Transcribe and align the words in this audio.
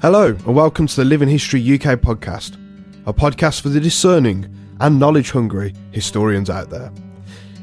Hello, 0.00 0.26
and 0.26 0.54
welcome 0.54 0.86
to 0.86 0.94
the 0.94 1.04
Living 1.04 1.28
History 1.28 1.60
UK 1.60 1.98
podcast, 1.98 2.54
a 3.04 3.12
podcast 3.12 3.62
for 3.62 3.68
the 3.68 3.80
discerning 3.80 4.48
and 4.78 4.96
knowledge 4.96 5.32
hungry 5.32 5.74
historians 5.90 6.48
out 6.48 6.70
there. 6.70 6.92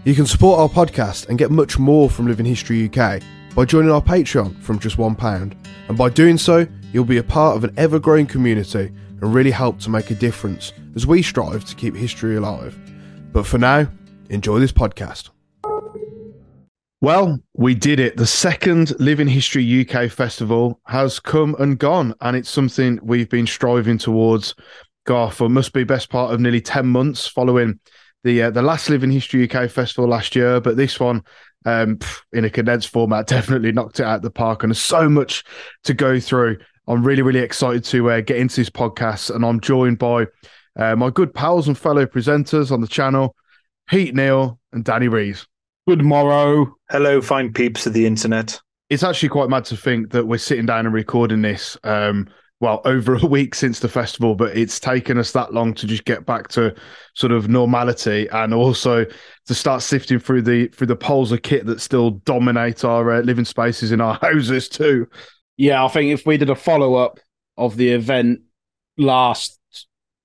You 0.04 0.16
can 0.16 0.26
support 0.26 0.60
our 0.60 0.68
podcast 0.68 1.30
and 1.30 1.38
get 1.38 1.50
much 1.50 1.80
more 1.80 2.10
from 2.10 2.28
Living 2.28 2.46
History 2.46 2.90
UK 2.90 3.22
by 3.56 3.64
joining 3.64 3.90
our 3.90 4.02
Patreon 4.02 4.62
from 4.62 4.80
just 4.80 4.98
£1. 4.98 5.56
And 5.88 5.98
by 5.98 6.10
doing 6.10 6.38
so, 6.38 6.68
you'll 6.92 7.06
be 7.06 7.20
a 7.20 7.24
part 7.24 7.56
of 7.56 7.64
an 7.64 7.74
ever 7.78 8.00
growing 8.00 8.28
community 8.28 8.92
and 9.22 9.34
really 9.34 9.52
help 9.52 9.80
to 9.80 9.90
make 9.90 10.12
a 10.12 10.16
difference 10.16 10.74
as 10.94 11.08
we 11.08 11.22
strive 11.22 11.64
to 11.64 11.76
keep 11.76 11.96
history 11.96 12.36
alive. 12.36 12.78
But 13.32 13.46
for 13.46 13.60
now, 13.60 13.88
enjoy 14.30 14.60
this 14.60 14.74
podcast. 14.74 15.30
Well, 17.06 17.38
we 17.54 17.76
did 17.76 18.00
it. 18.00 18.18
The 18.18 18.26
second 18.26 19.00
Living 19.00 19.28
History 19.28 19.88
UK 19.88 20.10
festival 20.10 20.82
has 20.88 21.20
come 21.20 21.56
and 21.60 21.78
gone, 21.78 22.16
and 22.22 22.36
it's 22.36 22.50
something 22.50 23.00
we've 23.04 23.30
been 23.30 23.46
striving 23.46 24.00
towards. 24.00 24.56
Garth, 25.06 25.36
for 25.36 25.48
must 25.48 25.72
be 25.72 25.84
best 25.84 26.10
part 26.10 26.34
of 26.34 26.40
nearly 26.40 26.62
ten 26.62 26.88
months 26.88 27.28
following 27.28 27.80
the 28.24 28.42
uh, 28.42 28.50
the 28.50 28.64
last 28.64 28.90
Living 28.90 29.12
History 29.12 29.48
UK 29.48 29.70
festival 29.70 30.10
last 30.10 30.36
year, 30.36 30.60
but 30.60 30.78
this 30.78 31.00
one 31.00 31.22
um, 31.66 32.00
in 32.34 32.44
a 32.44 32.50
condensed 32.50 32.88
format 32.88 33.28
definitely 33.28 33.72
knocked 33.72 34.00
it 34.00 34.04
out 34.08 34.16
of 34.16 34.22
the 34.24 34.32
park, 34.32 34.64
and 34.64 34.72
there's 34.72 34.80
so 34.80 35.08
much 35.08 35.44
to 35.84 35.94
go 35.94 36.20
through. 36.20 36.58
I'm 36.88 37.04
really 37.04 37.22
really 37.22 37.42
excited 37.42 37.84
to 37.84 38.10
uh, 38.10 38.22
get 38.22 38.38
into 38.38 38.56
this 38.56 38.72
podcast, 38.72 39.30
and 39.30 39.46
I'm 39.46 39.60
joined 39.60 40.00
by 40.00 40.26
uh, 40.76 40.96
my 40.96 41.12
good 41.12 41.36
pals 41.36 41.68
and 41.68 41.78
fellow 41.78 42.08
presenters 42.08 42.72
on 42.72 42.82
the 42.82 42.88
channel, 42.88 43.36
Pete 43.88 44.16
Neal 44.16 44.60
and 44.74 44.84
Danny 44.84 45.08
Rees. 45.08 45.46
Good 45.88 46.04
morrow. 46.04 46.76
Hello, 46.90 47.22
fine 47.22 47.54
peeps 47.54 47.86
of 47.86 47.94
the 47.94 48.08
internet. 48.08 48.60
It's 48.90 49.04
actually 49.04 49.30
quite 49.30 49.50
mad 49.50 49.66
to 49.66 49.78
think 49.78 50.10
that 50.14 50.26
we're 50.26 50.40
sitting 50.40 50.66
down 50.66 50.88
and 50.88 50.96
recording 50.96 51.44
this. 51.44 51.78
Um, 51.84 52.28
well, 52.60 52.82
over 52.86 53.14
a 53.14 53.26
week 53.28 53.54
since 53.54 53.80
the 53.82 53.88
festival, 53.88 54.34
but 54.34 54.58
it's 54.58 54.80
taken 54.80 55.20
us 55.20 55.32
that 55.34 55.54
long 55.54 55.76
to 55.76 55.86
just 55.86 56.04
get 56.06 56.26
back 56.26 56.48
to 56.50 56.74
sort 57.14 57.32
of 57.32 57.50
normality, 57.50 58.28
and 58.30 58.52
also 58.52 59.06
to 59.46 59.54
start 59.54 59.84
sifting 59.84 60.18
through 60.18 60.42
the 60.42 60.70
through 60.70 60.88
the 60.88 60.96
poles 60.96 61.32
of 61.32 61.44
kit 61.44 61.68
that 61.68 61.80
still 61.80 62.12
dominate 62.26 62.84
our 62.84 63.12
uh, 63.12 63.22
living 63.22 63.46
spaces 63.46 63.92
in 63.92 64.02
our 64.02 64.16
houses 64.24 64.68
too. 64.68 65.08
Yeah, 65.56 65.86
I 65.86 65.88
think 65.90 66.12
if 66.12 66.26
we 66.26 66.38
did 66.38 66.50
a 66.50 66.56
follow 66.56 66.96
up 66.96 67.20
of 67.58 67.78
the 67.78 67.92
event 67.92 68.40
last 68.98 69.60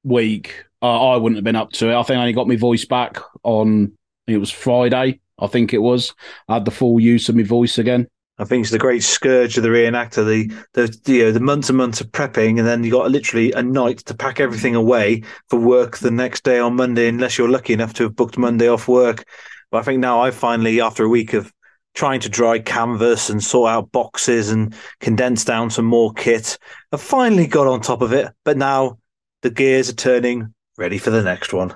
week, 0.04 0.65
uh, 0.81 1.10
I 1.10 1.16
wouldn't 1.19 1.37
have 1.37 1.44
been 1.44 1.54
up 1.54 1.72
to 1.72 1.91
it. 1.91 1.94
I 1.94 2.03
think 2.03 2.16
I 2.16 2.21
only 2.21 2.32
got 2.32 2.48
my 2.48 2.56
voice 2.56 2.87
back 2.87 3.19
on 3.42 3.92
it 4.27 4.38
was 4.38 4.50
Friday. 4.50 5.21
I 5.40 5.46
think 5.46 5.72
it 5.72 5.78
was. 5.78 6.14
I 6.48 6.54
had 6.54 6.64
the 6.64 6.70
full 6.70 7.00
use 7.00 7.28
of 7.28 7.36
my 7.36 7.42
voice 7.42 7.78
again. 7.78 8.06
I 8.40 8.44
think 8.44 8.62
it's 8.62 8.70
the 8.70 8.78
great 8.78 9.02
scourge 9.02 9.58
of 9.58 9.62
the 9.62 9.68
reenactor, 9.68 10.24
the 10.24 10.50
the 10.72 11.12
you 11.12 11.24
know, 11.24 11.32
the 11.32 11.40
months 11.40 11.68
and 11.68 11.76
months 11.76 12.00
of 12.00 12.10
prepping, 12.10 12.58
and 12.58 12.66
then 12.66 12.82
you 12.82 12.90
got 12.90 13.10
literally 13.10 13.52
a 13.52 13.62
night 13.62 13.98
to 14.06 14.14
pack 14.14 14.40
everything 14.40 14.74
away 14.74 15.24
for 15.50 15.60
work 15.60 15.98
the 15.98 16.10
next 16.10 16.42
day 16.42 16.58
on 16.58 16.74
Monday, 16.74 17.08
unless 17.08 17.36
you're 17.36 17.50
lucky 17.50 17.74
enough 17.74 17.92
to 17.94 18.04
have 18.04 18.16
booked 18.16 18.38
Monday 18.38 18.66
off 18.66 18.88
work. 18.88 19.24
But 19.70 19.78
I 19.78 19.82
think 19.82 20.00
now 20.00 20.22
I 20.22 20.30
finally, 20.30 20.80
after 20.80 21.04
a 21.04 21.08
week 21.08 21.34
of 21.34 21.52
trying 21.94 22.20
to 22.20 22.30
dry 22.30 22.58
canvas 22.58 23.28
and 23.28 23.44
sort 23.44 23.70
out 23.70 23.92
boxes 23.92 24.50
and 24.50 24.74
condense 25.00 25.44
down 25.44 25.68
some 25.68 25.84
more 25.84 26.12
kit, 26.14 26.56
I've 26.92 27.02
finally 27.02 27.46
got 27.46 27.66
on 27.66 27.82
top 27.82 28.00
of 28.00 28.14
it. 28.14 28.32
But 28.46 28.56
now 28.56 28.98
the 29.42 29.50
gears 29.50 29.90
are 29.90 29.94
turning, 29.94 30.54
ready 30.78 30.96
for 30.96 31.10
the 31.10 31.22
next 31.22 31.52
one. 31.52 31.74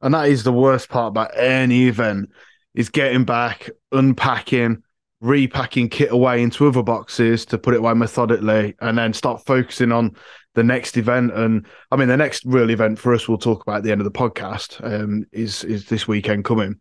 And 0.00 0.14
that 0.14 0.28
is 0.28 0.44
the 0.44 0.52
worst 0.52 0.88
part 0.88 1.08
about 1.08 1.36
any 1.36 1.88
event 1.88 2.30
is 2.76 2.90
getting 2.90 3.24
back, 3.24 3.68
unpacking, 3.90 4.82
repacking 5.20 5.88
kit 5.88 6.12
away 6.12 6.42
into 6.42 6.68
other 6.68 6.82
boxes 6.82 7.46
to 7.46 7.58
put 7.58 7.74
it 7.74 7.78
away 7.78 7.94
methodically, 7.94 8.74
and 8.80 8.98
then 8.98 9.12
start 9.12 9.44
focusing 9.44 9.90
on 9.90 10.14
the 10.54 10.62
next 10.62 10.96
event. 10.96 11.32
And 11.32 11.66
I 11.90 11.96
mean, 11.96 12.08
the 12.08 12.16
next 12.16 12.44
real 12.44 12.70
event 12.70 12.98
for 12.98 13.14
us, 13.14 13.26
we'll 13.26 13.38
talk 13.38 13.62
about 13.62 13.78
at 13.78 13.82
the 13.82 13.90
end 13.90 14.00
of 14.00 14.04
the 14.04 14.10
podcast, 14.10 14.84
um, 14.84 15.24
is 15.32 15.64
is 15.64 15.86
this 15.86 16.06
weekend 16.06 16.44
coming. 16.44 16.78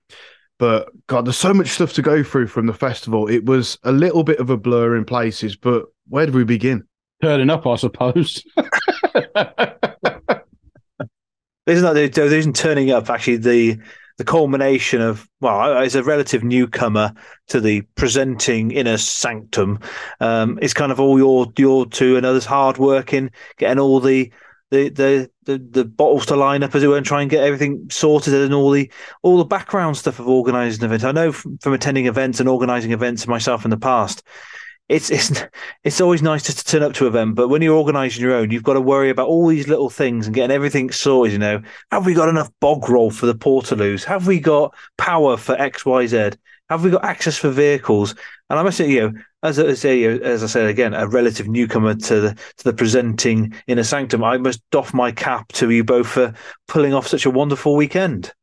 But 0.60 0.90
God, 1.08 1.26
there's 1.26 1.38
so 1.38 1.54
much 1.54 1.70
stuff 1.70 1.94
to 1.94 2.02
go 2.02 2.24
through 2.24 2.48
from 2.48 2.66
the 2.66 2.74
festival. 2.74 3.28
It 3.28 3.46
was 3.46 3.78
a 3.84 3.92
little 3.92 4.24
bit 4.24 4.40
of 4.40 4.50
a 4.50 4.58
blur 4.58 4.96
in 4.96 5.06
places, 5.06 5.56
but 5.56 5.86
where 6.08 6.26
do 6.26 6.32
we 6.32 6.44
begin? 6.44 6.84
Turning 7.22 7.50
up, 7.50 7.66
I 7.66 7.76
suppose. 7.78 8.44
Isn't 11.68 11.96
that 11.96 12.12
there 12.14 12.34
isn't 12.34 12.56
turning 12.56 12.92
up 12.92 13.10
actually 13.10 13.38
the 13.38 13.80
the 14.18 14.24
culmination 14.24 15.02
of 15.02 15.28
well, 15.42 15.78
as 15.78 15.96
a 15.96 16.04
relative 16.04 16.44
newcomer 16.44 17.14
to 17.48 17.60
the 17.60 17.82
presenting 17.96 18.72
inner 18.72 18.98
sanctum, 18.98 19.80
um, 20.20 20.58
it's 20.62 20.74
kind 20.74 20.92
of 20.92 21.00
all 21.00 21.18
your 21.18 21.48
your 21.58 21.86
two 21.86 22.18
and 22.18 22.26
others 22.26 22.46
hard 22.46 22.78
working, 22.78 23.30
getting 23.58 23.80
all 23.80 24.00
the 24.00 24.32
the, 24.72 24.90
the 24.90 25.30
the 25.44 25.58
the 25.58 25.86
bottles 25.86 26.26
to 26.28 26.36
line 26.36 26.64
up 26.64 26.74
as 26.76 26.84
it 26.84 26.88
were 26.88 26.98
and 26.98 27.06
try 27.06 27.22
and 27.22 27.30
get 27.30 27.44
everything 27.44 27.88
sorted 27.90 28.34
and 28.34 28.54
all 28.54 28.72
the 28.72 28.92
all 29.22 29.38
the 29.38 29.46
background 29.46 29.98
stuff 29.98 30.20
of 30.20 30.28
organising 30.28 30.84
an 30.84 30.92
event. 30.92 31.04
I 31.04 31.12
know 31.12 31.32
from, 31.32 31.58
from 31.60 31.74
attending 31.74 32.08
events 32.08 32.40
and 32.40 32.50
organising 32.50 32.92
events 32.92 33.28
myself 33.28 33.64
in 33.66 33.72
the 33.72 33.78
past, 33.78 34.24
it's 34.88 35.10
it's 35.10 35.42
it's 35.84 36.02
always 36.02 36.22
nice 36.22 36.44
to, 36.44 36.56
to 36.56 36.64
turn 36.64 36.84
up 36.84 36.94
to 36.94 37.08
event, 37.08 37.36
but 37.36 37.48
when 37.48 37.62
you're 37.62 37.76
organising 37.76 38.24
your 38.24 38.34
own, 38.34 38.52
you've 38.52 38.64
got 38.64 38.74
to 38.74 38.82
worry 38.82 39.10
about 39.10 39.28
all 39.28 39.48
these 39.48 39.68
little 39.68 39.90
things 39.90 40.28
and 40.28 40.36
getting 40.36 40.54
everything 40.54 40.92
sorted. 40.92 41.34
You 41.34 41.40
know, 41.40 41.62
have 41.92 42.06
we 42.06 42.14
got 42.14 42.30
enough 42.30 42.52
bog 42.62 42.88
roll 42.90 43.10
for 43.10 43.26
the 43.26 43.36
portaloos? 43.36 44.04
Have 44.04 44.28
we 44.28 44.40
got 44.40 44.76
power 44.98 45.38
for 45.38 45.60
X, 45.60 45.86
Y, 45.86 46.08
Z? 46.08 46.32
Have 46.70 46.84
we 46.84 46.92
got 46.92 47.06
access 47.06 47.38
for 47.38 47.50
vehicles? 47.50 48.16
And 48.50 48.60
I 48.60 48.64
must 48.64 48.78
say, 48.78 48.90
you 48.90 49.02
know, 49.02 49.14
as 49.44 49.60
I 49.60 49.74
say, 49.74 50.04
as 50.04 50.44
I 50.44 50.48
said 50.48 50.68
again, 50.68 50.94
a 50.94 51.08
relative 51.08 51.48
newcomer 51.48 51.96
to 51.96 52.22
the 52.22 52.34
to 52.58 52.64
the 52.64 52.74
presenting 52.74 53.54
inner 53.68 53.84
sanctum, 53.84 54.24
I 54.24 54.38
must 54.38 54.62
doff 54.72 54.94
my 54.94 55.12
cap 55.12 55.52
to 55.54 55.70
you 55.70 55.84
both 55.84 56.08
for 56.08 56.34
pulling 56.68 56.94
off 56.94 57.08
such 57.08 57.26
a 57.26 57.32
wonderful 57.32 57.76
weekend 57.76 58.34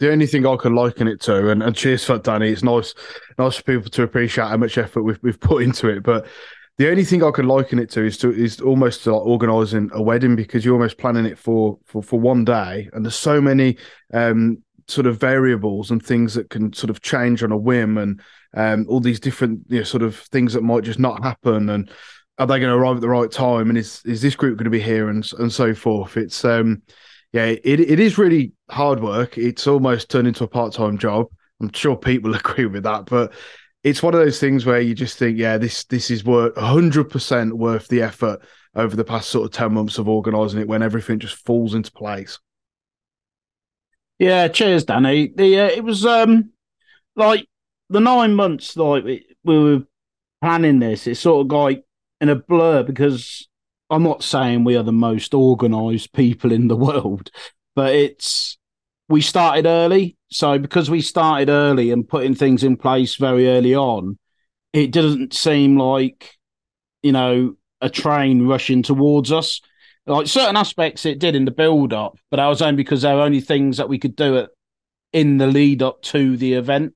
the 0.00 0.10
only 0.10 0.26
thing 0.26 0.46
I 0.46 0.56
can 0.56 0.74
liken 0.74 1.06
it 1.06 1.20
to, 1.22 1.50
and, 1.50 1.62
and 1.62 1.76
cheers 1.76 2.04
for 2.04 2.14
that, 2.14 2.24
Danny. 2.24 2.50
It's 2.50 2.62
nice, 2.62 2.94
nice 3.38 3.56
for 3.56 3.62
people 3.62 3.90
to 3.90 4.02
appreciate 4.02 4.48
how 4.48 4.56
much 4.56 4.78
effort 4.78 5.02
we've 5.02 5.18
we've 5.22 5.38
put 5.38 5.62
into 5.62 5.88
it. 5.88 6.02
But 6.02 6.26
the 6.78 6.90
only 6.90 7.04
thing 7.04 7.22
I 7.22 7.30
can 7.30 7.46
liken 7.46 7.78
it 7.78 7.90
to 7.90 8.02
is 8.02 8.16
to 8.18 8.32
is 8.32 8.60
almost 8.60 9.06
like 9.06 9.20
organising 9.20 9.90
a 9.92 10.02
wedding 10.02 10.34
because 10.36 10.64
you're 10.64 10.74
almost 10.74 10.96
planning 10.96 11.26
it 11.26 11.38
for 11.38 11.78
for 11.84 12.02
for 12.02 12.18
one 12.18 12.46
day, 12.46 12.88
and 12.94 13.04
there's 13.04 13.14
so 13.14 13.40
many 13.40 13.76
um, 14.14 14.62
sort 14.88 15.06
of 15.06 15.20
variables 15.20 15.90
and 15.90 16.04
things 16.04 16.32
that 16.34 16.48
can 16.48 16.72
sort 16.72 16.88
of 16.88 17.02
change 17.02 17.42
on 17.42 17.52
a 17.52 17.56
whim, 17.56 17.98
and 17.98 18.22
um, 18.54 18.86
all 18.88 19.00
these 19.00 19.20
different 19.20 19.60
you 19.68 19.78
know, 19.78 19.84
sort 19.84 20.02
of 20.02 20.16
things 20.16 20.54
that 20.54 20.62
might 20.62 20.84
just 20.84 20.98
not 20.98 21.22
happen, 21.22 21.68
and 21.68 21.90
are 22.38 22.46
they 22.46 22.58
going 22.58 22.72
to 22.72 22.74
arrive 22.74 22.96
at 22.96 23.02
the 23.02 23.08
right 23.08 23.30
time, 23.30 23.68
and 23.68 23.76
is 23.76 24.00
is 24.06 24.22
this 24.22 24.34
group 24.34 24.56
going 24.56 24.64
to 24.64 24.70
be 24.70 24.80
here, 24.80 25.10
and 25.10 25.30
and 25.38 25.52
so 25.52 25.74
forth. 25.74 26.16
It's 26.16 26.42
um, 26.42 26.80
yeah, 27.32 27.46
it 27.46 27.80
it 27.80 28.00
is 28.00 28.18
really 28.18 28.52
hard 28.70 29.00
work. 29.00 29.38
It's 29.38 29.66
almost 29.66 30.10
turned 30.10 30.28
into 30.28 30.44
a 30.44 30.48
part 30.48 30.72
time 30.72 30.98
job. 30.98 31.26
I'm 31.60 31.72
sure 31.72 31.96
people 31.96 32.34
agree 32.34 32.66
with 32.66 32.82
that, 32.84 33.06
but 33.06 33.32
it's 33.82 34.02
one 34.02 34.14
of 34.14 34.20
those 34.20 34.40
things 34.40 34.66
where 34.66 34.80
you 34.80 34.94
just 34.94 35.18
think, 35.18 35.38
yeah, 35.38 35.58
this 35.58 35.84
this 35.84 36.10
is 36.10 36.24
worth 36.24 36.56
100 36.56 37.04
percent 37.10 37.56
worth 37.56 37.88
the 37.88 38.02
effort 38.02 38.40
over 38.74 38.94
the 38.96 39.04
past 39.04 39.30
sort 39.30 39.46
of 39.46 39.52
10 39.52 39.72
months 39.72 39.98
of 39.98 40.08
organising 40.08 40.60
it 40.60 40.68
when 40.68 40.82
everything 40.82 41.18
just 41.18 41.44
falls 41.44 41.74
into 41.74 41.90
place. 41.90 42.38
Yeah, 44.18 44.48
cheers, 44.48 44.84
Danny. 44.84 45.32
The 45.34 45.60
uh, 45.60 45.68
it 45.68 45.82
was 45.82 46.04
um 46.04 46.50
like 47.16 47.46
the 47.88 48.00
nine 48.00 48.34
months 48.34 48.76
like 48.76 49.04
we, 49.04 49.26
we 49.44 49.58
were 49.58 49.82
planning 50.42 50.78
this. 50.78 51.06
It's 51.06 51.20
sort 51.20 51.46
of 51.46 51.52
like 51.52 51.84
in 52.20 52.28
a 52.28 52.36
blur 52.36 52.82
because 52.82 53.48
I'm 53.90 54.02
not 54.04 54.22
saying 54.22 54.64
we 54.64 54.76
are 54.76 54.82
the 54.84 54.92
most 54.92 55.34
organised 55.34 56.12
people 56.12 56.52
in 56.52 56.68
the 56.68 56.76
world, 56.88 57.30
but 57.74 57.94
it's 57.94 58.58
we 59.08 59.20
started 59.20 59.66
early. 59.66 60.16
So 60.30 60.58
because 60.58 60.88
we 60.88 61.00
started 61.00 61.48
early 61.48 61.90
and 61.90 62.08
putting 62.08 62.34
things 62.34 62.62
in 62.62 62.76
place 62.76 63.16
very 63.16 63.48
early 63.48 63.74
on, 63.74 64.18
it 64.72 64.92
doesn't 64.92 65.34
seem 65.34 65.76
like 65.76 66.36
you 67.02 67.12
know 67.12 67.56
a 67.80 67.90
train 67.90 68.46
rushing 68.46 68.82
towards 68.82 69.32
us. 69.32 69.60
Like 70.06 70.26
certain 70.26 70.56
aspects, 70.56 71.04
it 71.06 71.18
did 71.18 71.36
in 71.36 71.44
the 71.44 71.50
build 71.50 71.92
up, 71.92 72.18
but 72.30 72.38
that 72.38 72.46
was 72.46 72.62
only 72.62 72.76
because 72.76 73.02
there 73.02 73.16
were 73.16 73.22
only 73.22 73.40
things 73.40 73.76
that 73.76 73.88
we 73.88 73.98
could 73.98 74.16
do 74.16 74.36
it 74.36 74.50
in 75.12 75.38
the 75.38 75.46
lead 75.46 75.82
up 75.82 76.02
to 76.02 76.36
the 76.36 76.54
event. 76.54 76.94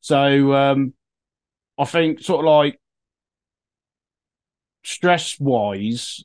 So 0.00 0.54
um, 0.54 0.94
I 1.78 1.84
think 1.84 2.20
sort 2.20 2.40
of 2.40 2.50
like 2.50 2.80
stress 4.84 5.38
wise, 5.38 6.24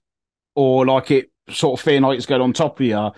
or 0.55 0.85
like 0.85 1.11
it 1.11 1.31
sort 1.49 1.79
of 1.79 1.83
feeling 1.83 2.03
like 2.03 2.17
it's 2.17 2.25
going 2.25 2.41
on 2.41 2.53
top 2.53 2.79
of 2.79 2.85
you. 2.85 3.11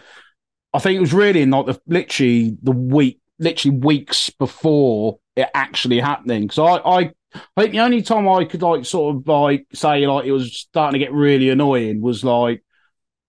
I 0.73 0.79
think 0.79 0.97
it 0.97 1.01
was 1.01 1.13
really 1.13 1.41
in 1.41 1.51
like 1.51 1.65
the 1.67 1.79
literally 1.87 2.57
the 2.61 2.71
week, 2.71 3.19
literally 3.39 3.77
weeks 3.77 4.29
before 4.29 5.19
it 5.35 5.49
actually 5.53 5.99
happening. 5.99 6.49
So 6.49 6.65
I, 6.65 6.99
I 7.01 7.11
I 7.55 7.61
think 7.61 7.71
the 7.73 7.79
only 7.81 8.01
time 8.01 8.27
I 8.27 8.45
could 8.45 8.61
like 8.61 8.85
sort 8.85 9.15
of 9.15 9.27
like 9.27 9.67
say 9.73 10.07
like 10.07 10.25
it 10.25 10.31
was 10.31 10.57
starting 10.57 10.99
to 10.99 11.05
get 11.05 11.13
really 11.13 11.49
annoying 11.49 12.01
was 12.01 12.23
like, 12.23 12.63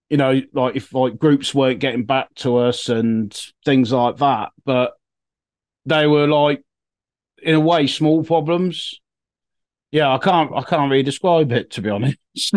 you 0.08 0.16
know, 0.16 0.40
like 0.52 0.76
if 0.76 0.93
like 0.94 1.19
groups 1.19 1.54
weren't 1.54 1.81
getting 1.81 2.04
back 2.04 2.34
to 2.37 2.58
us 2.58 2.88
and 2.88 3.37
things 3.64 3.93
like 3.93 4.16
that. 4.19 4.50
But 4.64 4.93
they 5.87 6.06
were 6.06 6.26
like 6.26 6.62
in 7.43 7.54
a 7.54 7.61
way 7.61 7.87
small 7.87 8.25
problems. 8.25 9.00
Yeah, 9.90 10.12
I 10.12 10.19
can't 10.19 10.55
I 10.55 10.62
can't 10.62 10.90
really 10.90 11.02
describe 11.02 11.50
it 11.50 11.70
to 11.73 11.81
be 11.81 11.88
honest. 11.88 12.19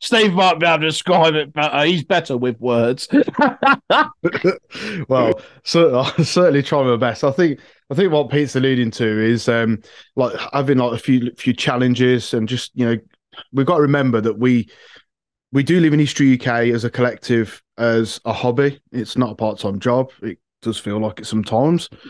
Steve 0.00 0.32
might 0.32 0.58
be 0.58 0.66
able 0.66 0.80
to 0.80 0.86
describe 0.86 1.34
it 1.34 1.52
better. 1.52 1.84
He's 1.84 2.02
better 2.02 2.36
with 2.36 2.60
words. 2.60 3.06
well, 5.08 5.40
so 5.62 5.94
I'll 6.00 6.24
certainly 6.24 6.62
try 6.62 6.82
my 6.82 6.96
best. 6.96 7.22
I 7.22 7.30
think 7.30 7.60
I 7.90 7.94
think 7.94 8.12
what 8.12 8.30
Pete's 8.30 8.56
alluding 8.56 8.90
to 8.92 9.06
is 9.06 9.48
um, 9.48 9.80
like 10.16 10.34
having 10.52 10.78
like 10.78 10.92
a 10.92 11.02
few 11.02 11.30
few 11.36 11.52
challenges 11.52 12.34
and 12.34 12.48
just 12.48 12.72
you 12.74 12.86
know 12.86 12.98
we've 13.52 13.66
got 13.66 13.76
to 13.76 13.82
remember 13.82 14.20
that 14.20 14.38
we 14.38 14.68
we 15.52 15.62
do 15.62 15.78
Living 15.78 16.00
History 16.00 16.34
UK 16.34 16.74
as 16.74 16.84
a 16.84 16.90
collective 16.90 17.62
as 17.78 18.20
a 18.24 18.32
hobby. 18.32 18.80
It's 18.90 19.16
not 19.16 19.30
a 19.30 19.36
part 19.36 19.60
time 19.60 19.78
job. 19.78 20.10
It 20.20 20.38
does 20.62 20.78
feel 20.78 20.98
like 20.98 21.20
it 21.20 21.26
sometimes, 21.26 21.88
but 21.88 22.00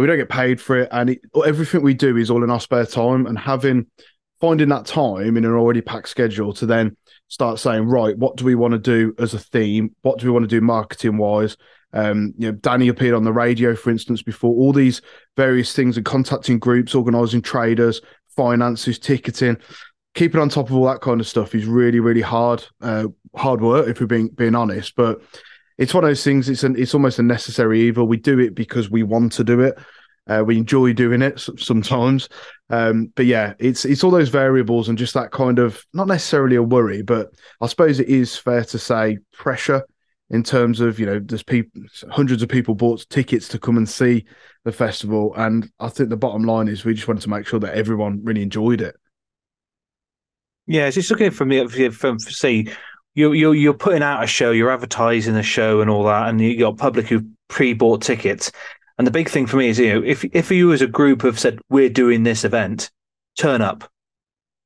we 0.00 0.06
don't 0.06 0.18
get 0.18 0.28
paid 0.28 0.60
for 0.60 0.78
it, 0.78 0.88
and 0.92 1.10
it, 1.10 1.20
everything 1.46 1.82
we 1.82 1.94
do 1.94 2.16
is 2.16 2.30
all 2.30 2.44
in 2.44 2.50
our 2.50 2.60
spare 2.60 2.86
time. 2.86 3.26
And 3.26 3.38
having 3.38 3.86
finding 4.40 4.70
that 4.70 4.86
time 4.86 5.36
in 5.36 5.44
an 5.44 5.52
already 5.52 5.82
packed 5.82 6.08
schedule 6.08 6.52
to 6.54 6.66
then 6.66 6.96
start 7.28 7.58
saying, 7.58 7.84
right, 7.84 8.16
what 8.16 8.36
do 8.36 8.44
we 8.44 8.54
want 8.54 8.72
to 8.72 8.78
do 8.78 9.14
as 9.18 9.34
a 9.34 9.38
theme? 9.38 9.94
What 10.02 10.18
do 10.18 10.26
we 10.26 10.32
want 10.32 10.44
to 10.44 10.48
do 10.48 10.60
marketing 10.60 11.18
wise? 11.18 11.56
Um, 11.92 12.34
you 12.38 12.50
know, 12.50 12.52
Danny 12.52 12.88
appeared 12.88 13.14
on 13.14 13.24
the 13.24 13.32
radio, 13.32 13.74
for 13.74 13.90
instance, 13.90 14.22
before 14.22 14.54
all 14.54 14.72
these 14.72 15.02
various 15.36 15.74
things 15.74 15.96
and 15.96 16.06
contacting 16.06 16.58
groups, 16.58 16.94
organizing 16.94 17.42
traders, 17.42 18.00
finances, 18.36 18.98
ticketing, 18.98 19.58
keeping 20.14 20.40
on 20.40 20.48
top 20.48 20.70
of 20.70 20.76
all 20.76 20.86
that 20.86 21.00
kind 21.00 21.20
of 21.20 21.26
stuff 21.26 21.54
is 21.54 21.66
really, 21.66 22.00
really 22.00 22.20
hard, 22.20 22.64
uh, 22.80 23.08
hard 23.36 23.60
work 23.60 23.88
if 23.88 24.00
we're 24.00 24.06
being 24.06 24.28
being 24.28 24.54
honest. 24.54 24.94
But 24.96 25.20
it's 25.80 25.94
one 25.94 26.04
of 26.04 26.10
those 26.10 26.22
things. 26.22 26.50
It's 26.50 26.62
an, 26.62 26.76
it's 26.78 26.94
almost 26.94 27.18
a 27.18 27.22
necessary 27.22 27.80
evil. 27.80 28.06
We 28.06 28.18
do 28.18 28.38
it 28.38 28.54
because 28.54 28.90
we 28.90 29.02
want 29.02 29.32
to 29.32 29.44
do 29.44 29.60
it. 29.60 29.78
Uh, 30.26 30.44
we 30.46 30.58
enjoy 30.58 30.92
doing 30.92 31.22
it 31.22 31.40
sometimes, 31.56 32.28
um, 32.68 33.10
but 33.16 33.24
yeah, 33.24 33.54
it's 33.58 33.86
it's 33.86 34.04
all 34.04 34.10
those 34.10 34.28
variables 34.28 34.88
and 34.88 34.98
just 34.98 35.14
that 35.14 35.32
kind 35.32 35.58
of 35.58 35.84
not 35.94 36.06
necessarily 36.06 36.54
a 36.54 36.62
worry, 36.62 37.02
but 37.02 37.30
I 37.62 37.66
suppose 37.66 37.98
it 37.98 38.08
is 38.08 38.36
fair 38.36 38.62
to 38.64 38.78
say 38.78 39.18
pressure 39.32 39.82
in 40.28 40.42
terms 40.42 40.80
of 40.80 41.00
you 41.00 41.06
know 41.06 41.18
there's 41.18 41.42
people 41.42 41.82
hundreds 42.10 42.42
of 42.42 42.50
people 42.50 42.74
bought 42.74 43.08
tickets 43.08 43.48
to 43.48 43.58
come 43.58 43.78
and 43.78 43.88
see 43.88 44.26
the 44.64 44.72
festival, 44.72 45.34
and 45.36 45.68
I 45.80 45.88
think 45.88 46.10
the 46.10 46.16
bottom 46.16 46.44
line 46.44 46.68
is 46.68 46.84
we 46.84 46.94
just 46.94 47.08
wanted 47.08 47.22
to 47.22 47.30
make 47.30 47.46
sure 47.46 47.58
that 47.58 47.74
everyone 47.74 48.20
really 48.22 48.42
enjoyed 48.42 48.82
it. 48.82 48.94
Yeah, 50.66 50.86
it's 50.86 50.94
just 50.94 51.10
looking 51.10 51.30
from 51.30 51.48
the 51.48 51.88
from 51.88 52.20
see 52.20 52.68
you 53.14 53.32
you 53.32 53.52
you're 53.52 53.74
putting 53.74 54.02
out 54.02 54.22
a 54.22 54.26
show, 54.26 54.50
you're 54.50 54.70
advertising 54.70 55.36
a 55.36 55.42
show 55.42 55.80
and 55.80 55.90
all 55.90 56.04
that, 56.04 56.28
and 56.28 56.40
you 56.40 56.58
got 56.58 56.78
public 56.78 57.08
who 57.08 57.26
pre-bought 57.48 58.02
tickets. 58.02 58.52
And 58.98 59.06
the 59.06 59.10
big 59.10 59.28
thing 59.28 59.46
for 59.46 59.56
me 59.56 59.68
is, 59.68 59.78
you 59.78 59.94
know, 59.94 60.02
if 60.04 60.24
if 60.24 60.50
you 60.50 60.72
as 60.72 60.82
a 60.82 60.86
group 60.86 61.22
have 61.22 61.38
said 61.38 61.60
we're 61.68 61.88
doing 61.88 62.22
this 62.22 62.44
event, 62.44 62.90
turn 63.38 63.62
up. 63.62 63.90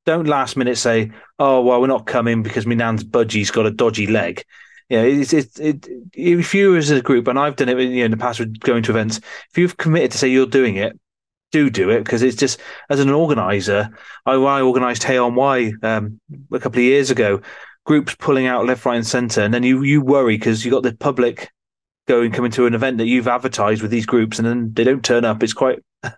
Don't 0.06 0.26
last 0.26 0.56
minute 0.56 0.76
say, 0.76 1.12
"Oh, 1.38 1.62
well, 1.62 1.80
we're 1.80 1.86
not 1.86 2.06
coming 2.06 2.42
because 2.42 2.66
my 2.66 2.74
nan's 2.74 3.04
budgie's 3.04 3.50
got 3.50 3.66
a 3.66 3.70
dodgy 3.70 4.06
leg." 4.06 4.44
You 4.90 4.98
know, 4.98 5.04
it's, 5.06 5.32
it, 5.32 5.88
if 6.12 6.54
you 6.54 6.76
as 6.76 6.90
a 6.90 7.00
group, 7.00 7.26
and 7.26 7.38
I've 7.38 7.56
done 7.56 7.70
it 7.70 7.80
you 7.80 8.00
know, 8.00 8.04
in 8.04 8.10
the 8.10 8.18
past 8.18 8.38
with 8.38 8.60
going 8.60 8.82
to 8.82 8.90
events, 8.90 9.18
if 9.50 9.56
you've 9.56 9.78
committed 9.78 10.10
to 10.12 10.18
say 10.18 10.28
you're 10.28 10.46
doing 10.46 10.76
it, 10.76 10.98
do 11.52 11.70
do 11.70 11.88
it 11.90 12.00
because 12.00 12.22
it's 12.22 12.36
just 12.36 12.60
as 12.90 13.00
an 13.00 13.10
organizer. 13.10 13.88
I, 14.26 14.32
I 14.32 14.60
organised 14.60 15.04
Hay-on-Wye 15.04 15.72
um, 15.82 16.20
a 16.52 16.58
couple 16.58 16.80
of 16.80 16.84
years 16.84 17.10
ago, 17.10 17.40
groups 17.84 18.14
pulling 18.14 18.46
out 18.46 18.66
left, 18.66 18.84
right, 18.84 18.96
and 18.96 19.06
centre, 19.06 19.42
and 19.42 19.52
then 19.52 19.62
you 19.62 19.82
you 19.82 20.00
worry 20.00 20.36
because 20.36 20.64
you 20.64 20.70
got 20.70 20.82
the 20.82 20.94
public 20.94 21.50
going 22.06 22.32
coming 22.32 22.50
to 22.50 22.66
an 22.66 22.74
event 22.74 22.98
that 22.98 23.06
you've 23.06 23.28
advertised 23.28 23.80
with 23.80 23.90
these 23.90 24.04
groups 24.04 24.38
and 24.38 24.46
then 24.46 24.72
they 24.74 24.84
don't 24.84 25.04
turn 25.04 25.24
up. 25.24 25.42
It's 25.42 25.54
quite. 25.54 25.78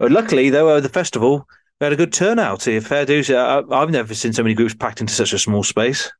luckily, 0.00 0.50
though, 0.50 0.78
the 0.80 0.88
festival 0.88 1.46
we 1.82 1.86
had 1.86 1.92
a 1.92 1.96
good 1.96 2.12
turnout. 2.12 2.62
Here, 2.62 2.80
fair 2.80 3.04
dues. 3.04 3.28
I've 3.28 3.90
never 3.90 4.14
seen 4.14 4.32
so 4.32 4.44
many 4.44 4.54
groups 4.54 4.72
packed 4.72 5.00
into 5.00 5.12
such 5.12 5.32
a 5.32 5.38
small 5.38 5.64
space. 5.64 6.12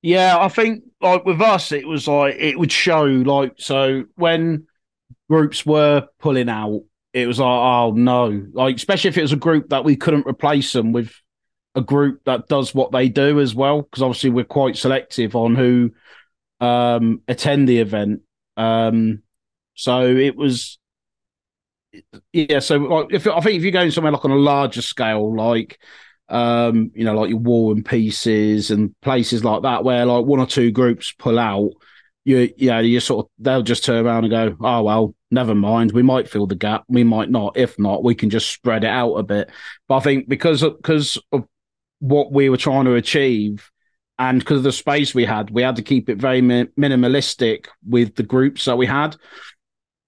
Yeah, 0.00 0.38
I 0.38 0.48
think 0.48 0.84
like 1.00 1.24
with 1.24 1.40
us, 1.40 1.72
it 1.72 1.88
was 1.88 2.06
like 2.06 2.36
it 2.38 2.56
would 2.56 2.70
show 2.70 3.02
like 3.02 3.54
so 3.58 4.04
when 4.14 4.68
groups 5.28 5.66
were 5.66 6.06
pulling 6.20 6.48
out, 6.48 6.82
it 7.12 7.26
was 7.26 7.40
like 7.40 7.48
oh 7.48 7.92
no, 7.96 8.46
like 8.52 8.76
especially 8.76 9.08
if 9.08 9.18
it 9.18 9.22
was 9.22 9.32
a 9.32 9.36
group 9.36 9.70
that 9.70 9.84
we 9.84 9.96
couldn't 9.96 10.28
replace 10.28 10.72
them 10.72 10.92
with 10.92 11.12
a 11.74 11.80
group 11.80 12.22
that 12.24 12.48
does 12.48 12.74
what 12.74 12.92
they 12.92 13.08
do 13.08 13.40
as 13.40 13.54
well, 13.54 13.82
because 13.82 14.02
obviously 14.02 14.30
we're 14.30 14.44
quite 14.44 14.76
selective 14.76 15.36
on 15.36 15.54
who 15.54 15.92
um, 16.60 17.22
attend 17.28 17.68
the 17.68 17.78
event. 17.78 18.22
Um, 18.56 19.22
so 19.74 20.06
it 20.06 20.36
was, 20.36 20.78
yeah. 22.32 22.58
So 22.58 22.76
like, 22.76 23.06
if 23.10 23.26
I 23.26 23.40
think 23.40 23.56
if 23.56 23.62
you're 23.62 23.72
going 23.72 23.90
somewhere 23.90 24.12
like 24.12 24.24
on 24.24 24.30
a 24.30 24.36
larger 24.36 24.82
scale, 24.82 25.34
like 25.34 25.78
um, 26.28 26.92
you 26.94 27.04
know, 27.04 27.14
like 27.14 27.30
your 27.30 27.38
War 27.38 27.72
and 27.72 27.84
Pieces 27.84 28.70
and 28.70 28.94
places 29.00 29.44
like 29.44 29.62
that, 29.62 29.84
where 29.84 30.06
like 30.06 30.24
one 30.24 30.40
or 30.40 30.46
two 30.46 30.70
groups 30.70 31.12
pull 31.18 31.38
out, 31.38 31.70
you 32.24 32.52
yeah, 32.56 32.80
you 32.80 33.00
sort 33.00 33.26
of 33.26 33.30
they'll 33.38 33.62
just 33.62 33.84
turn 33.84 34.04
around 34.04 34.24
and 34.24 34.30
go, 34.30 34.56
oh 34.60 34.82
well, 34.82 35.14
never 35.30 35.54
mind. 35.54 35.92
We 35.92 36.02
might 36.02 36.28
fill 36.28 36.46
the 36.46 36.54
gap, 36.54 36.84
we 36.88 37.04
might 37.04 37.30
not. 37.30 37.56
If 37.56 37.78
not, 37.78 38.04
we 38.04 38.14
can 38.14 38.30
just 38.30 38.50
spread 38.50 38.84
it 38.84 38.90
out 38.90 39.14
a 39.14 39.22
bit. 39.22 39.50
But 39.88 39.96
I 39.96 40.00
think 40.00 40.28
because 40.28 40.62
because 40.62 41.18
of 41.32 41.46
what 42.00 42.32
we 42.32 42.48
were 42.48 42.56
trying 42.56 42.84
to 42.84 42.94
achieve 42.94 43.70
and 44.20 44.38
because 44.38 44.58
of 44.58 44.64
the 44.64 44.72
space 44.72 45.14
we 45.14 45.24
had, 45.24 45.50
we 45.50 45.62
had 45.62 45.76
to 45.76 45.82
keep 45.82 46.10
it 46.10 46.18
very 46.18 46.42
mi- 46.42 46.68
minimalistic 46.78 47.68
with 47.88 48.14
the 48.16 48.22
groups 48.22 48.66
that 48.66 48.76
we 48.76 48.84
had. 48.84 49.16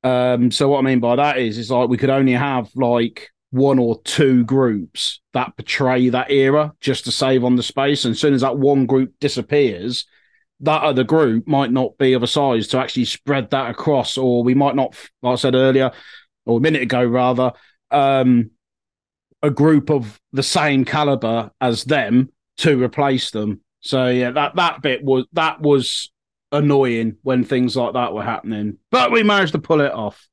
Um, 0.05 0.51
so 0.51 0.69
what 0.69 0.81
I 0.81 0.83
mean 0.83 1.01
by 1.01 1.17
that 1.17 1.39
is, 1.39 1.57
is 1.57 1.71
like 1.71 1.89
we 1.89 1.97
could 1.97 2.11
only 2.11 2.33
have 2.33 2.69
like 2.75 3.31
one 3.53 3.79
or 3.79 4.03
two 4.03 4.45
groups 4.45 5.23
that 5.33 5.57
portray 5.57 6.11
that 6.11 6.31
era 6.31 6.75
just 6.83 7.07
to 7.07 7.11
save 7.11 7.43
on 7.43 7.57
the 7.57 7.63
space. 7.63 8.05
And 8.05 8.13
as 8.13 8.21
soon 8.21 8.35
as 8.35 8.43
that 8.43 8.59
one 8.59 8.85
group 8.85 9.15
disappears, 9.19 10.05
that 10.61 10.83
other 10.83 11.05
group 11.05 11.49
might 11.49 11.73
not 11.73 11.97
be 11.97 12.13
of 12.13 12.23
a 12.23 12.27
size 12.27 12.69
to 12.69 12.79
actually 12.79 13.07
spread 13.07 13.49
that 13.51 13.71
across, 13.71 14.19
or 14.19 14.45
we 14.45 14.53
might 14.53 14.77
not, 14.77 14.95
like 15.23 15.33
I 15.33 15.37
said 15.37 15.55
earlier, 15.55 15.91
or 16.45 16.59
a 16.59 16.61
minute 16.61 16.83
ago 16.83 17.03
rather, 17.03 17.53
um, 17.91 18.51
a 19.43 19.51
group 19.51 19.91
of 19.91 20.21
the 20.33 20.43
same 20.43 20.85
caliber 20.85 21.51
as 21.61 21.85
them 21.85 22.31
to 22.59 22.83
replace 22.83 23.31
them. 23.31 23.61
So 23.81 24.09
yeah, 24.09 24.31
that 24.31 24.57
that 24.57 24.83
bit 24.83 25.03
was 25.03 25.27
that 25.33 25.61
was 25.61 26.11
annoying 26.53 27.17
when 27.23 27.45
things 27.45 27.77
like 27.77 27.95
that 27.95 28.13
were 28.13 28.23
happening, 28.23 28.79
but 28.91 29.11
we 29.11 29.23
managed 29.23 29.53
to 29.53 29.59
pull 29.59 29.81
it 29.81 29.93
off. 29.93 30.29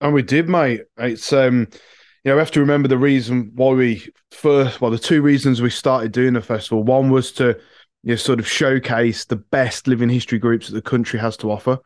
And 0.00 0.14
we 0.14 0.22
did, 0.22 0.48
mate. 0.48 0.82
It's 0.96 1.32
um, 1.32 1.68
you 2.24 2.30
know, 2.30 2.34
we 2.36 2.40
have 2.40 2.50
to 2.52 2.60
remember 2.60 2.88
the 2.88 2.98
reason 2.98 3.52
why 3.54 3.72
we 3.72 4.08
first, 4.32 4.80
well, 4.80 4.90
the 4.90 4.98
two 4.98 5.22
reasons 5.22 5.62
we 5.62 5.70
started 5.70 6.12
doing 6.12 6.34
the 6.34 6.40
festival. 6.40 6.82
One 6.82 7.10
was 7.10 7.32
to, 7.32 7.58
you 8.02 8.10
know, 8.10 8.16
sort 8.16 8.40
of 8.40 8.48
showcase 8.48 9.24
the 9.24 9.36
best 9.36 9.86
living 9.86 10.08
history 10.08 10.38
groups 10.38 10.68
that 10.68 10.74
the 10.74 10.82
country 10.82 11.20
has 11.20 11.36
to 11.38 11.50
offer, 11.50 11.78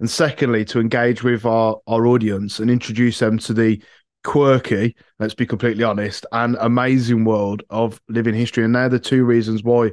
and 0.00 0.10
secondly, 0.10 0.64
to 0.66 0.80
engage 0.80 1.22
with 1.22 1.44
our 1.44 1.80
our 1.86 2.06
audience 2.06 2.58
and 2.58 2.70
introduce 2.70 3.20
them 3.20 3.38
to 3.38 3.52
the 3.52 3.82
quirky, 4.24 4.96
let's 5.18 5.34
be 5.34 5.46
completely 5.46 5.84
honest, 5.84 6.26
and 6.32 6.56
amazing 6.60 7.24
world 7.24 7.62
of 7.70 8.00
living 8.08 8.34
history. 8.34 8.64
And 8.64 8.74
they're 8.74 8.88
the 8.88 8.98
two 8.98 9.24
reasons 9.24 9.62
why 9.62 9.92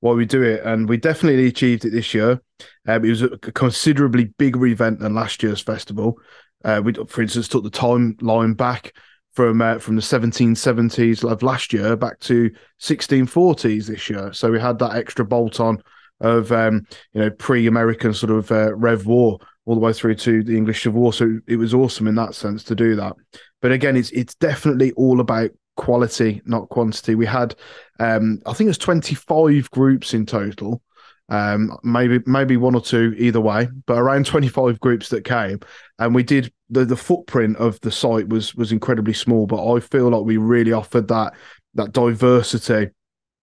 why 0.00 0.12
we 0.12 0.26
do 0.26 0.42
it. 0.42 0.62
And 0.64 0.88
we 0.88 0.96
definitely 0.96 1.46
achieved 1.46 1.84
it 1.84 1.90
this 1.90 2.14
year. 2.14 2.40
Um, 2.86 3.04
it 3.04 3.10
was 3.10 3.22
a 3.22 3.36
considerably 3.38 4.26
bigger 4.38 4.66
event 4.66 5.00
than 5.00 5.14
last 5.14 5.42
year's 5.42 5.60
festival. 5.60 6.18
Uh, 6.64 6.80
we, 6.84 6.92
for 6.92 7.22
instance, 7.22 7.48
took 7.48 7.64
the 7.64 7.70
timeline 7.70 8.56
back 8.56 8.92
from 9.32 9.62
uh, 9.62 9.78
from 9.78 9.96
the 9.96 10.02
1770s 10.02 11.28
of 11.28 11.42
last 11.42 11.72
year 11.72 11.96
back 11.96 12.18
to 12.20 12.50
1640s 12.80 13.86
this 13.86 14.10
year. 14.10 14.32
So 14.32 14.50
we 14.50 14.60
had 14.60 14.78
that 14.80 14.96
extra 14.96 15.24
bolt 15.24 15.60
on 15.60 15.82
of 16.20 16.50
um, 16.50 16.86
you 17.12 17.20
know 17.20 17.30
pre-American 17.30 18.12
sort 18.12 18.32
of 18.32 18.50
uh, 18.50 18.74
Rev 18.74 19.06
War 19.06 19.38
all 19.68 19.74
the 19.74 19.80
way 19.82 19.92
through 19.92 20.14
to 20.14 20.42
the 20.42 20.56
English 20.56 20.82
Civil 20.82 21.02
War. 21.02 21.12
So 21.12 21.40
it 21.46 21.56
was 21.56 21.74
awesome 21.74 22.08
in 22.08 22.14
that 22.14 22.34
sense 22.34 22.64
to 22.64 22.74
do 22.74 22.96
that. 22.96 23.14
But 23.60 23.70
again, 23.70 23.98
it's 23.98 24.10
it's 24.12 24.34
definitely 24.34 24.92
all 24.92 25.20
about 25.20 25.50
quality, 25.76 26.40
not 26.46 26.70
quantity. 26.70 27.14
We 27.14 27.26
had, 27.26 27.54
um, 28.00 28.40
I 28.46 28.54
think 28.54 28.66
it 28.66 28.70
was 28.70 28.78
25 28.78 29.70
groups 29.70 30.14
in 30.14 30.24
total. 30.24 30.80
Um, 31.28 31.76
maybe 31.82 32.20
maybe 32.24 32.56
one 32.56 32.74
or 32.74 32.80
two 32.80 33.14
either 33.18 33.42
way, 33.42 33.68
but 33.84 33.98
around 33.98 34.24
25 34.24 34.80
groups 34.80 35.10
that 35.10 35.24
came, 35.24 35.60
and 35.98 36.14
we 36.14 36.22
did 36.22 36.50
the 36.70 36.86
the 36.86 36.96
footprint 36.96 37.58
of 37.58 37.78
the 37.82 37.90
site 37.90 38.26
was 38.26 38.54
was 38.54 38.72
incredibly 38.72 39.12
small, 39.12 39.46
but 39.46 39.62
I 39.70 39.80
feel 39.80 40.08
like 40.08 40.24
we 40.24 40.38
really 40.38 40.72
offered 40.72 41.08
that 41.08 41.34
that 41.74 41.92
diversity 41.92 42.88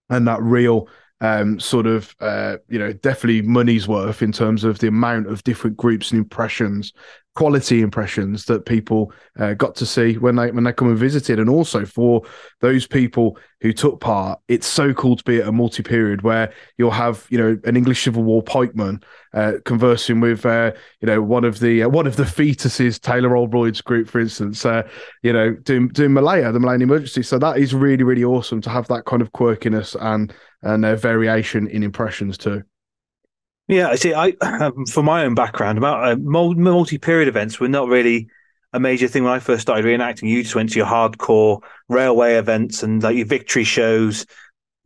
and 0.10 0.27
that 0.27 0.41
real 0.41 0.89
um, 1.22 1.60
sort 1.60 1.88
of, 1.88 2.13
uh, 2.19 2.57
you 2.67 2.77
know, 2.77 2.91
definitely 2.93 3.41
money's 3.41 3.88
worth 3.88 4.22
in 4.22 4.31
terms 4.31 4.63
of 4.63 4.79
the 4.79 4.88
amount 4.88 5.27
of 5.27 5.43
different 5.43 5.77
groups 5.77 6.12
and 6.12 6.19
impressions, 6.19 6.93
quality 7.36 7.81
impressions 7.81 8.45
that 8.45 8.65
people 8.65 9.12
uh, 9.39 9.53
got 9.53 9.75
to 9.75 9.86
see 9.86 10.17
when 10.17 10.36
they 10.36 10.51
when 10.51 10.65
they 10.65 10.74
come 10.74 10.89
and 10.89 10.98
visited, 10.98 11.39
and 11.39 11.50
also 11.50 11.86
for 11.86 12.22
those 12.60 12.86
people 12.86 13.38
who 13.62 13.72
took 13.72 14.00
part, 14.01 14.39
it's 14.50 14.67
so 14.67 14.93
cool 14.93 15.15
to 15.15 15.24
be 15.24 15.38
at 15.38 15.48
a 15.48 15.51
multi 15.51 15.81
period 15.81 16.22
where 16.22 16.53
you'll 16.77 16.91
have, 16.91 17.25
you 17.29 17.38
know, 17.38 17.57
an 17.63 17.77
English 17.77 18.03
Civil 18.03 18.24
War 18.24 18.43
pikeman 18.43 19.01
uh, 19.34 19.53
conversing 19.63 20.19
with, 20.19 20.45
uh, 20.45 20.72
you 21.01 21.07
know, 21.07 21.22
one 21.22 21.45
of 21.45 21.60
the 21.60 21.84
uh, 21.84 21.89
one 21.89 22.07
of 22.07 22.17
the 22.17 22.24
fetuses, 22.24 23.00
Taylor 23.00 23.31
Oldroyd's 23.31 23.81
group, 23.81 24.10
for 24.10 24.19
instance, 24.19 24.65
uh, 24.65 24.84
you 25.24 25.31
know, 25.31 25.53
doing 25.53 25.88
doing 25.88 26.13
Malaya, 26.13 26.51
the 26.51 26.60
Malayan 26.60 26.81
emergency. 26.81 27.24
So 27.24 27.39
that 27.39 27.57
is 27.57 27.74
really 27.74 28.03
really 28.03 28.25
awesome 28.25 28.60
to 28.62 28.69
have 28.69 28.88
that 28.89 29.05
kind 29.05 29.22
of 29.22 29.31
quirkiness 29.31 29.95
and 30.00 30.34
and 30.65 30.84
their 30.84 30.98
variation 30.98 31.67
in 31.67 31.84
impressions 31.84 32.38
too. 32.38 32.63
Yeah, 33.67 33.88
I 33.88 33.95
see. 33.95 34.13
I 34.13 34.34
um, 34.41 34.86
my 34.98 35.24
own 35.24 35.34
background 35.34 35.77
about 35.77 36.07
uh, 36.07 36.15
multi-period 36.17 37.27
events 37.27 37.60
were 37.60 37.67
not 37.67 37.88
really 37.88 38.27
a 38.74 38.79
major 38.79 39.07
thing 39.07 39.24
when 39.24 39.34
I 39.34 39.39
first 39.39 39.62
started 39.62 39.86
reenacting. 39.86 40.29
You 40.29 40.43
just 40.43 40.55
went 40.55 40.72
to 40.72 40.77
your 40.77 40.86
hardcore 40.86 41.62
railway 41.88 42.36
events 42.36 42.84
and 42.84 43.01
like 43.01 43.15
your 43.15 43.25
victory 43.25 43.63
shows. 43.63 44.25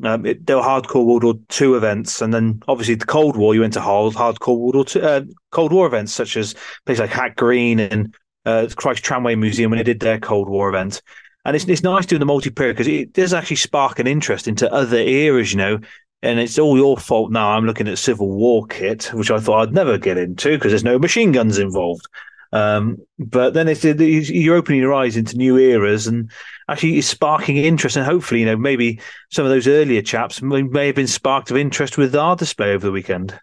Um, 0.02 0.26
it, 0.26 0.46
they 0.46 0.56
were 0.56 0.62
hardcore 0.62 1.06
World 1.06 1.24
War 1.26 1.34
Two 1.50 1.76
events, 1.76 2.22
and 2.22 2.34
then 2.34 2.62
obviously 2.70 2.96
the 2.96 3.06
Cold 3.06 3.36
War. 3.36 3.54
You 3.54 3.62
went 3.62 3.74
to 3.74 3.82
hard, 3.82 4.14
hardcore 4.14 4.58
World 4.58 4.76
War 4.76 4.86
Two, 4.86 5.02
uh, 5.02 5.22
Cold 5.52 5.74
War 5.74 5.88
events, 5.88 6.14
such 6.14 6.38
as 6.38 6.56
places 6.86 7.02
like 7.02 7.10
Hack 7.10 7.36
Green 7.36 7.82
and 7.82 8.16
uh, 8.46 8.68
Crich 8.70 9.02
Tramway 9.02 9.36
Museum 9.36 9.72
when 9.72 9.78
they 9.78 9.84
did 9.84 10.00
their 10.00 10.20
Cold 10.20 10.48
War 10.48 10.70
event. 10.70 11.02
And 11.46 11.56
it's 11.56 11.66
it's 11.66 11.84
nice 11.84 12.06
doing 12.06 12.20
the 12.20 12.26
multi 12.26 12.50
period 12.50 12.76
because 12.76 12.88
it 12.88 13.14
does 13.14 13.34
actually 13.34 13.56
spark 13.58 14.00
an 14.00 14.08
interest 14.08 14.48
into 14.48 14.72
other 14.74 14.98
eras, 14.98 15.52
you 15.52 15.58
know. 15.58 15.80
And 16.22 16.38
it's 16.40 16.60
all 16.60 16.76
your 16.76 16.98
fault 16.98 17.32
now. 17.32 17.52
I'm 17.52 17.66
looking 17.66 17.88
at 17.88 17.98
Civil 17.98 18.30
War 18.30 18.66
kit, 18.68 19.06
which 19.14 19.32
I 19.32 19.40
thought 19.40 19.70
I'd 19.70 19.74
never 19.74 19.98
get 19.98 20.18
into 20.18 20.58
because 20.58 20.72
there's 20.72 20.84
no 20.84 21.00
machine 21.00 21.32
guns 21.32 21.58
involved. 21.58 22.06
Um, 22.52 22.98
but 23.18 23.54
then 23.54 23.68
it's 23.68 23.84
you're 23.84 24.56
opening 24.56 24.82
your 24.82 24.94
eyes 24.94 25.16
into 25.16 25.38
new 25.38 25.58
eras 25.58 26.08
and 26.08 26.32
actually 26.68 26.98
it's 26.98 27.08
sparking 27.08 27.58
interest. 27.58 27.96
And 27.96 28.06
hopefully, 28.06 28.42
you 28.42 28.46
know, 28.46 28.58
maybe 28.58 29.00
some 29.30 29.46
of 29.46 29.52
those 29.52 29.68
earlier 29.68 30.02
chaps 30.02 30.42
may, 30.42 30.64
may 30.64 30.88
have 30.88 30.96
been 30.96 31.08
sparked 31.08 31.52
of 31.52 31.58
interest 31.58 31.98
with 31.98 32.16
our 32.16 32.36
display 32.36 32.74
over 32.74 32.86
the 32.86 32.92
weekend. 32.92 33.40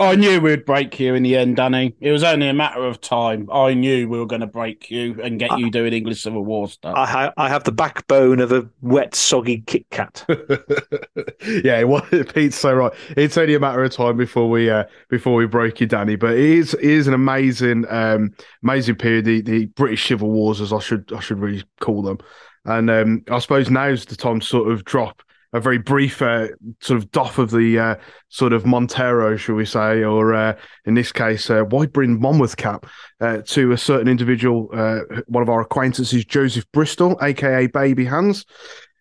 I 0.00 0.16
knew 0.16 0.40
we'd 0.40 0.64
break 0.64 0.98
you 0.98 1.14
in 1.14 1.22
the 1.22 1.36
end, 1.36 1.54
Danny. 1.54 1.94
It 2.00 2.10
was 2.10 2.24
only 2.24 2.48
a 2.48 2.52
matter 2.52 2.84
of 2.84 3.00
time. 3.00 3.48
I 3.52 3.74
knew 3.74 4.08
we 4.08 4.18
were 4.18 4.26
going 4.26 4.40
to 4.40 4.46
break 4.46 4.90
you 4.90 5.20
and 5.22 5.38
get 5.38 5.56
you 5.56 5.70
doing 5.70 5.92
English 5.92 6.20
Civil 6.20 6.44
War 6.44 6.68
stuff. 6.68 6.94
I, 6.96 7.06
ha- 7.06 7.32
I 7.36 7.48
have 7.48 7.62
the 7.62 7.70
backbone 7.70 8.40
of 8.40 8.50
a 8.50 8.68
wet, 8.82 9.14
soggy 9.14 9.62
Kit 9.66 9.88
Kat. 9.90 10.26
yeah, 11.64 11.84
well, 11.84 12.00
Pete's 12.34 12.58
so 12.58 12.74
right. 12.74 12.92
It's 13.16 13.38
only 13.38 13.54
a 13.54 13.60
matter 13.60 13.84
of 13.84 13.92
time 13.92 14.16
before 14.16 14.50
we 14.50 14.68
uh, 14.68 14.84
before 15.10 15.36
we 15.36 15.46
break 15.46 15.80
you, 15.80 15.86
Danny. 15.86 16.16
But 16.16 16.32
it 16.32 16.40
is 16.40 16.74
it 16.74 16.82
is 16.82 17.06
an 17.06 17.14
amazing 17.14 17.84
um, 17.88 18.34
amazing 18.64 18.96
period. 18.96 19.26
The, 19.26 19.42
the 19.42 19.66
British 19.66 20.08
Civil 20.08 20.30
Wars, 20.30 20.60
as 20.60 20.72
I 20.72 20.80
should 20.80 21.12
I 21.12 21.20
should 21.20 21.38
really 21.38 21.62
call 21.80 22.02
them. 22.02 22.18
And 22.64 22.90
um, 22.90 23.22
I 23.30 23.38
suppose 23.38 23.70
now's 23.70 24.06
the 24.06 24.16
time 24.16 24.40
to 24.40 24.46
sort 24.46 24.72
of 24.72 24.84
drop 24.84 25.22
a 25.54 25.60
very 25.60 25.78
brief 25.78 26.20
uh, 26.20 26.48
sort 26.80 26.98
of 26.98 27.10
doff 27.12 27.38
of 27.38 27.52
the 27.52 27.78
uh, 27.78 27.94
sort 28.28 28.52
of 28.52 28.66
Montero, 28.66 29.36
shall 29.36 29.54
we 29.54 29.64
say, 29.64 30.02
or 30.02 30.34
uh, 30.34 30.56
in 30.84 30.94
this 30.94 31.12
case, 31.12 31.48
uh, 31.48 31.64
brimmed 31.64 32.20
Monmouth 32.20 32.56
cap 32.56 32.86
uh, 33.20 33.38
to 33.46 33.70
a 33.70 33.78
certain 33.78 34.08
individual, 34.08 34.68
uh, 34.74 35.00
one 35.28 35.44
of 35.44 35.48
our 35.48 35.60
acquaintances, 35.60 36.24
Joseph 36.24 36.66
Bristol, 36.72 37.16
aka 37.22 37.68
Baby 37.68 38.04
Hands, 38.04 38.44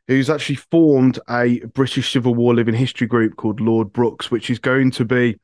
who's 0.07 0.29
actually 0.29 0.57
formed 0.57 1.19
a 1.27 1.59
British 1.73 2.13
Civil 2.13 2.35
War 2.35 2.53
living 2.53 2.75
history 2.75 3.07
group 3.07 3.35
called 3.35 3.59
Lord 3.59 3.91
Brooke's, 3.91 4.29
which 4.29 4.51
is 4.51 4.59
going 4.59 4.91
to 4.91 5.05
be 5.05 5.39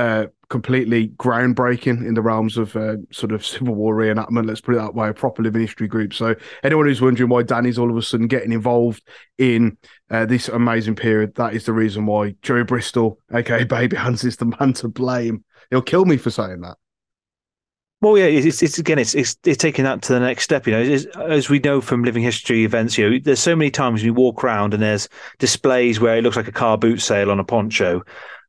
uh, 0.00 0.26
completely 0.48 1.08
groundbreaking 1.08 2.06
in 2.06 2.14
the 2.14 2.22
realms 2.22 2.56
of 2.56 2.74
uh, 2.74 2.96
sort 3.12 3.32
of 3.32 3.44
Civil 3.44 3.74
War 3.74 3.94
reenactment. 3.94 4.46
Let's 4.46 4.62
put 4.62 4.74
it 4.74 4.78
that 4.78 4.94
way, 4.94 5.10
a 5.10 5.14
proper 5.14 5.42
living 5.42 5.60
history 5.60 5.88
group. 5.88 6.14
So 6.14 6.34
anyone 6.62 6.86
who's 6.86 7.02
wondering 7.02 7.28
why 7.28 7.42
Danny's 7.42 7.78
all 7.78 7.90
of 7.90 7.96
a 7.96 8.02
sudden 8.02 8.26
getting 8.26 8.52
involved 8.52 9.02
in 9.36 9.76
uh, 10.10 10.24
this 10.24 10.48
amazing 10.48 10.96
period, 10.96 11.34
that 11.34 11.54
is 11.54 11.66
the 11.66 11.74
reason 11.74 12.06
why 12.06 12.34
Joe 12.40 12.64
Bristol, 12.64 13.18
aka 13.32 13.64
Baby 13.64 13.96
Hands, 13.96 14.24
is 14.24 14.36
the 14.36 14.52
man 14.58 14.72
to 14.74 14.88
blame. 14.88 15.44
He'll 15.68 15.82
kill 15.82 16.06
me 16.06 16.16
for 16.16 16.30
saying 16.30 16.62
that. 16.62 16.78
Well, 18.00 18.16
yeah, 18.16 18.24
it's, 18.24 18.62
it's 18.62 18.78
again, 18.78 18.98
it's, 18.98 19.14
it's, 19.14 19.36
it's 19.44 19.58
taking 19.58 19.84
that 19.84 20.00
to 20.02 20.14
the 20.14 20.20
next 20.20 20.44
step. 20.44 20.66
You 20.66 20.72
know, 20.72 20.80
it's, 20.80 21.04
as 21.16 21.50
we 21.50 21.58
know 21.58 21.82
from 21.82 22.02
living 22.02 22.22
history 22.22 22.64
events, 22.64 22.96
you 22.96 23.10
know, 23.10 23.18
there's 23.22 23.40
so 23.40 23.54
many 23.54 23.70
times 23.70 24.02
we 24.02 24.10
walk 24.10 24.42
around 24.42 24.72
and 24.72 24.82
there's 24.82 25.06
displays 25.38 26.00
where 26.00 26.16
it 26.16 26.24
looks 26.24 26.36
like 26.36 26.48
a 26.48 26.52
car 26.52 26.78
boot 26.78 27.02
sale 27.02 27.30
on 27.30 27.38
a 27.38 27.44
poncho, 27.44 28.02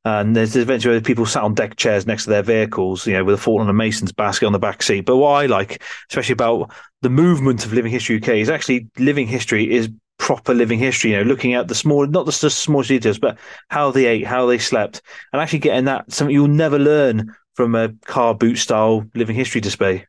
and 0.03 0.35
there's 0.35 0.55
events 0.55 0.85
where 0.85 0.99
people 0.99 1.25
sat 1.25 1.43
on 1.43 1.53
deck 1.53 1.75
chairs 1.75 2.07
next 2.07 2.23
to 2.23 2.31
their 2.31 2.41
vehicles, 2.41 3.05
you 3.05 3.13
know, 3.13 3.23
with 3.23 3.35
a 3.35 3.37
Fortnum 3.37 3.69
and 3.69 3.75
a 3.75 3.77
Mason's 3.77 4.11
basket 4.11 4.47
on 4.47 4.53
the 4.53 4.59
back 4.59 4.81
seat. 4.81 5.01
But 5.01 5.17
what 5.17 5.43
I 5.43 5.45
like, 5.45 5.83
especially 6.09 6.33
about 6.33 6.71
the 7.01 7.09
movement 7.09 7.65
of 7.65 7.73
Living 7.73 7.91
History 7.91 8.17
UK, 8.17 8.29
is 8.29 8.49
actually 8.49 8.87
living 8.97 9.27
history 9.27 9.71
is 9.71 9.89
proper 10.17 10.53
living 10.53 10.79
history. 10.79 11.11
You 11.11 11.17
know, 11.17 11.23
looking 11.23 11.53
at 11.53 11.67
the 11.67 11.75
small, 11.75 12.07
not 12.07 12.25
just 12.25 12.41
the 12.41 12.49
small 12.49 12.81
details, 12.81 13.19
but 13.19 13.37
how 13.69 13.91
they 13.91 14.05
ate, 14.05 14.25
how 14.25 14.47
they 14.47 14.57
slept, 14.57 15.01
and 15.33 15.41
actually 15.41 15.59
getting 15.59 15.85
that 15.85 16.11
something 16.11 16.33
you'll 16.33 16.47
never 16.47 16.79
learn 16.79 17.35
from 17.55 17.75
a 17.75 17.89
car 18.05 18.33
boot 18.33 18.55
style 18.55 19.05
living 19.13 19.35
history 19.35 19.61
display. 19.61 20.07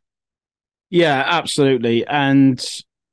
Yeah, 0.88 1.24
absolutely, 1.26 2.06
and 2.06 2.62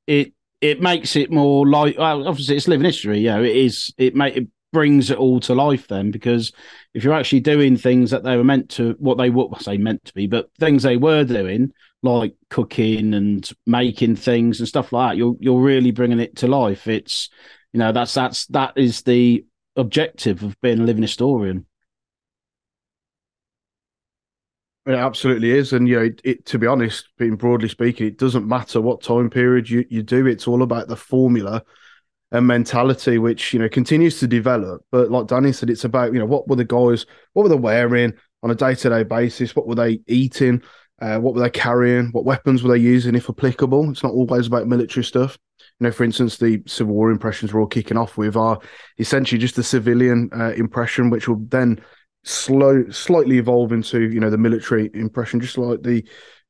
it 0.06 0.32
it 0.60 0.80
makes 0.80 1.16
it 1.16 1.30
more 1.30 1.66
like 1.66 1.98
well, 1.98 2.28
obviously 2.28 2.56
it's 2.56 2.68
living 2.68 2.86
history. 2.86 3.20
You 3.20 3.30
know, 3.30 3.42
it 3.42 3.56
is 3.56 3.92
it 3.98 4.14
make 4.14 4.36
it 4.36 4.48
brings 4.72 5.10
it 5.10 5.18
all 5.18 5.40
to 5.40 5.54
life 5.54 5.88
then 5.88 6.10
because 6.10 6.52
if 6.94 7.02
you're 7.02 7.14
actually 7.14 7.40
doing 7.40 7.76
things 7.76 8.10
that 8.10 8.22
they 8.22 8.36
were 8.36 8.44
meant 8.44 8.68
to 8.70 8.94
what 8.98 9.18
they 9.18 9.30
were 9.30 9.48
say 9.60 9.76
meant 9.76 10.04
to 10.04 10.14
be 10.14 10.26
but 10.26 10.48
things 10.58 10.82
they 10.82 10.96
were 10.96 11.24
doing 11.24 11.72
like 12.02 12.34
cooking 12.48 13.14
and 13.14 13.50
making 13.66 14.16
things 14.16 14.60
and 14.60 14.68
stuff 14.68 14.92
like 14.92 15.10
that 15.10 15.16
you're 15.16 15.36
you're 15.40 15.60
really 15.60 15.90
bringing 15.90 16.20
it 16.20 16.36
to 16.36 16.46
life 16.46 16.86
it's 16.86 17.28
you 17.72 17.78
know 17.78 17.92
that's 17.92 18.14
that's 18.14 18.46
that 18.46 18.72
is 18.76 19.02
the 19.02 19.44
objective 19.76 20.42
of 20.42 20.60
being 20.60 20.80
a 20.80 20.84
living 20.84 21.02
historian 21.02 21.66
it 24.86 24.94
absolutely 24.94 25.50
is, 25.50 25.72
and 25.72 25.86
you 25.86 25.96
know, 25.96 26.04
it, 26.04 26.20
it, 26.24 26.46
to 26.46 26.58
be 26.58 26.66
honest, 26.66 27.08
being 27.18 27.36
broadly 27.36 27.68
speaking, 27.68 28.06
it 28.06 28.18
doesn't 28.18 28.48
matter 28.48 28.80
what 28.80 29.02
time 29.02 29.28
period 29.28 29.68
you, 29.68 29.84
you 29.90 30.02
do. 30.02 30.26
It's 30.26 30.48
all 30.48 30.62
about 30.62 30.88
the 30.88 30.96
formula 30.96 31.62
and 32.32 32.46
mentality, 32.46 33.18
which 33.18 33.52
you 33.52 33.58
know 33.58 33.68
continues 33.68 34.20
to 34.20 34.26
develop. 34.26 34.82
But 34.90 35.10
like 35.10 35.26
Danny 35.26 35.52
said, 35.52 35.70
it's 35.70 35.84
about 35.84 36.12
you 36.12 36.18
know 36.18 36.26
what 36.26 36.48
were 36.48 36.56
the 36.56 36.64
guys, 36.64 37.06
what 37.32 37.42
were 37.42 37.48
they 37.48 37.56
wearing 37.56 38.14
on 38.42 38.50
a 38.50 38.54
day 38.54 38.74
to 38.74 38.88
day 38.88 39.02
basis, 39.02 39.54
what 39.54 39.66
were 39.66 39.74
they 39.74 40.00
eating, 40.06 40.62
uh, 41.00 41.18
what 41.18 41.34
were 41.34 41.40
they 41.40 41.50
carrying, 41.50 42.08
what 42.12 42.24
weapons 42.24 42.62
were 42.62 42.72
they 42.72 42.82
using, 42.82 43.14
if 43.14 43.28
applicable. 43.28 43.90
It's 43.90 44.02
not 44.02 44.12
always 44.12 44.46
about 44.46 44.68
military 44.68 45.04
stuff. 45.04 45.38
You 45.78 45.86
know, 45.86 45.92
for 45.92 46.04
instance, 46.04 46.36
the 46.36 46.62
Civil 46.66 46.94
War 46.94 47.10
impressions 47.10 47.52
we're 47.52 47.60
all 47.60 47.66
kicking 47.66 47.96
off 47.96 48.16
with 48.16 48.36
are 48.36 48.58
essentially 48.98 49.38
just 49.38 49.58
a 49.58 49.62
civilian 49.62 50.30
uh, 50.34 50.52
impression, 50.52 51.10
which 51.10 51.28
will 51.28 51.44
then 51.48 51.80
slow 52.22 52.88
slightly 52.90 53.38
evolve 53.38 53.72
into 53.72 54.10
you 54.10 54.20
know 54.20 54.30
the 54.30 54.38
military 54.38 54.90
impression, 54.94 55.40
just 55.40 55.58
like 55.58 55.82
the 55.82 56.02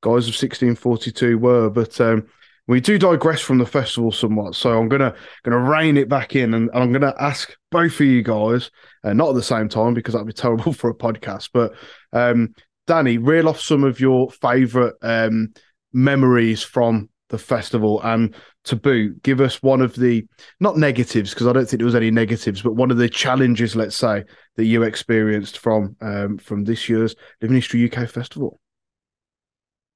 guys 0.02 0.26
of 0.28 0.34
1642 0.34 1.38
were. 1.38 1.70
But 1.70 2.00
um, 2.00 2.26
we 2.70 2.80
do 2.80 3.00
digress 3.00 3.40
from 3.40 3.58
the 3.58 3.66
festival 3.66 4.12
somewhat, 4.12 4.54
so 4.54 4.78
I'm 4.78 4.88
gonna 4.88 5.12
gonna 5.42 5.58
rein 5.58 5.96
it 5.96 6.08
back 6.08 6.36
in, 6.36 6.54
and, 6.54 6.70
I'm 6.72 6.92
gonna 6.92 7.14
ask 7.18 7.52
both 7.72 7.94
of 7.98 8.06
you 8.06 8.22
guys, 8.22 8.70
uh, 9.02 9.12
not 9.12 9.30
at 9.30 9.34
the 9.34 9.42
same 9.42 9.68
time 9.68 9.92
because 9.92 10.14
that'd 10.14 10.26
be 10.26 10.32
terrible 10.44 10.72
for 10.72 10.88
a 10.88 10.94
podcast. 10.94 11.50
But 11.52 11.72
um, 12.12 12.54
Danny, 12.86 13.18
reel 13.18 13.48
off 13.48 13.60
some 13.60 13.82
of 13.82 13.98
your 13.98 14.30
favourite 14.30 14.94
um, 15.02 15.52
memories 15.92 16.62
from 16.62 17.08
the 17.28 17.38
festival, 17.38 18.00
and 18.02 18.36
to 18.66 18.76
boot, 18.76 19.20
give 19.24 19.40
us 19.40 19.60
one 19.64 19.80
of 19.80 19.96
the 19.96 20.24
not 20.60 20.76
negatives 20.76 21.34
because 21.34 21.48
I 21.48 21.52
don't 21.52 21.68
think 21.68 21.80
there 21.80 21.86
was 21.86 21.96
any 21.96 22.12
negatives, 22.12 22.62
but 22.62 22.76
one 22.76 22.92
of 22.92 22.98
the 22.98 23.08
challenges, 23.08 23.74
let's 23.74 23.96
say, 23.96 24.22
that 24.54 24.66
you 24.66 24.84
experienced 24.84 25.58
from 25.58 25.96
um, 26.00 26.38
from 26.38 26.62
this 26.62 26.88
year's 26.88 27.16
Living 27.42 27.56
History 27.56 27.90
UK 27.90 28.08
Festival. 28.08 28.60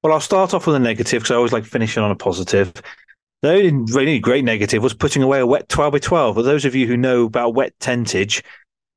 Well, 0.05 0.13
I'll 0.13 0.19
start 0.19 0.53
off 0.53 0.67
with 0.67 0.75
a 0.75 0.79
negative 0.79 1.23
because 1.23 1.31
I 1.31 1.35
always 1.35 1.51
like 1.51 1.65
finishing 1.65 2.03
on 2.03 2.11
a 2.11 2.15
positive. 2.15 2.71
The 3.41 3.49
only 3.49 3.91
really 3.91 4.19
great 4.19 4.45
negative 4.45 4.83
was 4.83 4.93
putting 4.93 5.23
away 5.23 5.39
a 5.39 5.47
wet 5.47 5.67
12 5.67 5.93
by 5.93 5.97
12. 5.97 6.35
For 6.35 6.43
those 6.43 6.63
of 6.63 6.75
you 6.75 6.85
who 6.85 6.95
know 6.95 7.23
about 7.23 7.55
wet 7.55 7.73
tentage, 7.79 8.43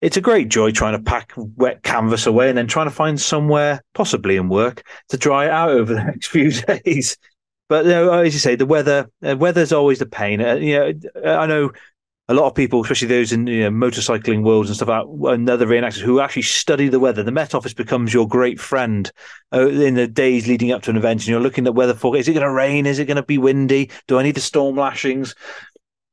it's 0.03 0.19
a 0.19 0.21
great 0.21 0.51
joy 0.51 0.71
trying 0.71 0.93
to 0.93 1.03
pack 1.03 1.33
wet 1.35 1.83
canvas 1.83 2.27
away 2.27 2.51
and 2.51 2.59
then 2.59 2.67
trying 2.67 2.89
to 2.89 2.95
find 2.95 3.19
somewhere, 3.19 3.81
possibly 3.95 4.37
in 4.37 4.51
work, 4.51 4.83
to 5.09 5.17
dry 5.17 5.47
it 5.47 5.51
out 5.51 5.71
over 5.71 5.95
the 5.95 6.05
next 6.05 6.27
few 6.27 6.51
days. 6.85 7.17
But 7.71 7.87
you 7.87 7.93
know, 7.93 8.13
as 8.13 8.35
you 8.35 8.41
say, 8.41 8.57
the 8.57 8.67
weather, 8.67 9.09
uh, 9.27 9.35
weather's 9.35 9.73
always 9.73 10.01
the 10.01 10.05
pain. 10.05 10.43
Uh, 10.43 10.57
you 10.57 10.77
know, 10.77 10.93
I 11.25 11.47
know 11.47 11.73
a 12.31 12.35
lot 12.35 12.47
of 12.47 12.55
people, 12.55 12.83
especially 12.83 13.09
those 13.09 13.33
in 13.33 13.47
you 13.47 13.63
know, 13.63 13.71
motorcycling 13.71 14.43
worlds 14.43 14.69
and 14.69 14.77
stuff 14.77 14.89
like 14.89 15.35
and 15.35 15.49
other 15.49 15.67
reenactors 15.67 16.01
who 16.01 16.21
actually 16.21 16.43
study 16.43 16.89
the 16.89 17.01
weather. 17.01 17.23
The 17.23 17.33
Met 17.33 17.55
Office 17.55 17.73
becomes 17.73 18.13
your 18.13 18.29
great 18.29 18.61
friend 18.61 19.11
uh, 19.53 19.69
in 19.69 19.95
the 19.95 20.07
days 20.07 20.47
leading 20.47 20.71
up 20.71 20.83
to 20.83 20.91
an 20.91 20.97
event, 20.97 21.23
and 21.23 21.29
you're 21.29 21.41
looking 21.41 21.67
at 21.67 21.75
weather 21.75 21.95
forecast. 21.95 22.23
Is 22.23 22.29
it 22.29 22.35
going 22.35 22.47
to 22.47 22.53
rain? 22.53 22.85
Is 22.85 22.99
it 22.99 23.07
going 23.07 23.17
to 23.17 23.23
be 23.23 23.39
windy? 23.39 23.91
Do 24.07 24.19
I 24.19 24.23
need 24.23 24.35
the 24.35 24.43
storm 24.43 24.77
lashings? 24.77 25.35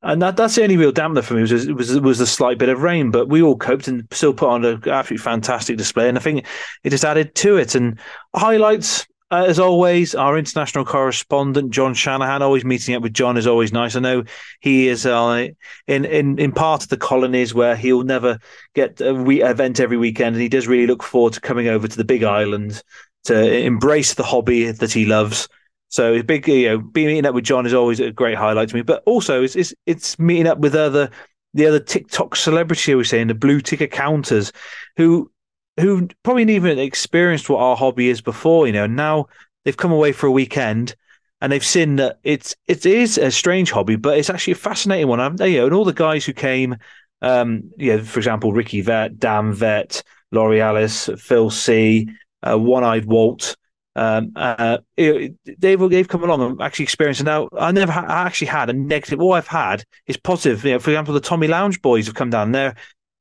And 0.02 0.22
that, 0.22 0.36
that's 0.36 0.54
the 0.54 0.62
only 0.62 0.76
real 0.76 0.92
dampener 0.92 1.22
for 1.22 1.34
me 1.34 1.42
was, 1.42 1.66
was 1.66 2.00
was 2.00 2.18
the 2.18 2.26
slight 2.26 2.58
bit 2.58 2.68
of 2.68 2.82
rain, 2.82 3.10
but 3.10 3.28
we 3.28 3.42
all 3.42 3.56
coped 3.56 3.88
and 3.88 4.06
still 4.12 4.32
put 4.32 4.48
on 4.48 4.64
an 4.64 4.88
absolutely 4.88 5.22
fantastic 5.22 5.76
display. 5.76 6.08
And 6.08 6.16
I 6.16 6.20
think 6.20 6.46
it 6.84 6.90
just 6.90 7.04
added 7.04 7.34
to 7.36 7.56
it. 7.56 7.74
And 7.74 7.98
highlights, 8.34 9.06
uh, 9.30 9.44
as 9.46 9.58
always, 9.58 10.14
our 10.14 10.38
international 10.38 10.84
correspondent 10.84 11.70
John 11.72 11.94
Shanahan. 11.94 12.42
Always 12.42 12.64
meeting 12.64 12.94
up 12.94 13.02
with 13.02 13.12
John 13.12 13.36
is 13.36 13.46
always 13.46 13.72
nice. 13.72 13.96
I 13.96 14.00
know 14.00 14.24
he 14.60 14.88
is 14.88 15.04
uh, 15.04 15.48
in 15.86 16.04
in 16.04 16.38
in 16.38 16.52
part 16.52 16.84
of 16.84 16.88
the 16.88 16.96
colonies 16.96 17.52
where 17.52 17.74
he'll 17.74 18.04
never 18.04 18.38
get 18.74 19.00
a 19.00 19.14
we- 19.14 19.42
event 19.42 19.80
every 19.80 19.96
weekend, 19.96 20.36
and 20.36 20.42
he 20.42 20.48
does 20.48 20.68
really 20.68 20.86
look 20.86 21.02
forward 21.02 21.32
to 21.32 21.40
coming 21.40 21.66
over 21.68 21.88
to 21.88 21.96
the 21.96 22.04
Big 22.04 22.22
Island 22.22 22.82
to 23.24 23.58
embrace 23.58 24.14
the 24.14 24.22
hobby 24.22 24.70
that 24.70 24.92
he 24.92 25.06
loves. 25.06 25.48
So 25.88 26.22
big, 26.22 26.46
you 26.46 26.68
know, 26.68 26.78
being 26.78 27.08
meeting 27.08 27.26
up 27.26 27.34
with 27.34 27.44
John 27.44 27.66
is 27.66 27.74
always 27.74 28.00
a 28.00 28.12
great 28.12 28.36
highlight 28.36 28.68
to 28.68 28.76
me. 28.76 28.82
But 28.82 29.02
also, 29.06 29.42
it's 29.42 29.56
it's, 29.56 29.74
it's 29.86 30.18
meeting 30.18 30.46
up 30.46 30.58
with 30.58 30.74
other 30.74 31.10
the 31.54 31.66
other 31.66 31.80
TikTok 31.80 32.36
celebrity, 32.36 32.94
we 32.94 33.04
say, 33.04 33.20
in 33.20 33.28
the 33.28 33.34
blue 33.34 33.60
ticket 33.60 33.90
counters, 33.90 34.52
who 34.96 35.30
who 35.78 36.08
probably 36.22 36.54
even 36.54 36.78
experienced 36.78 37.48
what 37.48 37.60
our 37.60 37.76
hobby 37.76 38.08
is 38.08 38.20
before, 38.20 38.66
you 38.66 38.72
know, 38.72 38.86
now 38.86 39.26
they've 39.64 39.76
come 39.76 39.92
away 39.92 40.12
for 40.12 40.26
a 40.26 40.32
weekend 40.32 40.94
and 41.40 41.52
they've 41.52 41.64
seen 41.64 41.96
that 41.96 42.18
it's 42.24 42.56
it 42.66 42.86
is 42.86 43.18
a 43.18 43.30
strange 43.30 43.70
hobby, 43.70 43.96
but 43.96 44.18
it's 44.18 44.30
actually 44.30 44.52
a 44.52 44.56
fascinating 44.56 45.08
one. 45.08 45.18
You 45.40 45.58
know, 45.58 45.66
and 45.66 45.74
all 45.74 45.84
the 45.84 45.92
guys 45.92 46.24
who 46.24 46.32
came, 46.32 46.76
um, 47.22 47.70
you 47.76 47.96
know, 47.96 48.02
for 48.02 48.18
example, 48.18 48.52
Ricky 48.52 48.80
Vet, 48.80 49.18
Dan 49.18 49.52
Vet, 49.52 50.02
Laurie 50.32 50.60
Alice, 50.60 51.10
Phil 51.18 51.50
C, 51.50 52.08
uh, 52.42 52.58
One 52.58 52.84
Eyed 52.84 53.04
Walt. 53.04 53.56
Um, 53.94 54.32
uh, 54.36 54.78
they've 54.96 55.40
they've 55.58 56.08
come 56.08 56.22
along 56.22 56.42
and 56.42 56.60
actually 56.60 56.84
experienced. 56.84 57.20
And 57.20 57.26
now 57.26 57.48
I 57.58 57.72
never 57.72 57.92
ha- 57.92 58.04
actually 58.08 58.48
had 58.48 58.68
a 58.68 58.74
negative. 58.74 59.20
All 59.20 59.32
I've 59.32 59.46
had 59.46 59.84
is 60.06 60.16
positive. 60.16 60.64
You 60.64 60.72
know, 60.72 60.78
for 60.78 60.90
example, 60.90 61.14
the 61.14 61.20
Tommy 61.20 61.48
Lounge 61.48 61.80
boys 61.80 62.06
have 62.06 62.14
come 62.14 62.30
down. 62.30 62.52
They're 62.52 62.76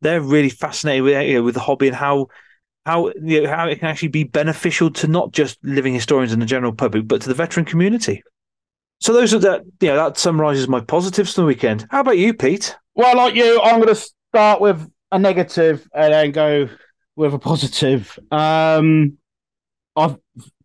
they're 0.05 0.21
really 0.21 0.49
fascinated 0.49 1.03
with 1.03 1.27
you 1.27 1.33
know, 1.35 1.43
with 1.43 1.55
the 1.55 1.59
hobby 1.59 1.87
and 1.87 1.95
how 1.95 2.27
how 2.85 3.11
you 3.21 3.41
know, 3.41 3.49
how 3.49 3.67
it 3.67 3.79
can 3.79 3.87
actually 3.87 4.09
be 4.09 4.23
beneficial 4.23 4.91
to 4.91 5.07
not 5.07 5.31
just 5.31 5.57
living 5.63 5.93
historians 5.93 6.31
and 6.31 6.41
the 6.41 6.45
general 6.45 6.71
public, 6.71 7.07
but 7.07 7.21
to 7.21 7.27
the 7.27 7.33
veteran 7.33 7.65
community. 7.65 8.23
So 8.99 9.11
those 9.11 9.33
are 9.33 9.39
that. 9.39 9.63
Yeah, 9.81 9.95
that 9.95 10.17
summarizes 10.17 10.67
my 10.67 10.79
positives 10.79 11.33
for 11.33 11.41
the 11.41 11.47
weekend. 11.47 11.87
How 11.89 12.01
about 12.01 12.19
you, 12.19 12.33
Pete? 12.33 12.77
Well, 12.93 13.17
like 13.17 13.35
you, 13.35 13.59
I'm 13.61 13.81
going 13.81 13.93
to 13.93 14.09
start 14.31 14.61
with 14.61 14.87
a 15.11 15.19
negative 15.19 15.87
and 15.93 16.13
then 16.13 16.31
go 16.31 16.69
with 17.15 17.33
a 17.33 17.39
positive. 17.39 18.17
Um, 18.31 19.17
I, 19.95 20.15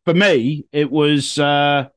for 0.05 0.15
me, 0.15 0.67
it 0.71 0.91
was 0.91 1.39
uh, 1.39 1.89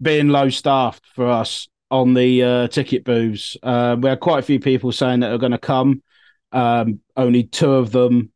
being 0.00 0.28
low 0.28 0.48
staffed 0.48 1.04
for 1.14 1.28
us 1.28 1.68
on 1.90 2.14
the 2.14 2.42
uh, 2.42 2.68
ticket 2.68 3.04
booths. 3.04 3.56
Uh, 3.62 3.96
we 4.00 4.08
had 4.08 4.20
quite 4.20 4.38
a 4.38 4.42
few 4.42 4.60
people 4.60 4.92
saying 4.92 5.20
that 5.20 5.32
are 5.32 5.38
going 5.38 5.52
to 5.52 5.58
come. 5.58 6.02
Um, 6.52 7.00
only 7.16 7.44
two 7.44 7.72
of 7.72 7.92
them 7.92 8.32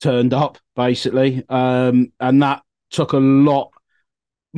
turned 0.00 0.34
up 0.34 0.58
basically, 0.76 1.44
um, 1.48 2.12
and 2.20 2.42
that 2.42 2.62
took 2.90 3.12
a 3.12 3.18
lot. 3.18 3.70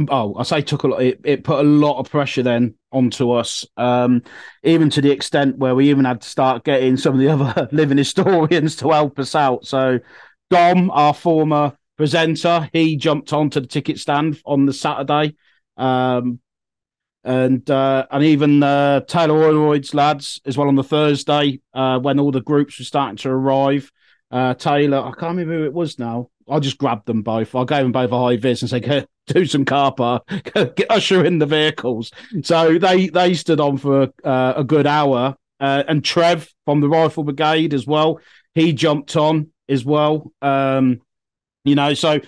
Oh, 0.08 0.34
I 0.36 0.42
say 0.42 0.60
took 0.60 0.82
a 0.82 0.88
lot. 0.88 1.02
It, 1.02 1.20
it 1.24 1.44
put 1.44 1.60
a 1.60 1.68
lot 1.68 1.98
of 1.98 2.10
pressure 2.10 2.42
then 2.42 2.74
onto 2.92 3.30
us, 3.30 3.64
um, 3.76 4.22
even 4.62 4.90
to 4.90 5.00
the 5.00 5.10
extent 5.10 5.58
where 5.58 5.74
we 5.74 5.90
even 5.90 6.04
had 6.04 6.20
to 6.20 6.28
start 6.28 6.64
getting 6.64 6.96
some 6.96 7.14
of 7.14 7.20
the 7.20 7.28
other 7.32 7.68
living 7.72 7.98
historians 7.98 8.76
to 8.76 8.90
help 8.90 9.18
us 9.18 9.34
out. 9.34 9.66
So, 9.66 10.00
Dom, 10.50 10.90
our 10.90 11.14
former 11.14 11.76
presenter, 11.96 12.68
he 12.72 12.96
jumped 12.96 13.32
onto 13.32 13.60
the 13.60 13.66
ticket 13.66 13.98
stand 13.98 14.40
on 14.44 14.66
the 14.66 14.72
Saturday. 14.72 15.36
Um, 15.76 16.40
and 17.26 17.68
uh, 17.68 18.06
and 18.10 18.24
even 18.24 18.62
uh, 18.62 19.00
Taylor 19.00 19.34
Oldroyd's 19.34 19.92
lads 19.92 20.40
as 20.46 20.56
well 20.56 20.68
on 20.68 20.76
the 20.76 20.84
Thursday 20.84 21.60
uh, 21.74 21.98
when 21.98 22.20
all 22.20 22.30
the 22.30 22.40
groups 22.40 22.78
were 22.78 22.84
starting 22.84 23.16
to 23.18 23.30
arrive 23.30 23.90
uh, 24.30 24.54
Taylor. 24.54 24.98
I 24.98 25.10
can't 25.10 25.36
remember 25.36 25.58
who 25.58 25.64
it 25.64 25.72
was 25.72 25.98
now. 25.98 26.30
I 26.48 26.60
just 26.60 26.78
grabbed 26.78 27.06
them 27.06 27.22
both. 27.22 27.54
I 27.56 27.64
gave 27.64 27.82
them 27.82 27.90
both 27.90 28.12
a 28.12 28.18
high 28.18 28.36
vis 28.36 28.62
and 28.62 28.70
said, 28.70 28.84
"Go 28.84 29.04
do 29.26 29.44
some 29.44 29.64
car 29.64 29.92
park, 29.92 30.24
get 30.54 30.86
usher 30.88 31.24
in 31.24 31.40
the 31.40 31.46
vehicles." 31.46 32.12
So 32.42 32.78
they 32.78 33.08
they 33.08 33.34
stood 33.34 33.58
on 33.58 33.76
for 33.78 34.08
uh, 34.22 34.52
a 34.56 34.62
good 34.62 34.86
hour, 34.86 35.36
uh, 35.58 35.82
and 35.88 36.04
Trev 36.04 36.48
from 36.64 36.80
the 36.80 36.88
Rifle 36.88 37.24
Brigade 37.24 37.74
as 37.74 37.88
well. 37.88 38.20
He 38.54 38.72
jumped 38.72 39.16
on 39.16 39.50
as 39.68 39.84
well. 39.84 40.32
Um, 40.40 41.00
you 41.64 41.74
know, 41.74 41.94
so 41.94 42.20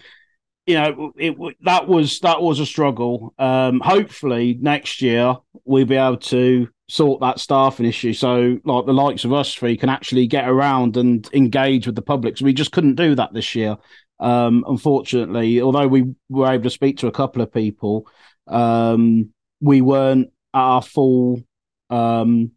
you 0.69 0.75
know 0.75 1.13
it, 1.17 1.37
that 1.63 1.89
was 1.89 2.21
that 2.21 2.43
was 2.43 2.61
a 2.61 2.67
struggle. 2.67 3.35
Um, 3.39 3.81
hopefully 3.81 4.59
next 4.61 5.01
year 5.01 5.35
we'll 5.65 5.87
be 5.87 5.97
able 5.97 6.19
to 6.19 6.69
sort 6.89 7.21
that 7.23 7.41
staffing 7.41 7.87
issue. 7.87 8.13
So, 8.13 8.59
like 8.65 8.85
the 8.85 8.93
likes 8.93 9.25
of 9.25 9.33
us 9.33 9.55
three 9.55 9.79
can 9.79 9.89
actually 9.89 10.27
get 10.27 10.47
around 10.47 10.99
and 10.99 11.27
engage 11.33 11.87
with 11.87 11.97
the 11.97 12.03
public. 12.03 12.37
So 12.37 12.45
we 12.45 12.53
just 12.53 12.73
couldn't 12.73 12.97
do 12.97 13.15
that 13.15 13.33
this 13.33 13.55
year. 13.55 13.77
Um, 14.21 14.63
unfortunately, 14.69 15.63
although 15.63 15.89
we 15.89 16.15
were 16.29 16.53
able 16.53 16.65
to 16.65 16.71
speak 16.71 16.99
to 16.99 17.07
a 17.07 17.13
couple 17.13 17.41
of 17.41 17.51
people, 17.51 18.07
um, 18.47 19.33
we 19.61 19.81
weren't 19.81 20.29
at 20.55 20.61
our 20.61 20.83
full. 20.83 21.43
Um, 21.89 22.53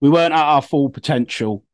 we 0.00 0.10
weren't 0.10 0.34
at 0.34 0.42
our 0.42 0.62
full 0.62 0.90
potential. 0.90 1.64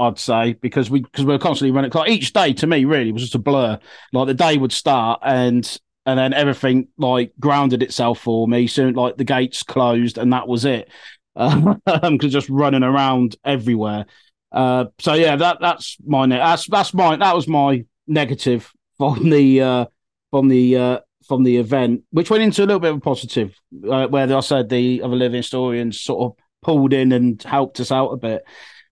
I'd 0.00 0.18
say 0.18 0.54
because 0.54 0.90
we 0.90 1.00
because 1.00 1.24
we 1.24 1.32
were 1.32 1.38
constantly 1.38 1.72
running. 1.72 1.90
Like 1.92 2.10
each 2.10 2.32
day 2.32 2.52
to 2.54 2.66
me 2.66 2.84
really 2.84 3.12
was 3.12 3.22
just 3.22 3.34
a 3.34 3.38
blur. 3.38 3.78
Like 4.12 4.26
the 4.26 4.34
day 4.34 4.56
would 4.56 4.72
start 4.72 5.20
and 5.22 5.78
and 6.06 6.18
then 6.18 6.32
everything 6.32 6.88
like 6.98 7.32
grounded 7.38 7.82
itself 7.82 8.20
for 8.20 8.48
me. 8.48 8.66
Soon, 8.66 8.94
like 8.94 9.16
the 9.16 9.24
gates 9.24 9.62
closed, 9.62 10.18
and 10.18 10.32
that 10.32 10.48
was 10.48 10.64
it. 10.64 10.90
Because 11.36 12.32
just 12.32 12.50
running 12.50 12.82
around 12.82 13.36
everywhere. 13.44 14.04
Uh, 14.52 14.86
so 14.98 15.14
yeah, 15.14 15.36
that 15.36 15.58
that's 15.60 15.96
my 16.04 16.26
ne- 16.26 16.36
that's 16.36 16.66
that's 16.66 16.92
my 16.92 17.16
that 17.16 17.34
was 17.34 17.46
my 17.46 17.84
negative 18.06 18.70
from 18.98 19.30
the 19.30 19.60
uh, 19.60 19.84
from 20.30 20.48
the 20.48 20.76
uh, 20.76 20.98
from 21.26 21.44
the 21.44 21.56
event, 21.58 22.02
which 22.10 22.30
went 22.30 22.42
into 22.42 22.62
a 22.62 22.66
little 22.66 22.80
bit 22.80 22.90
of 22.90 22.96
a 22.96 23.00
positive, 23.00 23.54
uh, 23.88 24.08
where 24.08 24.36
I 24.36 24.40
said 24.40 24.68
the 24.68 25.02
other 25.02 25.14
living 25.14 25.36
historians 25.36 26.00
sort 26.00 26.32
of 26.32 26.44
pulled 26.62 26.92
in 26.92 27.12
and 27.12 27.40
helped 27.42 27.78
us 27.80 27.92
out 27.92 28.08
a 28.08 28.16
bit. 28.16 28.42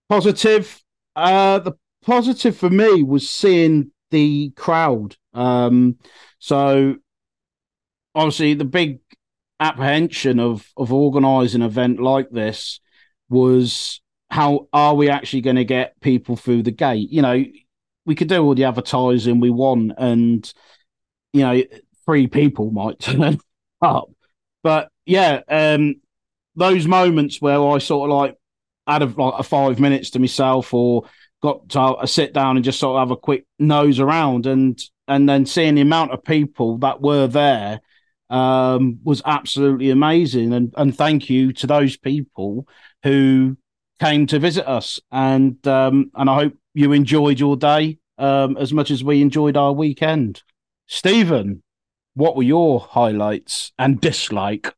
Positive, 0.09 0.81
uh, 1.19 1.59
the 1.59 1.73
positive 2.05 2.57
for 2.57 2.71
me 2.71 3.03
was 3.03 3.29
seeing 3.29 3.91
the 4.11 4.51
crowd. 4.57 5.17
Um, 5.35 5.99
so 6.39 6.97
obviously 8.15 8.55
the 8.55 8.65
big 8.65 9.01
apprehension 9.61 10.39
of 10.39 10.67
of 10.77 10.93
organising 10.93 11.63
an 11.63 11.67
event 11.67 12.01
like 12.01 12.31
this 12.31 12.81
was 13.29 14.01
how 14.31 14.69
are 14.73 14.95
we 14.95 15.09
actually 15.09 15.41
going 15.41 15.57
to 15.57 15.65
get 15.65 16.01
people 16.01 16.37
through 16.37 16.63
the 16.63 16.71
gate? 16.71 17.11
You 17.11 17.23
know, 17.23 17.45
we 18.05 18.15
could 18.15 18.29
do 18.29 18.43
all 18.43 18.55
the 18.55 18.65
advertising 18.65 19.41
we 19.41 19.51
want, 19.51 19.93
and 19.99 20.53
you 21.33 21.43
know, 21.43 21.63
three 22.05 22.27
people 22.27 22.71
might 22.71 22.99
turn 23.01 23.39
up. 23.83 24.11
But 24.63 24.91
yeah, 25.07 25.41
um, 25.49 25.97
those 26.57 26.87
moments 26.87 27.41
where 27.41 27.63
I 27.63 27.79
sort 27.79 28.11
of 28.11 28.17
like 28.17 28.38
had 28.89 29.03
a, 29.03 29.07
like 29.07 29.35
a 29.39 29.43
five 29.43 29.79
minutes 29.79 30.11
to 30.11 30.19
myself, 30.19 30.73
or 30.73 31.05
got 31.43 31.69
to 31.71 32.07
sit 32.07 32.33
down 32.33 32.57
and 32.57 32.65
just 32.65 32.81
sort 32.81 32.97
of 32.97 33.09
have 33.09 33.11
a 33.11 33.21
quick 33.21 33.47
nose 33.59 34.01
around, 34.01 34.47
and 34.47 34.81
and 35.07 35.29
then 35.29 35.47
seeing 35.47 35.75
the 35.75 35.81
amount 35.81 36.13
of 36.13 36.25
people 36.25 36.79
that 36.79 37.01
were 37.01 37.27
there 37.27 37.81
um, 38.31 38.99
was 39.05 39.23
absolutely 39.25 39.91
amazing. 39.91 40.53
And 40.53 40.73
and 40.77 40.97
thank 40.97 41.31
you 41.31 41.53
to 41.55 41.67
those 41.67 41.97
people 41.97 42.67
who 43.03 43.57
came 44.01 44.27
to 44.29 44.39
visit 44.39 44.69
us. 44.69 45.01
And 45.11 45.67
um, 45.67 46.11
and 46.15 46.31
I 46.31 46.35
hope 46.35 46.55
you 46.75 46.93
enjoyed 46.93 47.41
your 47.41 47.57
day 47.57 47.99
um, 48.19 48.57
as 48.57 48.73
much 48.73 48.91
as 48.91 49.03
we 49.03 49.23
enjoyed 49.23 49.57
our 49.57 49.73
weekend. 49.73 50.43
Stephen, 50.87 51.63
what 52.15 52.37
were 52.37 52.43
your 52.43 52.81
highlights 52.81 53.73
and 53.79 54.01
dislike? 54.01 54.75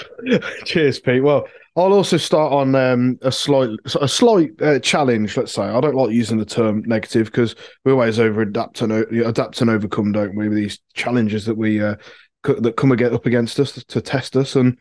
Cheers, 0.64 1.00
Pete. 1.00 1.22
Well, 1.22 1.46
I'll 1.76 1.92
also 1.92 2.16
start 2.16 2.52
on 2.52 2.74
um, 2.74 3.18
a 3.22 3.32
slight 3.32 3.70
a 4.00 4.08
slight 4.08 4.50
uh, 4.60 4.78
challenge. 4.78 5.36
Let's 5.36 5.52
say 5.52 5.62
I 5.62 5.80
don't 5.80 5.94
like 5.94 6.10
using 6.10 6.38
the 6.38 6.44
term 6.44 6.82
negative 6.86 7.26
because 7.26 7.54
we 7.84 7.92
always 7.92 8.18
over 8.18 8.42
adapt 8.42 8.82
and 8.82 8.92
adapt 8.92 9.60
and 9.60 9.70
overcome, 9.70 10.12
don't 10.12 10.36
we? 10.36 10.48
With 10.48 10.58
these 10.58 10.78
challenges 10.94 11.46
that 11.46 11.56
we 11.56 11.82
uh, 11.82 11.96
that 12.44 12.76
come 12.76 12.94
get 12.96 13.14
up 13.14 13.26
against 13.26 13.58
us 13.58 13.72
to 13.72 14.00
test 14.00 14.36
us, 14.36 14.54
and 14.54 14.76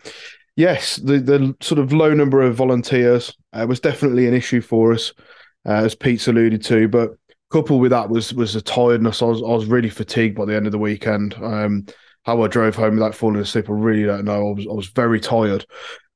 yes, 0.57 0.97
the 0.97 1.19
the 1.19 1.55
sort 1.61 1.79
of 1.79 1.93
low 1.93 2.13
number 2.13 2.41
of 2.41 2.55
volunteers 2.55 3.35
uh, 3.53 3.65
was 3.67 3.79
definitely 3.79 4.27
an 4.27 4.33
issue 4.33 4.61
for 4.61 4.91
us, 4.91 5.13
uh, 5.65 5.73
as 5.73 5.95
Pete's 5.95 6.27
alluded 6.27 6.61
to. 6.65 6.89
But 6.89 7.11
coupled 7.51 7.81
with 7.81 7.91
that 7.91 8.09
was 8.09 8.33
was 8.33 8.55
a 8.57 8.61
tiredness. 8.61 9.21
I 9.21 9.25
was 9.25 9.41
I 9.41 9.47
was 9.47 9.65
really 9.65 9.89
fatigued 9.89 10.35
by 10.35 10.45
the 10.45 10.55
end 10.55 10.65
of 10.65 10.73
the 10.73 10.77
weekend. 10.77 11.35
Um, 11.35 11.85
how 12.23 12.41
I 12.43 12.47
drove 12.47 12.75
home 12.75 12.95
without 12.95 13.15
falling 13.15 13.41
asleep, 13.41 13.69
I 13.69 13.73
really 13.73 14.05
don't 14.05 14.25
know. 14.25 14.49
I 14.49 14.53
was 14.53 14.67
I 14.67 14.73
was 14.73 14.87
very 14.87 15.19
tired. 15.19 15.65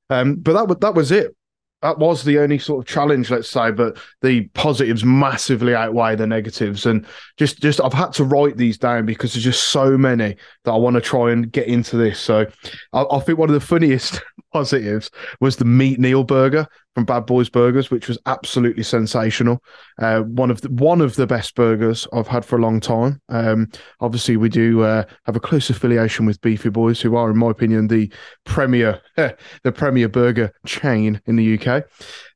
Um, 0.09 0.35
but 0.35 0.53
that 0.53 0.67
was 0.67 0.77
that 0.81 0.95
was 0.95 1.11
it. 1.11 1.35
That 1.81 1.99
was 1.99 2.23
the 2.23 2.39
only 2.39 2.57
sort 2.57 2.83
of 2.83 2.91
challenge, 2.91 3.29
let's 3.29 3.49
say. 3.49 3.71
But 3.71 3.97
the 4.21 4.47
positives 4.49 5.03
massively 5.03 5.75
outweigh 5.75 6.15
the 6.15 6.27
negatives, 6.27 6.85
and 6.85 7.05
just 7.37 7.61
just 7.61 7.81
I've 7.81 7.93
had 7.93 8.13
to 8.13 8.23
write 8.23 8.57
these 8.57 8.77
down 8.77 9.05
because 9.05 9.33
there's 9.33 9.43
just 9.43 9.65
so 9.69 9.97
many 9.97 10.35
that 10.63 10.71
I 10.71 10.77
want 10.77 10.95
to 10.95 11.01
try 11.01 11.31
and 11.31 11.51
get 11.51 11.67
into 11.67 11.97
this. 11.97 12.19
So 12.19 12.45
I, 12.93 13.05
I 13.11 13.19
think 13.19 13.37
one 13.37 13.49
of 13.49 13.53
the 13.53 13.59
funniest 13.59 14.21
positives 14.53 15.09
was 15.41 15.57
the 15.57 15.65
meat 15.65 15.99
Neil 15.99 16.23
burger 16.23 16.67
from 16.95 17.05
Bad 17.05 17.25
Boys 17.25 17.49
Burgers, 17.49 17.91
which 17.91 18.07
was 18.07 18.17
absolutely 18.25 18.81
sensational. 18.81 19.61
Uh, 20.01 20.21
one 20.21 20.49
of 20.49 20.61
the 20.61 20.69
one 20.69 21.01
of 21.01 21.15
the 21.17 21.27
best 21.27 21.53
burgers 21.53 22.07
I've 22.13 22.27
had 22.27 22.45
for 22.45 22.57
a 22.57 22.61
long 22.61 22.79
time. 22.79 23.21
Um, 23.29 23.69
obviously, 23.99 24.37
we 24.37 24.49
do 24.49 24.81
uh, 24.81 25.03
have 25.25 25.35
a 25.35 25.41
close 25.41 25.69
affiliation 25.69 26.25
with 26.25 26.41
Beefy 26.41 26.69
Boys, 26.69 27.01
who 27.01 27.15
are, 27.17 27.29
in 27.29 27.37
my 27.37 27.51
opinion, 27.51 27.89
the 27.89 28.11
premier 28.45 29.01
the 29.15 29.71
premier 29.73 30.07
burger 30.07 30.51
chain 30.65 31.21
in 31.25 31.35
the 31.35 31.59
UK. 31.59 31.83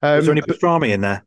Um, 0.03 0.19
Is 0.19 0.25
there 0.25 0.33
any 0.33 0.41
pastrami 0.41 0.89
in 0.89 1.01
there? 1.01 1.25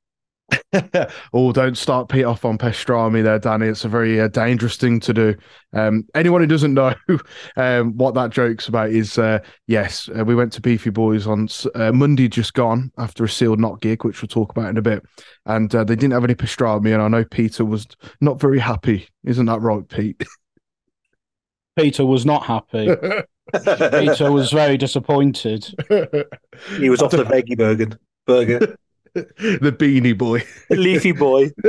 oh, 1.32 1.52
don't 1.52 1.76
start 1.76 2.08
Pete 2.08 2.24
off 2.24 2.44
on 2.44 2.58
pastrami 2.58 3.22
there, 3.22 3.38
Danny. 3.38 3.66
It's 3.66 3.84
a 3.84 3.88
very 3.88 4.20
uh, 4.20 4.28
dangerous 4.28 4.76
thing 4.76 5.00
to 5.00 5.12
do. 5.12 5.34
Um, 5.72 6.06
anyone 6.14 6.40
who 6.40 6.46
doesn't 6.46 6.74
know 6.74 6.94
um, 7.56 7.96
what 7.96 8.14
that 8.14 8.30
joke's 8.30 8.68
about 8.68 8.90
is 8.90 9.18
uh, 9.18 9.40
yes, 9.66 10.08
uh, 10.18 10.24
we 10.24 10.34
went 10.34 10.52
to 10.54 10.60
Beefy 10.60 10.90
Boys 10.90 11.26
on 11.26 11.48
uh, 11.74 11.92
Monday 11.92 12.28
just 12.28 12.54
gone 12.54 12.90
after 12.98 13.24
a 13.24 13.28
sealed 13.28 13.60
knot 13.60 13.80
gig, 13.80 14.04
which 14.04 14.22
we'll 14.22 14.28
talk 14.28 14.50
about 14.50 14.70
in 14.70 14.76
a 14.76 14.82
bit. 14.82 15.02
And 15.46 15.74
uh, 15.74 15.84
they 15.84 15.96
didn't 15.96 16.12
have 16.12 16.24
any 16.24 16.34
pastrami, 16.34 16.92
and 16.92 17.02
I 17.02 17.08
know 17.08 17.24
Peter 17.24 17.64
was 17.64 17.86
not 18.20 18.40
very 18.40 18.58
happy. 18.58 19.08
Isn't 19.24 19.46
that 19.46 19.60
right, 19.60 19.86
Pete? 19.88 20.22
Peter 21.76 22.04
was 22.04 22.26
not 22.26 22.44
happy. 22.44 22.94
Peter 23.64 24.30
was 24.30 24.52
very 24.52 24.76
disappointed. 24.76 25.64
He 26.78 26.90
was 26.90 27.00
off 27.00 27.10
the 27.12 27.24
veggie 27.24 27.56
burger. 27.56 27.98
Burger. 28.26 28.76
the 29.14 29.75
beanie 29.77 30.16
boy, 30.16 30.42
leafy 30.70 31.12
boy. 31.12 31.51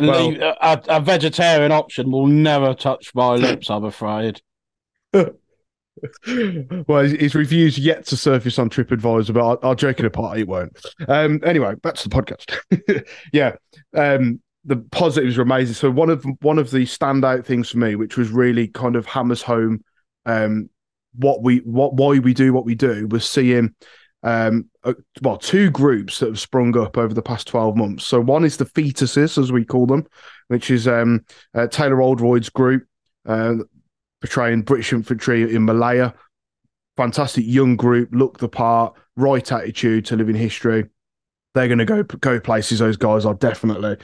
well, 0.00 0.36
a, 0.60 0.82
a, 0.88 1.00
vegetarian 1.00 1.70
option 1.70 2.10
will 2.10 2.26
never 2.26 2.72
touch 2.74 3.14
my 3.14 3.34
lips. 3.34 3.68
I'm 3.68 3.84
afraid. 3.84 4.40
well, 5.12 7.04
his 7.04 7.34
reviews 7.34 7.78
yet 7.78 8.06
to 8.06 8.16
surface 8.16 8.58
on 8.58 8.70
TripAdvisor, 8.70 9.34
but 9.34 9.46
I'll, 9.46 9.58
I'll 9.62 9.74
joke 9.74 10.00
it 10.00 10.06
apart. 10.06 10.38
It 10.38 10.48
won't. 10.48 10.78
Um, 11.06 11.40
anyway, 11.44 11.74
back 11.76 11.94
to 11.94 12.08
the 12.08 12.14
podcast. 12.14 13.12
yeah, 13.32 13.56
um, 13.94 14.40
the 14.64 14.76
positives 14.76 15.36
were 15.36 15.42
amazing. 15.42 15.74
So 15.74 15.90
one 15.90 16.10
of 16.10 16.24
one 16.40 16.58
of 16.58 16.70
the 16.70 16.84
standout 16.84 17.44
things 17.44 17.70
for 17.70 17.78
me, 17.78 17.96
which 17.96 18.16
was 18.16 18.30
really 18.30 18.68
kind 18.68 18.96
of 18.96 19.06
hammers 19.06 19.42
home 19.42 19.84
um, 20.26 20.70
what 21.14 21.42
we 21.42 21.58
what 21.58 21.94
why 21.94 22.18
we 22.18 22.34
do 22.34 22.52
what 22.52 22.64
we 22.64 22.74
do, 22.74 23.06
was 23.08 23.28
seeing 23.28 23.74
um, 24.22 24.68
uh, 24.82 24.94
well, 25.22 25.36
two 25.36 25.70
groups 25.70 26.18
that 26.18 26.26
have 26.26 26.40
sprung 26.40 26.76
up 26.76 26.96
over 26.96 27.14
the 27.14 27.22
past 27.22 27.46
12 27.46 27.76
months. 27.76 28.04
So 28.04 28.20
one 28.20 28.44
is 28.44 28.56
the 28.56 28.64
fetuses, 28.64 29.38
as 29.38 29.52
we 29.52 29.64
call 29.64 29.86
them, 29.86 30.06
which 30.48 30.70
is 30.70 30.88
um, 30.88 31.24
uh, 31.54 31.68
Taylor 31.68 32.02
Oldroyd's 32.02 32.50
group, 32.50 32.86
uh, 33.26 33.54
portraying 34.20 34.62
British 34.62 34.92
infantry 34.92 35.54
in 35.54 35.64
Malaya. 35.64 36.14
Fantastic 36.96 37.44
young 37.46 37.76
group, 37.76 38.08
look 38.12 38.38
the 38.38 38.48
part, 38.48 38.96
right 39.16 39.52
attitude 39.52 40.06
to 40.06 40.16
living 40.16 40.34
history. 40.34 40.86
They're 41.54 41.68
going 41.68 41.78
to 41.78 41.84
go 41.84 42.02
go 42.02 42.40
places. 42.40 42.80
Those 42.80 42.96
guys 42.96 43.24
are 43.24 43.34
definitely, 43.34 43.96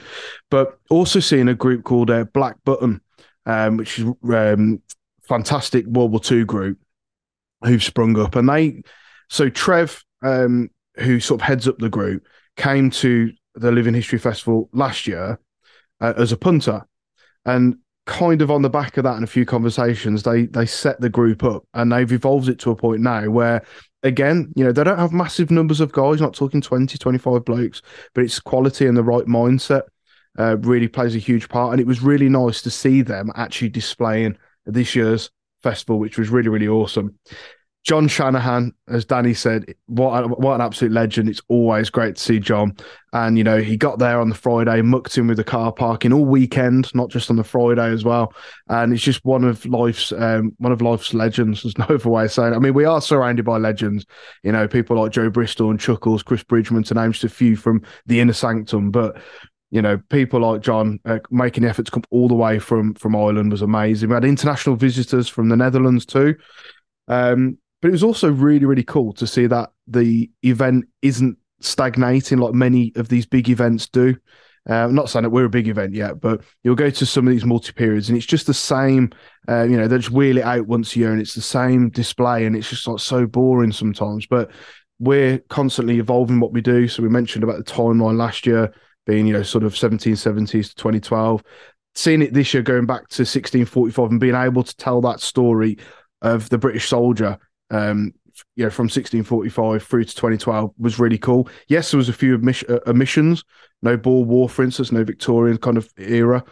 but 0.49 0.79
also 0.89 1.19
seeing 1.19 1.47
a 1.47 1.53
group 1.53 1.83
called 1.83 2.09
uh, 2.09 2.23
Black 2.25 2.55
Button, 2.63 3.01
um, 3.45 3.77
which 3.77 3.99
is 3.99 4.05
um, 4.33 4.81
fantastic 5.27 5.85
World 5.85 6.11
War 6.11 6.21
II 6.29 6.45
group 6.45 6.79
who've 7.63 7.83
sprung 7.83 8.17
up, 8.19 8.35
and 8.35 8.49
they 8.49 8.81
so 9.29 9.49
Trev, 9.49 10.03
um, 10.21 10.69
who 10.97 11.19
sort 11.19 11.41
of 11.41 11.47
heads 11.47 11.67
up 11.67 11.77
the 11.77 11.89
group, 11.89 12.25
came 12.57 12.89
to 12.89 13.31
the 13.55 13.71
Living 13.71 13.93
History 13.93 14.19
Festival 14.19 14.69
last 14.73 15.07
year 15.07 15.39
uh, 16.01 16.13
as 16.17 16.31
a 16.31 16.37
punter, 16.37 16.85
and 17.45 17.77
kind 18.05 18.41
of 18.41 18.51
on 18.51 18.61
the 18.61 18.69
back 18.69 18.97
of 18.97 19.03
that 19.03 19.15
and 19.15 19.23
a 19.23 19.27
few 19.27 19.45
conversations, 19.45 20.23
they 20.23 20.45
they 20.45 20.65
set 20.65 20.99
the 21.01 21.09
group 21.09 21.43
up 21.43 21.63
and 21.73 21.91
they've 21.91 22.11
evolved 22.11 22.49
it 22.49 22.59
to 22.59 22.71
a 22.71 22.75
point 22.75 23.01
now 23.01 23.29
where 23.29 23.65
again, 24.03 24.53
you 24.55 24.63
know, 24.63 24.71
they 24.71 24.83
don't 24.83 24.99
have 24.99 25.11
massive 25.11 25.49
numbers 25.49 25.79
of 25.79 25.91
guys, 25.91 26.21
not 26.21 26.35
talking 26.35 26.61
20, 26.61 26.97
25 26.97 27.43
blokes, 27.43 27.81
but 28.13 28.23
it's 28.23 28.39
quality 28.39 28.85
and 28.85 28.95
the 28.95 29.03
right 29.03 29.25
mindset 29.25 29.81
uh, 30.37 30.57
really 30.57 30.87
plays 30.87 31.15
a 31.15 31.19
huge 31.19 31.49
part. 31.49 31.71
And 31.71 31.81
it 31.81 31.87
was 31.87 32.03
really 32.03 32.29
nice 32.29 32.61
to 32.61 32.69
see 32.69 33.01
them 33.01 33.31
actually 33.35 33.69
displaying 33.69 34.37
this 34.65 34.95
year's 34.95 35.31
festival, 35.63 35.97
which 35.97 36.19
was 36.19 36.29
really, 36.29 36.49
really 36.49 36.67
awesome. 36.67 37.17
John 37.85 38.07
Shanahan, 38.07 38.73
as 38.87 39.05
Danny 39.05 39.35
said, 39.35 39.75
what 39.85 40.39
what 40.39 40.55
an 40.55 40.61
absolute 40.61 40.91
legend! 40.91 41.29
It's 41.29 41.41
always 41.49 41.91
great 41.91 42.15
to 42.15 42.21
see 42.21 42.39
John, 42.39 42.75
and 43.13 43.37
you 43.37 43.43
know 43.43 43.59
he 43.59 43.77
got 43.77 43.99
there 43.99 44.19
on 44.19 44.29
the 44.29 44.35
Friday, 44.35 44.81
mucked 44.81 45.19
in 45.19 45.27
with 45.27 45.37
the 45.37 45.43
car 45.43 45.71
parking 45.71 46.11
all 46.11 46.25
weekend, 46.25 46.93
not 46.95 47.11
just 47.11 47.29
on 47.29 47.35
the 47.35 47.43
Friday 47.43 47.87
as 47.91 48.03
well. 48.03 48.33
And 48.69 48.91
it's 48.91 49.03
just 49.03 49.23
one 49.23 49.43
of 49.43 49.63
life's 49.67 50.11
um, 50.11 50.53
one 50.57 50.71
of 50.71 50.81
life's 50.81 51.13
legends. 51.13 51.61
There's 51.61 51.77
no 51.77 51.85
other 51.85 52.09
way 52.09 52.25
of 52.25 52.31
saying. 52.31 52.53
It. 52.53 52.55
I 52.55 52.59
mean, 52.59 52.73
we 52.73 52.85
are 52.85 53.01
surrounded 53.01 53.45
by 53.45 53.57
legends. 53.57 54.03
You 54.41 54.51
know, 54.51 54.67
people 54.67 54.99
like 54.99 55.11
Joe 55.11 55.29
Bristol 55.29 55.69
and 55.69 55.79
Chuckles, 55.79 56.23
Chris 56.23 56.43
Bridgman, 56.43 56.83
to 56.85 56.95
name 56.95 57.11
just 57.11 57.23
a 57.23 57.29
few 57.29 57.55
from 57.55 57.83
the 58.07 58.19
inner 58.19 58.33
sanctum, 58.33 58.89
but 58.89 59.15
you 59.69 59.83
know, 59.83 59.99
people 60.09 60.39
like 60.39 60.61
John 60.61 60.99
uh, 61.05 61.19
making 61.29 61.63
the 61.63 61.69
effort 61.69 61.85
to 61.85 61.91
come 61.91 62.03
all 62.09 62.29
the 62.29 62.33
way 62.33 62.57
from 62.57 62.95
from 62.95 63.15
Ireland 63.15 63.51
was 63.51 63.61
amazing. 63.61 64.09
We 64.09 64.15
had 64.15 64.25
international 64.25 64.75
visitors 64.75 65.29
from 65.29 65.49
the 65.49 65.55
Netherlands 65.55 66.07
too. 66.07 66.35
Um, 67.07 67.59
but 67.85 67.89
it 67.89 67.91
was 67.91 68.03
also 68.03 68.31
really, 68.31 68.65
really 68.65 68.81
cool 68.81 69.13
to 69.13 69.27
see 69.27 69.45
that 69.45 69.69
the 69.85 70.27
event 70.41 70.85
isn't 71.03 71.37
stagnating 71.59 72.39
like 72.39 72.55
many 72.55 72.91
of 72.95 73.09
these 73.09 73.27
big 73.27 73.47
events 73.47 73.87
do. 73.87 74.15
Uh, 74.67 74.85
I'm 74.85 74.95
not 74.95 75.07
saying 75.07 75.21
that 75.21 75.29
we're 75.29 75.45
a 75.45 75.49
big 75.51 75.67
event 75.67 75.93
yet, 75.93 76.19
but 76.19 76.41
you'll 76.63 76.73
go 76.73 76.89
to 76.89 77.05
some 77.05 77.27
of 77.27 77.31
these 77.31 77.45
multi 77.45 77.73
periods 77.73 78.09
and 78.09 78.17
it's 78.17 78.25
just 78.25 78.47
the 78.47 78.55
same. 78.55 79.11
Uh, 79.47 79.65
you 79.65 79.77
know, 79.77 79.87
they 79.87 79.99
just 79.99 80.09
wheel 80.09 80.39
it 80.39 80.43
out 80.43 80.65
once 80.65 80.95
a 80.95 80.99
year 80.99 81.11
and 81.11 81.21
it's 81.21 81.35
the 81.35 81.41
same 81.41 81.91
display 81.91 82.47
and 82.47 82.55
it's 82.55 82.71
just 82.71 82.87
like 82.87 82.99
so 82.99 83.27
boring 83.27 83.71
sometimes. 83.71 84.25
But 84.25 84.49
we're 84.97 85.37
constantly 85.49 85.99
evolving 85.99 86.39
what 86.39 86.53
we 86.53 86.61
do. 86.61 86.87
So 86.87 87.03
we 87.03 87.09
mentioned 87.09 87.43
about 87.43 87.63
the 87.63 87.71
timeline 87.71 88.17
last 88.17 88.47
year 88.47 88.73
being, 89.05 89.27
you 89.27 89.33
know, 89.33 89.43
sort 89.43 89.63
of 89.63 89.75
1770s 89.75 90.69
to 90.69 90.75
2012. 90.75 91.43
Seeing 91.93 92.23
it 92.23 92.33
this 92.33 92.51
year 92.51 92.63
going 92.63 92.87
back 92.87 93.09
to 93.09 93.21
1645 93.21 94.09
and 94.09 94.19
being 94.19 94.33
able 94.33 94.63
to 94.63 94.75
tell 94.75 95.01
that 95.01 95.19
story 95.19 95.77
of 96.23 96.49
the 96.49 96.57
British 96.57 96.89
soldier 96.89 97.37
um, 97.71 98.13
you 98.55 98.65
know, 98.65 98.69
from 98.69 98.85
1645 98.85 99.83
through 99.83 100.03
to 100.03 100.15
2012 100.15 100.73
was 100.77 100.99
really 100.99 101.17
cool. 101.17 101.47
Yes, 101.67 101.91
there 101.91 101.97
was 101.97 102.09
a 102.09 102.13
few 102.13 102.35
uh, 102.35 102.79
omissions, 102.87 103.43
no 103.81 103.95
Boer 103.95 104.25
War, 104.25 104.49
for 104.49 104.63
instance, 104.63 104.91
no 104.91 105.03
Victorian 105.03 105.57
kind 105.57 105.77
of 105.77 105.89
era, 105.97 106.43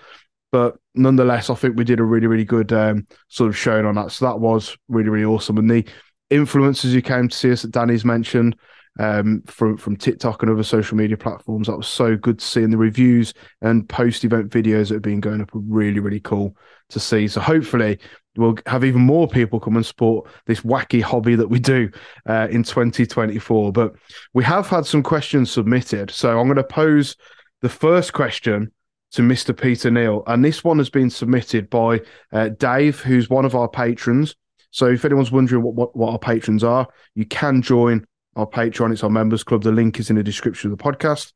but 0.53 0.75
nonetheless, 0.93 1.49
I 1.49 1.55
think 1.55 1.77
we 1.77 1.83
did 1.83 1.99
a 1.99 2.03
really, 2.03 2.27
really 2.27 2.45
good 2.45 2.71
um, 2.71 3.07
sort 3.27 3.49
of 3.49 3.57
showing 3.57 3.87
on 3.87 3.95
that. 3.95 4.11
So 4.11 4.25
that 4.25 4.39
was 4.39 4.77
really, 4.87 5.09
really 5.09 5.25
awesome. 5.25 5.57
And 5.57 5.69
the 5.69 5.83
influencers 6.29 6.93
who 6.93 7.01
came 7.01 7.27
to 7.27 7.35
see 7.35 7.51
us 7.51 7.63
that 7.63 7.71
Danny's 7.71 8.05
mentioned 8.05 8.55
um, 8.99 9.41
from 9.47 9.77
from 9.77 9.97
TikTok 9.97 10.43
and 10.43 10.51
other 10.51 10.61
social 10.61 10.95
media 10.95 11.17
platforms, 11.17 11.65
that 11.65 11.77
was 11.77 11.87
so 11.87 12.15
good 12.15 12.37
to 12.37 12.45
see. 12.45 12.61
And 12.61 12.71
the 12.71 12.77
reviews 12.77 13.33
and 13.63 13.89
post 13.89 14.23
event 14.23 14.51
videos 14.51 14.89
that 14.89 14.95
have 14.95 15.01
been 15.01 15.21
going 15.21 15.41
up 15.41 15.55
are 15.55 15.59
really, 15.59 15.99
really 15.99 16.19
cool 16.19 16.55
to 16.89 16.99
see. 16.99 17.27
So 17.27 17.41
hopefully 17.41 17.97
we'll 18.37 18.57
have 18.65 18.83
even 18.83 19.01
more 19.01 19.27
people 19.27 19.59
come 19.59 19.75
and 19.75 19.85
support 19.85 20.29
this 20.45 20.61
wacky 20.61 21.01
hobby 21.01 21.35
that 21.35 21.49
we 21.49 21.59
do 21.59 21.89
uh, 22.27 22.47
in 22.49 22.63
2024. 22.63 23.71
But 23.71 23.93
we 24.33 24.43
have 24.43 24.67
had 24.67 24.85
some 24.85 25.03
questions 25.03 25.51
submitted. 25.51 26.11
So 26.11 26.39
I'm 26.39 26.47
going 26.47 26.57
to 26.57 26.63
pose 26.63 27.15
the 27.61 27.69
first 27.69 28.13
question 28.13 28.71
to 29.11 29.21
Mr. 29.21 29.59
Peter 29.59 29.91
Neal. 29.91 30.23
And 30.27 30.43
this 30.43 30.63
one 30.63 30.79
has 30.79 30.89
been 30.89 31.09
submitted 31.09 31.69
by 31.69 32.01
uh, 32.31 32.49
Dave, 32.49 32.99
who's 32.99 33.29
one 33.29 33.45
of 33.45 33.55
our 33.55 33.69
patrons. 33.69 34.35
So 34.71 34.87
if 34.87 35.05
anyone's 35.05 35.31
wondering 35.31 35.61
what, 35.61 35.75
what, 35.75 35.95
what 35.95 36.11
our 36.11 36.19
patrons 36.19 36.63
are, 36.63 36.87
you 37.13 37.25
can 37.25 37.61
join 37.61 38.05
our 38.35 38.47
Patreon. 38.47 38.91
It's 38.91 39.03
our 39.03 39.09
members 39.09 39.43
club. 39.43 39.61
The 39.61 39.71
link 39.71 39.99
is 39.99 40.09
in 40.09 40.15
the 40.15 40.23
description 40.23 40.71
of 40.71 40.77
the 40.77 40.83
podcast. 40.83 41.31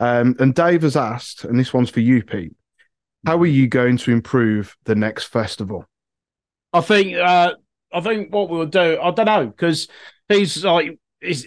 Um, 0.00 0.34
and 0.38 0.54
Dave 0.54 0.82
has 0.82 0.96
asked, 0.96 1.44
and 1.44 1.58
this 1.58 1.74
one's 1.74 1.90
for 1.90 2.00
you, 2.00 2.22
Pete. 2.22 2.54
How 3.26 3.36
are 3.38 3.46
you 3.46 3.68
going 3.68 3.98
to 3.98 4.12
improve 4.12 4.76
the 4.84 4.94
next 4.94 5.24
festival? 5.24 5.84
I 6.72 6.80
think 6.80 7.16
uh, 7.16 7.54
I 7.92 8.00
think 8.00 8.32
what 8.32 8.48
we'll 8.48 8.66
do, 8.66 8.98
I 9.00 9.10
don't 9.10 9.26
know, 9.26 9.46
because 9.46 9.88
he's 10.28 10.64
like, 10.64 10.98
it's, 11.20 11.44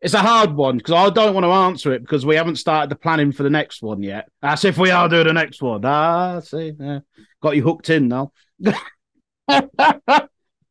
it's 0.00 0.14
a 0.14 0.20
hard 0.20 0.54
one 0.54 0.76
because 0.78 0.94
I 0.94 1.10
don't 1.10 1.34
want 1.34 1.44
to 1.44 1.50
answer 1.50 1.92
it 1.92 2.00
because 2.02 2.26
we 2.26 2.36
haven't 2.36 2.56
started 2.56 2.90
the 2.90 2.96
planning 2.96 3.32
for 3.32 3.42
the 3.42 3.50
next 3.50 3.82
one 3.82 4.02
yet. 4.02 4.28
As 4.42 4.64
if 4.64 4.78
we 4.78 4.90
are 4.90 5.08
doing 5.08 5.26
the 5.26 5.32
next 5.32 5.62
one. 5.62 5.84
Ah, 5.84 6.40
see, 6.40 6.74
yeah. 6.78 7.00
got 7.42 7.56
you 7.56 7.62
hooked 7.62 7.90
in 7.90 8.08
now. 8.08 8.32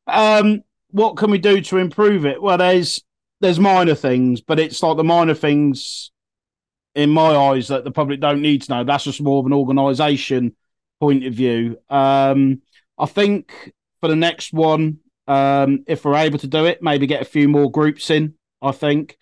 um, 0.08 0.62
what 0.92 1.18
can 1.18 1.32
we 1.32 1.40
do 1.40 1.62
to 1.62 1.78
improve 1.78 2.26
it? 2.26 2.42
Well, 2.42 2.58
there's 2.58 3.04
there's 3.42 3.60
minor 3.60 3.96
things, 3.96 4.40
but 4.42 4.60
it's 4.60 4.82
like 4.82 4.98
the 4.98 5.04
minor 5.04 5.34
things 5.34 6.12
in 6.96 7.10
my 7.10 7.36
eyes 7.36 7.70
that 7.70 7.84
the 7.84 7.92
public 7.92 8.20
don't 8.20 8.42
need 8.42 8.62
to 8.62 8.72
know. 8.72 8.84
That's 8.84 9.04
just 9.04 9.20
more 9.20 9.40
of 9.40 9.48
an 9.48 9.54
organisation 9.54 10.56
point 11.00 11.26
of 11.26 11.34
view. 11.34 11.78
Um, 11.90 12.62
I 12.98 13.06
think 13.06 13.74
for 14.02 14.08
the 14.08 14.16
next 14.16 14.54
one, 14.54 15.00
um, 15.28 15.84
if 15.88 16.06
we're 16.06 16.16
able 16.16 16.40
to 16.40 16.48
do 16.48 16.66
it, 16.66 16.82
maybe 16.82 17.08
get 17.08 17.22
a 17.22 17.26
few 17.26 17.48
more 17.48 17.72
groups 17.72 18.10
in. 18.10 18.36
I 18.62 18.72
think, 18.72 19.18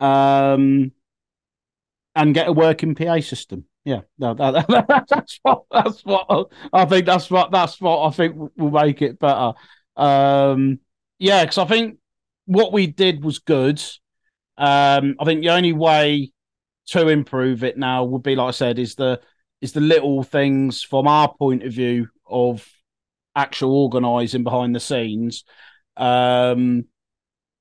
um, 0.00 0.92
and 2.14 2.34
get 2.34 2.48
a 2.48 2.52
working 2.52 2.94
PA 2.94 3.20
system. 3.20 3.64
Yeah, 3.84 4.00
no, 4.18 4.34
that, 4.34 4.66
that, 4.68 5.06
that's 5.08 5.38
what 5.42 5.62
that's 5.70 6.04
what 6.04 6.50
I 6.72 6.84
think. 6.84 7.06
That's 7.06 7.30
what 7.30 7.50
that's 7.50 7.80
what 7.80 8.06
I 8.06 8.10
think 8.10 8.36
will 8.56 8.70
make 8.70 9.02
it 9.02 9.18
better. 9.18 9.52
Um, 9.96 10.80
yeah, 11.18 11.44
because 11.44 11.58
I 11.58 11.66
think 11.66 11.98
what 12.46 12.72
we 12.72 12.86
did 12.86 13.22
was 13.22 13.38
good. 13.38 13.82
Um, 14.56 15.16
I 15.20 15.24
think 15.24 15.42
the 15.42 15.50
only 15.50 15.72
way 15.72 16.32
to 16.88 17.08
improve 17.08 17.62
it 17.62 17.76
now 17.76 18.04
would 18.04 18.22
be, 18.22 18.34
like 18.34 18.48
I 18.48 18.52
said, 18.52 18.78
is 18.78 18.94
the 18.94 19.20
is 19.60 19.72
the 19.72 19.80
little 19.80 20.22
things 20.22 20.82
from 20.82 21.06
our 21.06 21.32
point 21.34 21.62
of 21.62 21.72
view 21.72 22.08
of 22.26 22.66
actual 23.38 23.74
organising 23.74 24.42
behind 24.42 24.74
the 24.74 24.80
scenes. 24.80 25.44
Um, 25.96 26.86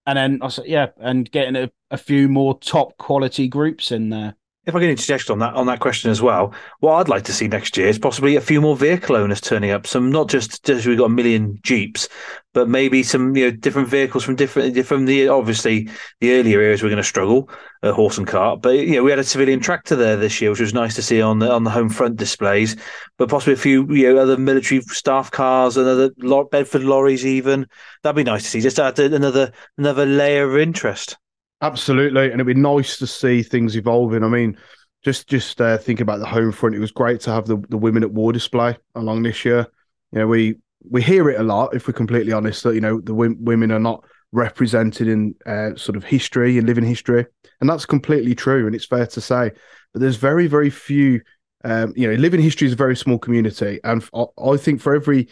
and 0.06 0.18
then 0.18 0.40
I 0.42 0.48
said, 0.48 0.66
yeah, 0.68 0.88
and 0.98 1.30
getting 1.30 1.56
a, 1.56 1.72
a 1.92 1.98
few 1.98 2.28
more 2.28 2.58
top 2.60 2.98
quality 2.98 3.48
groups 3.48 3.92
in 3.92 4.10
there 4.10 4.36
if 4.68 4.76
I 4.76 4.82
can 4.82 4.90
interject 4.90 5.30
on 5.30 5.40
that 5.40 5.54
on 5.54 5.66
that 5.68 5.80
question 5.80 6.12
as 6.12 6.22
well, 6.22 6.54
what 6.82 6.96
I'd 6.96 7.08
like 7.08 7.24
to 7.24 7.34
see 7.34 7.48
next 7.48 7.78
year 7.78 7.88
is 7.88 7.98
possibly 7.98 8.36
a 8.36 8.42
few 8.42 8.60
more 8.60 8.76
vehicle 8.76 9.16
owners 9.16 9.40
turning 9.40 9.72
up. 9.72 9.88
Some 9.88 10.12
not 10.12 10.28
just 10.28 10.66
just 10.66 10.86
we've 10.86 10.98
got 10.98 11.06
a 11.06 11.10
million 11.10 11.58
Jeeps, 11.64 12.10
but 12.54 12.68
maybe 12.68 13.02
some 13.02 13.34
you 13.38 13.46
know 13.46 13.52
different 13.52 13.88
vehicles 13.88 14.26
from 14.26 14.36
different 14.36 14.86
from 14.86 15.06
the 15.06 15.30
obviously 15.30 15.90
the 16.20 16.34
earlier 16.34 16.60
areas 16.60 16.84
we're 16.84 16.90
going 16.90 16.98
to 16.98 17.04
struggle, 17.04 17.50
uh, 17.82 17.94
horse 17.94 18.18
and 18.18 18.28
cart. 18.28 18.62
But 18.62 18.72
you 18.72 18.96
know 18.96 19.04
we 19.04 19.10
had 19.10 19.20
a 19.20 19.24
civilian 19.24 19.62
tractor 19.62 19.96
there 19.96 20.18
this 20.18 20.42
year, 20.42 20.50
which 20.50 20.60
was 20.60 20.74
nice 20.74 20.96
to 20.96 21.02
see 21.02 21.22
on 21.22 21.40
the 21.40 21.50
on 21.50 21.64
the 21.64 21.70
home 21.70 21.90
front 21.90 22.18
displays. 22.18 22.76
But 23.18 23.30
possibly 23.30 23.54
a 23.54 23.58
few 23.58 23.88
you 23.90 24.14
know 24.14 24.22
other 24.22 24.38
military 24.38 24.82
staff 24.82 25.32
cars 25.32 25.78
and 25.78 25.88
other 25.88 26.12
Bedford 26.52 26.84
lorries 26.84 27.26
even. 27.26 27.68
That'd 28.04 28.18
be 28.18 28.24
nice 28.24 28.44
to 28.44 28.50
see. 28.50 28.60
Just 28.60 28.80
add 28.80 29.00
another 29.00 29.54
another 29.78 30.06
layer 30.06 30.50
of 30.50 30.58
interest. 30.58 31.18
Absolutely, 31.62 32.26
and 32.26 32.36
it'd 32.36 32.46
be 32.48 32.54
nice 32.54 32.98
to 32.98 33.08
see 33.08 33.42
things 33.42 33.76
evolving. 33.76 34.24
I 34.24 34.28
mean, 34.28 34.58
just 35.04 35.28
just 35.28 35.60
uh, 35.60 35.78
think 35.78 36.00
about 36.02 36.20
the 36.20 36.28
home 36.28 36.52
front. 36.52 36.76
It 36.76 36.80
was 36.80 36.92
great 36.92 37.20
to 37.22 37.32
have 37.32 37.48
the, 37.48 37.58
the 37.70 37.78
women 37.78 38.04
at 38.04 38.12
war 38.12 38.32
display 38.32 38.78
along 38.94 39.24
this 39.24 39.44
year. 39.44 39.66
You 40.12 40.20
know, 40.20 40.28
we 40.28 40.56
we 40.88 41.02
hear 41.02 41.30
it 41.30 41.40
a 41.40 41.44
lot. 41.44 41.74
If 41.74 41.88
we're 41.88 41.94
completely 41.94 42.32
honest, 42.32 42.64
that 42.64 42.76
you 42.76 42.82
know 42.82 42.98
the 42.98 43.14
w- 43.14 43.36
women 43.40 43.72
are 43.72 43.80
not 43.80 44.04
represented 44.32 45.08
in 45.08 45.34
uh, 45.48 45.76
sort 45.76 45.96
of 45.96 46.04
history 46.04 46.60
and 46.60 46.68
living 46.68 46.86
history, 46.86 47.26
and 47.60 47.68
that's 47.68 47.88
completely 47.88 48.36
true. 48.36 48.68
And 48.68 48.76
it's 48.76 48.86
fair 48.86 49.08
to 49.08 49.22
say, 49.22 49.52
but 49.94 50.02
there's 50.02 50.18
very 50.18 50.46
very 50.48 50.70
few. 50.70 51.22
Um, 51.64 51.92
you 51.96 52.08
know, 52.08 52.14
living 52.14 52.40
history 52.40 52.68
is 52.68 52.74
a 52.74 52.78
very 52.78 52.96
small 52.96 53.18
community, 53.18 53.80
and 53.84 54.08
I 54.14 54.58
think 54.58 54.80
for 54.80 54.94
every 54.94 55.30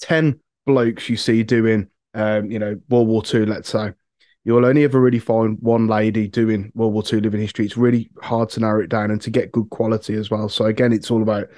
ten 0.00 0.40
blokes 0.66 1.08
you 1.08 1.16
see 1.16 1.44
doing, 1.44 1.86
um, 2.14 2.50
you 2.50 2.58
know, 2.58 2.80
World 2.88 3.06
War 3.06 3.22
Two, 3.22 3.46
let's 3.46 3.68
say, 3.68 3.92
you'll 4.48 4.64
only 4.64 4.82
ever 4.82 4.98
really 4.98 5.18
find 5.18 5.58
one 5.60 5.88
lady 5.88 6.26
doing 6.26 6.72
World 6.74 6.94
War 6.94 7.02
II 7.12 7.20
living 7.20 7.42
history. 7.42 7.66
It's 7.66 7.76
really 7.76 8.08
hard 8.22 8.48
to 8.50 8.60
narrow 8.60 8.82
it 8.82 8.88
down 8.88 9.10
and 9.10 9.20
to 9.20 9.28
get 9.28 9.52
good 9.52 9.68
quality 9.68 10.14
as 10.14 10.30
well. 10.30 10.48
So 10.48 10.64
again, 10.64 10.90
it's 10.90 11.10
all 11.10 11.20
about 11.20 11.48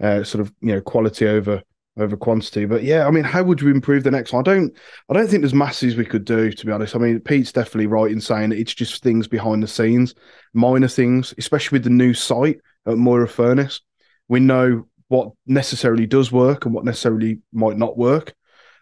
uh, 0.00 0.24
sort 0.24 0.40
of 0.40 0.52
you 0.60 0.74
know 0.74 0.80
quality 0.80 1.28
over 1.28 1.62
over 1.96 2.16
quantity. 2.16 2.64
But 2.64 2.82
yeah, 2.82 3.06
I 3.06 3.12
mean, 3.12 3.22
how 3.22 3.44
would 3.44 3.60
you 3.60 3.68
improve 3.68 4.02
the 4.02 4.10
next 4.10 4.32
one? 4.32 4.40
I 4.40 4.54
don't 4.54 4.76
I 5.08 5.14
don't 5.14 5.28
think 5.28 5.42
there's 5.42 5.54
masses 5.54 5.94
we 5.94 6.04
could 6.04 6.24
do 6.24 6.50
to 6.50 6.66
be 6.66 6.72
honest. 6.72 6.96
I 6.96 6.98
mean, 6.98 7.20
Pete's 7.20 7.52
definitely 7.52 7.86
right 7.86 8.10
in 8.10 8.20
saying 8.20 8.50
that 8.50 8.58
it's 8.58 8.74
just 8.74 9.04
things 9.04 9.28
behind 9.28 9.62
the 9.62 9.68
scenes, 9.68 10.12
minor 10.52 10.88
things, 10.88 11.32
especially 11.38 11.76
with 11.76 11.84
the 11.84 11.90
new 11.90 12.12
site 12.12 12.58
at 12.86 12.98
Moira 12.98 13.28
Furnace. 13.28 13.80
We 14.26 14.40
know 14.40 14.88
what 15.06 15.30
necessarily 15.46 16.06
does 16.06 16.32
work 16.32 16.64
and 16.64 16.74
what 16.74 16.84
necessarily 16.84 17.38
might 17.52 17.78
not 17.78 17.96
work 17.96 18.34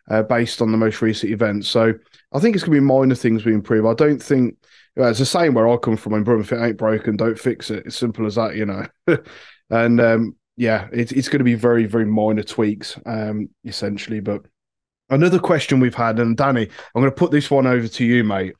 uh, 0.08 0.22
based 0.22 0.62
on 0.62 0.72
the 0.72 0.78
most 0.78 1.02
recent 1.02 1.32
events. 1.32 1.68
So 1.68 1.94
I 2.32 2.38
think 2.38 2.54
it's 2.54 2.64
going 2.64 2.74
to 2.74 2.80
be 2.80 2.86
minor 2.86 3.14
things 3.14 3.44
we 3.44 3.54
improve. 3.54 3.86
I 3.86 3.94
don't 3.94 4.22
think 4.22 4.56
it's 4.96 5.18
the 5.18 5.26
same 5.26 5.54
where 5.54 5.68
I 5.68 5.76
come 5.76 5.96
from. 5.96 6.12
When 6.12 6.24
brother, 6.24 6.42
if 6.42 6.52
it 6.52 6.62
ain't 6.62 6.76
broken, 6.76 7.16
don't 7.16 7.38
fix 7.38 7.70
it. 7.70 7.86
It's 7.86 7.96
simple 7.96 8.26
as 8.26 8.34
that, 8.36 8.56
you 8.56 8.66
know. 8.66 8.86
and 9.70 10.00
um, 10.00 10.36
yeah, 10.56 10.88
it's 10.92 11.12
it's 11.12 11.28
going 11.28 11.38
to 11.38 11.44
be 11.44 11.54
very 11.54 11.86
very 11.86 12.04
minor 12.04 12.42
tweaks, 12.42 12.98
um, 13.06 13.48
essentially. 13.64 14.20
But 14.20 14.42
another 15.08 15.38
question 15.38 15.80
we've 15.80 15.94
had, 15.94 16.18
and 16.18 16.36
Danny, 16.36 16.68
I'm 16.94 17.02
going 17.02 17.10
to 17.10 17.16
put 17.16 17.30
this 17.30 17.50
one 17.50 17.66
over 17.66 17.88
to 17.88 18.04
you, 18.04 18.24
mate. 18.24 18.54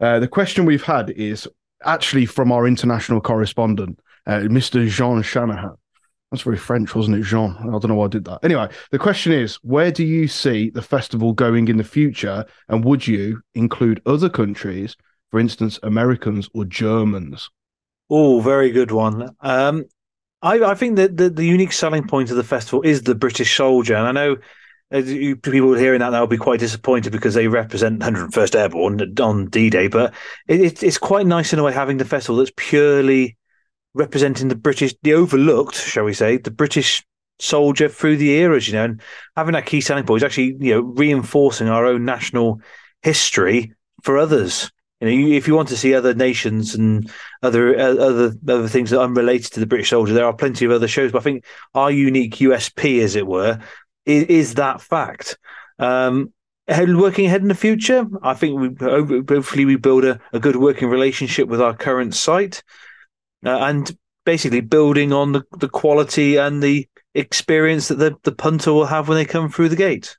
Uh, 0.00 0.18
the 0.18 0.28
question 0.28 0.64
we've 0.64 0.82
had 0.82 1.10
is 1.10 1.48
actually 1.84 2.26
from 2.26 2.52
our 2.52 2.66
international 2.66 3.20
correspondent, 3.20 4.00
uh, 4.26 4.40
Mr. 4.40 4.86
Jean 4.88 5.22
Shanahan. 5.22 5.76
That's 6.30 6.42
very 6.42 6.56
French, 6.56 6.94
wasn't 6.94 7.18
it, 7.18 7.22
Jean? 7.22 7.56
I 7.60 7.64
don't 7.64 7.88
know 7.88 7.94
why 7.94 8.06
I 8.06 8.08
did 8.08 8.24
that. 8.24 8.40
Anyway, 8.42 8.68
the 8.90 8.98
question 8.98 9.32
is 9.32 9.56
where 9.56 9.92
do 9.92 10.04
you 10.04 10.26
see 10.26 10.70
the 10.70 10.82
festival 10.82 11.32
going 11.32 11.68
in 11.68 11.76
the 11.76 11.84
future? 11.84 12.44
And 12.68 12.84
would 12.84 13.06
you 13.06 13.42
include 13.54 14.02
other 14.06 14.28
countries, 14.28 14.96
for 15.30 15.38
instance, 15.38 15.78
Americans 15.84 16.48
or 16.52 16.64
Germans? 16.64 17.48
Oh, 18.10 18.40
very 18.40 18.70
good 18.70 18.90
one. 18.90 19.36
Um, 19.40 19.84
I, 20.42 20.60
I, 20.60 20.74
think 20.74 20.96
that 20.96 21.16
the, 21.16 21.30
the, 21.30 21.44
unique 21.44 21.72
selling 21.72 22.06
point 22.06 22.30
of 22.30 22.36
the 22.36 22.44
festival 22.44 22.82
is 22.82 23.02
the 23.02 23.14
British 23.14 23.56
soldier. 23.56 23.94
And 23.94 24.06
I 24.06 24.12
know 24.12 24.36
you, 24.92 25.36
people 25.36 25.74
hearing 25.74 26.00
that 26.00 26.10
will 26.10 26.26
be 26.26 26.36
quite 26.36 26.60
disappointed 26.60 27.12
because 27.12 27.34
they 27.34 27.48
represent 27.48 28.00
101st 28.00 28.54
Airborne 28.54 29.14
on 29.20 29.46
D 29.46 29.70
Day. 29.70 29.88
But 29.88 30.14
it, 30.46 30.82
it's 30.82 30.98
quite 30.98 31.26
nice 31.26 31.52
in 31.52 31.58
a 31.58 31.62
way 31.62 31.72
having 31.72 31.96
the 31.96 32.04
festival 32.04 32.36
that's 32.36 32.52
purely 32.56 33.36
representing 33.96 34.48
the 34.48 34.54
British, 34.54 34.94
the 35.02 35.14
overlooked, 35.14 35.74
shall 35.74 36.04
we 36.04 36.12
say, 36.12 36.36
the 36.36 36.50
British 36.50 37.04
soldier 37.38 37.88
through 37.88 38.16
the 38.16 38.30
eras, 38.30 38.68
you 38.68 38.74
know, 38.74 38.84
and 38.84 39.00
having 39.36 39.54
that 39.54 39.66
key 39.66 39.80
selling 39.80 40.04
point 40.04 40.18
is 40.18 40.24
actually, 40.24 40.56
you 40.60 40.74
know, 40.74 40.80
reinforcing 40.80 41.68
our 41.68 41.86
own 41.86 42.04
national 42.04 42.60
history 43.02 43.72
for 44.02 44.18
others. 44.18 44.70
You 45.00 45.08
know, 45.08 45.36
if 45.36 45.48
you 45.48 45.54
want 45.54 45.68
to 45.68 45.76
see 45.76 45.94
other 45.94 46.14
nations 46.14 46.74
and 46.74 47.10
other 47.42 47.78
uh, 47.78 47.96
other 47.96 48.32
other 48.48 48.68
things 48.68 48.90
that 48.90 48.98
are 48.98 49.04
unrelated 49.04 49.52
to 49.52 49.60
the 49.60 49.66
British 49.66 49.90
soldier, 49.90 50.14
there 50.14 50.24
are 50.24 50.32
plenty 50.32 50.64
of 50.64 50.70
other 50.70 50.88
shows. 50.88 51.12
But 51.12 51.18
I 51.18 51.24
think 51.24 51.44
our 51.74 51.90
unique 51.90 52.36
USP, 52.36 53.02
as 53.02 53.14
it 53.14 53.26
were, 53.26 53.60
is, 54.06 54.24
is 54.24 54.54
that 54.54 54.80
fact. 54.80 55.38
Um, 55.78 56.32
working 56.68 57.26
ahead 57.26 57.42
in 57.42 57.48
the 57.48 57.54
future, 57.54 58.06
I 58.22 58.32
think 58.32 58.58
we 58.58 58.70
hopefully 58.80 59.66
we 59.66 59.76
build 59.76 60.06
a, 60.06 60.18
a 60.32 60.40
good 60.40 60.56
working 60.56 60.88
relationship 60.88 61.48
with 61.48 61.60
our 61.60 61.74
current 61.74 62.14
site 62.14 62.62
uh, 63.44 63.58
and 63.58 63.96
basically 64.24 64.60
building 64.60 65.12
on 65.12 65.32
the, 65.32 65.42
the 65.58 65.68
quality 65.68 66.36
and 66.36 66.62
the 66.62 66.88
experience 67.14 67.88
that 67.88 67.96
the, 67.96 68.16
the 68.24 68.32
punter 68.32 68.72
will 68.72 68.86
have 68.86 69.08
when 69.08 69.16
they 69.16 69.24
come 69.24 69.50
through 69.50 69.68
the 69.68 69.76
gate. 69.76 70.16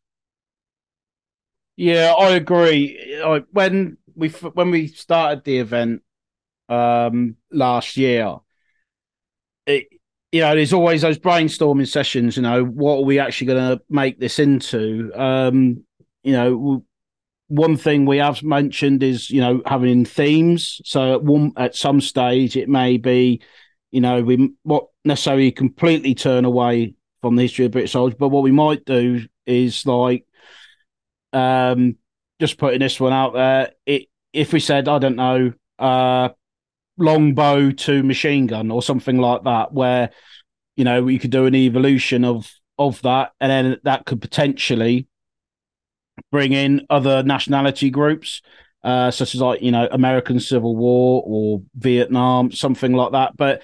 Yeah, 1.76 2.14
I 2.18 2.32
agree. 2.32 3.22
when 3.52 3.98
we 4.16 4.30
when 4.30 4.72
we 4.72 4.88
started 4.88 5.44
the 5.44 5.60
event 5.60 6.02
um, 6.70 7.36
last 7.52 7.98
year, 7.98 8.38
it, 9.68 9.88
you 10.32 10.42
know, 10.42 10.56
there's 10.56 10.74
always 10.74 11.04
those 11.04 11.20
brainstorming 11.20 11.88
sessions. 11.88 12.36
You 12.36 12.42
know, 12.42 12.64
what 12.66 12.98
are 12.98 13.06
we 13.06 13.20
actually 13.20 13.48
going 13.48 13.78
to 13.78 13.84
make 13.90 14.20
this 14.20 14.40
into? 14.40 15.12
Um, 15.16 15.84
you 16.24 16.34
know, 16.34 16.84
one 17.48 17.78
thing 17.78 18.06
we 18.06 18.18
have 18.18 18.44
mentioned 18.44 19.04
is 19.04 19.30
you 19.30 19.42
know 19.42 19.62
having 19.66 20.06
themes. 20.06 20.82
So 20.86 21.14
at 21.14 21.24
one 21.24 21.54
at 21.58 21.76
some 21.76 22.02
stage 22.02 22.58
it 22.58 22.70
may 22.70 22.98
be, 22.98 23.42
you 23.92 24.02
know, 24.02 24.22
we 24.22 24.52
not 24.66 24.88
necessarily 25.06 25.52
completely 25.52 26.14
turn 26.14 26.46
away 26.46 26.96
from 27.22 27.36
the 27.36 27.44
history 27.44 27.66
of 27.66 27.72
British 27.72 27.94
soldiers, 27.94 28.18
but 28.20 28.30
what 28.30 28.44
we 28.44 28.52
might 28.52 28.86
do 28.86 29.26
is 29.46 29.86
like, 29.86 30.26
um, 31.34 31.96
just 32.40 32.58
putting 32.58 32.80
this 32.80 33.00
one 33.00 33.14
out 33.14 33.34
there. 33.34 33.72
It 33.86 34.08
if 34.34 34.54
we 34.54 34.60
said 34.60 34.88
I 34.88 35.00
don't 35.00 35.16
know, 35.16 35.54
uh, 35.80 36.30
longbow 36.98 37.72
to 37.72 38.04
machine 38.04 38.48
gun 38.48 38.72
or 38.72 38.82
something 38.82 39.18
like 39.18 39.44
that, 39.44 39.74
where 39.74 40.12
you 40.78 40.84
know, 40.84 41.04
we 41.04 41.18
could 41.18 41.32
do 41.32 41.46
an 41.46 41.56
evolution 41.56 42.24
of 42.24 42.50
of 42.78 43.02
that, 43.02 43.32
and 43.42 43.52
then 43.52 43.78
that 43.84 44.06
could 44.06 44.22
potentially 44.22 45.08
bring 46.32 46.54
in 46.54 46.86
other 46.90 47.24
nationality 47.24 47.90
groups, 47.90 48.42
uh, 48.84 49.12
such 49.12 49.36
as 49.36 49.42
like 49.42 49.62
you 49.62 49.72
know 49.72 49.88
American 49.92 50.40
Civil 50.40 50.76
War 50.76 51.24
or 51.26 51.62
Vietnam, 51.76 52.52
something 52.52 52.94
like 52.94 53.12
that. 53.14 53.36
But 53.36 53.62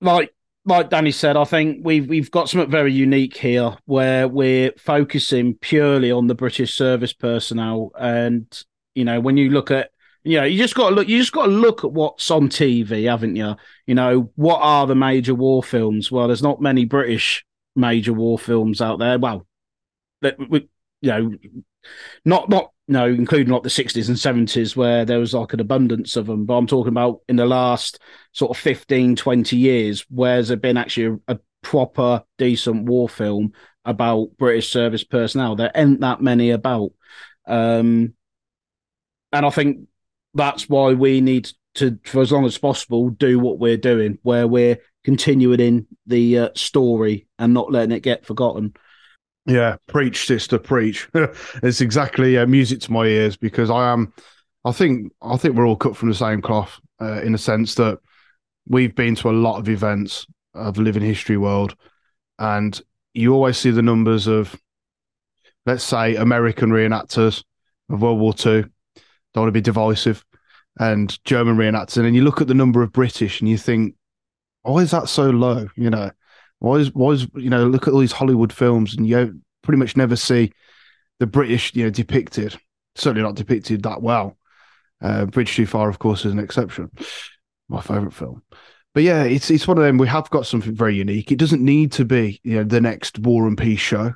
like 0.00 0.32
like 0.64 0.90
Danny 0.90 1.12
said, 1.12 1.36
I 1.36 1.44
think 1.44 1.80
we've 1.84 2.08
we've 2.08 2.30
got 2.30 2.48
something 2.48 2.70
very 2.70 2.92
unique 2.92 3.36
here 3.36 3.76
where 3.86 4.28
we're 4.28 4.72
focusing 4.78 5.54
purely 5.54 6.10
on 6.10 6.26
the 6.26 6.34
British 6.34 6.74
service 6.74 7.12
personnel, 7.12 7.92
and 7.98 8.46
you 8.94 9.04
know 9.04 9.20
when 9.20 9.36
you 9.36 9.50
look 9.50 9.70
at 9.70 9.90
you 10.26 10.38
know, 10.38 10.44
you 10.44 10.58
just 10.58 10.74
got 10.74 10.88
to 10.88 10.94
look. 10.96 11.08
You 11.08 11.18
just 11.18 11.32
got 11.32 11.46
to 11.46 11.52
look 11.52 11.84
at 11.84 11.92
what's 11.92 12.32
on 12.32 12.48
TV, 12.48 13.08
haven't 13.08 13.36
you? 13.36 13.54
You 13.86 13.94
know, 13.94 14.32
what 14.34 14.58
are 14.60 14.84
the 14.84 14.96
major 14.96 15.36
war 15.36 15.62
films? 15.62 16.10
Well, 16.10 16.26
there's 16.26 16.42
not 16.42 16.60
many 16.60 16.84
British 16.84 17.44
major 17.76 18.12
war 18.12 18.36
films 18.36 18.80
out 18.80 18.98
there. 18.98 19.20
Well, 19.20 19.46
we, 20.48 20.68
you 21.00 21.10
know, 21.10 21.30
not 22.24 22.48
not 22.48 22.70
you 22.88 22.92
know, 22.92 23.06
including 23.06 23.52
like 23.52 23.64
the 23.64 23.68
60s 23.68 24.08
and 24.08 24.16
70s 24.48 24.76
where 24.76 25.04
there 25.04 25.18
was 25.18 25.34
like 25.34 25.52
an 25.52 25.60
abundance 25.60 26.16
of 26.16 26.26
them. 26.26 26.46
But 26.46 26.54
I'm 26.54 26.66
talking 26.68 26.92
about 26.92 27.20
in 27.28 27.36
the 27.36 27.46
last 27.46 27.98
sort 28.32 28.56
of 28.56 28.62
15, 28.62 29.16
20 29.16 29.56
years, 29.56 30.06
where's 30.08 30.48
there 30.48 30.56
been 30.56 30.76
actually 30.76 31.18
a, 31.28 31.34
a 31.34 31.38
proper 31.62 32.22
decent 32.38 32.84
war 32.84 33.08
film 33.08 33.52
about 33.84 34.36
British 34.38 34.70
service 34.70 35.02
personnel? 35.02 35.56
There 35.56 35.72
ain't 35.74 36.00
that 36.00 36.20
many 36.20 36.50
about. 36.50 36.90
Um, 37.48 38.14
and 39.32 39.44
I 39.44 39.50
think 39.50 39.88
that's 40.34 40.68
why 40.68 40.92
we 40.92 41.20
need 41.20 41.50
to, 41.74 41.98
for 42.04 42.20
as 42.20 42.30
long 42.30 42.44
as 42.44 42.56
possible, 42.56 43.10
do 43.10 43.40
what 43.40 43.58
we're 43.58 43.76
doing, 43.76 44.18
where 44.22 44.46
we're 44.46 44.78
continuing 45.02 45.60
in 45.60 45.86
the 46.06 46.38
uh, 46.38 46.48
story 46.54 47.26
and 47.38 47.52
not 47.52 47.72
letting 47.72 47.92
it 47.92 48.00
get 48.00 48.26
forgotten. 48.26 48.74
Yeah, 49.46 49.76
preach, 49.86 50.26
sister, 50.26 50.58
preach. 50.58 51.08
it's 51.14 51.80
exactly 51.80 52.36
uh, 52.36 52.46
music 52.46 52.80
to 52.80 52.92
my 52.92 53.04
ears 53.04 53.36
because 53.36 53.70
I 53.70 53.92
am. 53.92 54.12
I 54.64 54.72
think 54.72 55.12
I 55.22 55.36
think 55.36 55.54
we're 55.54 55.66
all 55.66 55.76
cut 55.76 55.96
from 55.96 56.08
the 56.08 56.14
same 56.14 56.42
cloth 56.42 56.80
uh, 57.00 57.20
in 57.22 57.32
the 57.32 57.38
sense 57.38 57.76
that 57.76 57.98
we've 58.68 58.94
been 58.94 59.14
to 59.16 59.30
a 59.30 59.32
lot 59.32 59.58
of 59.58 59.68
events 59.68 60.26
of 60.54 60.78
Living 60.78 61.02
History 61.02 61.36
World, 61.36 61.76
and 62.40 62.80
you 63.14 63.32
always 63.32 63.56
see 63.56 63.70
the 63.70 63.82
numbers 63.82 64.26
of, 64.26 64.60
let's 65.64 65.84
say, 65.84 66.16
American 66.16 66.70
reenactors 66.70 67.44
of 67.88 68.02
World 68.02 68.18
War 68.18 68.34
Two. 68.34 68.68
Don't 69.32 69.42
want 69.42 69.48
to 69.48 69.52
be 69.52 69.60
divisive, 69.60 70.24
and 70.80 71.22
German 71.24 71.56
reenactors, 71.56 72.04
and 72.04 72.16
you 72.16 72.24
look 72.24 72.40
at 72.40 72.48
the 72.48 72.54
number 72.54 72.82
of 72.82 72.92
British, 72.92 73.40
and 73.40 73.48
you 73.48 73.58
think, 73.58 73.94
why 74.62 74.78
is 74.78 74.90
that 74.90 75.08
so 75.08 75.30
low? 75.30 75.68
You 75.76 75.90
know, 75.90 76.10
why 76.58 76.76
is 76.76 76.92
why 76.94 77.12
is 77.12 77.26
you 77.34 77.50
know 77.50 77.66
look 77.66 77.86
at 77.86 77.94
all 77.94 78.00
these 78.00 78.12
Hollywood 78.12 78.52
films, 78.52 78.96
and 78.96 79.06
you 79.06 79.40
pretty 79.62 79.78
much 79.78 79.96
never 79.96 80.16
see 80.16 80.52
the 81.18 81.26
British 81.26 81.74
you 81.74 81.84
know 81.84 81.90
depicted. 81.90 82.56
Certainly 82.94 83.22
not 83.22 83.36
depicted 83.36 83.82
that 83.82 84.02
well. 84.02 84.36
Uh, 85.02 85.26
Bridge 85.26 85.54
Too 85.54 85.66
Far, 85.66 85.88
of 85.88 85.98
course, 85.98 86.24
is 86.24 86.32
an 86.32 86.38
exception. 86.38 86.90
My 87.68 87.80
favorite 87.80 88.14
film. 88.14 88.42
But 88.94 89.02
yeah, 89.02 89.24
it's 89.24 89.50
it's 89.50 89.68
one 89.68 89.76
of 89.78 89.84
them. 89.84 89.98
We 89.98 90.08
have 90.08 90.30
got 90.30 90.46
something 90.46 90.74
very 90.74 90.96
unique. 90.96 91.30
It 91.30 91.38
doesn't 91.38 91.64
need 91.64 91.92
to 91.92 92.04
be 92.04 92.40
you 92.42 92.56
know 92.56 92.64
the 92.64 92.80
next 92.80 93.18
War 93.18 93.46
and 93.46 93.58
Peace 93.58 93.80
show. 93.80 94.12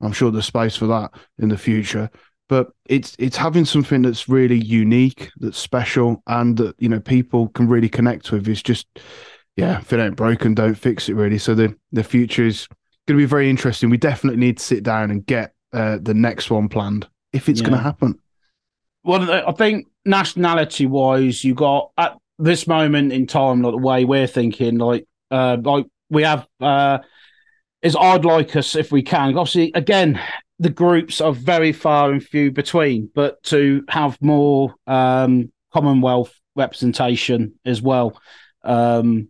I'm 0.00 0.12
sure 0.12 0.30
there's 0.30 0.46
space 0.46 0.76
for 0.76 0.86
that 0.86 1.12
in 1.38 1.48
the 1.48 1.58
future 1.58 2.10
but 2.48 2.70
it's 2.86 3.14
it's 3.18 3.36
having 3.36 3.64
something 3.64 4.02
that's 4.02 4.28
really 4.28 4.58
unique, 4.58 5.30
that's 5.36 5.58
special, 5.58 6.22
and 6.26 6.56
that 6.56 6.74
you 6.78 6.88
know 6.88 7.00
people 7.00 7.48
can 7.48 7.68
really 7.68 7.88
connect 7.88 8.32
with. 8.32 8.48
Is 8.48 8.62
just 8.62 8.86
yeah, 9.58 9.80
if 9.80 9.92
it 9.92 10.00
ain't 10.00 10.16
broken, 10.16 10.54
don't 10.54 10.74
fix 10.74 11.08
it. 11.08 11.14
Really, 11.14 11.38
so 11.38 11.54
the 11.54 11.76
the 11.92 12.04
future 12.04 12.44
is 12.44 12.68
going 13.06 13.18
to 13.18 13.22
be 13.22 13.26
very 13.26 13.50
interesting. 13.50 13.90
We 13.90 13.96
definitely 13.96 14.40
need 14.40 14.58
to 14.58 14.64
sit 14.64 14.82
down 14.84 15.10
and 15.10 15.26
get 15.26 15.54
uh, 15.72 15.98
the 16.00 16.14
next 16.14 16.50
one 16.50 16.68
planned 16.68 17.08
if 17.32 17.48
it's 17.48 17.60
yeah. 17.60 17.66
going 17.66 17.78
to 17.78 17.82
happen. 17.82 18.18
Well, 19.04 19.30
I 19.48 19.52
think 19.52 19.88
nationality 20.04 20.86
wise, 20.86 21.42
you 21.42 21.54
got 21.54 21.90
at 21.98 22.16
this 22.38 22.66
moment 22.66 23.12
in 23.12 23.26
time, 23.26 23.62
like 23.62 23.72
the 23.72 23.78
way 23.78 24.04
we're 24.04 24.26
thinking, 24.26 24.78
like 24.78 25.06
uh, 25.30 25.56
like 25.62 25.86
we 26.08 26.22
have. 26.22 26.46
Uh, 26.60 26.98
is 27.80 27.96
I'd 27.98 28.24
like 28.24 28.56
us 28.56 28.74
if 28.74 28.90
we 28.90 29.02
can. 29.02 29.38
Obviously, 29.38 29.70
again, 29.72 30.20
the 30.58 30.70
groups 30.70 31.20
are 31.20 31.32
very 31.32 31.72
far 31.72 32.10
and 32.10 32.20
few 32.20 32.50
between, 32.50 33.08
but 33.14 33.40
to 33.44 33.84
have 33.88 34.20
more 34.20 34.74
um, 34.88 35.52
Commonwealth 35.72 36.34
representation 36.56 37.54
as 37.64 37.80
well 37.80 38.20
um, 38.64 39.28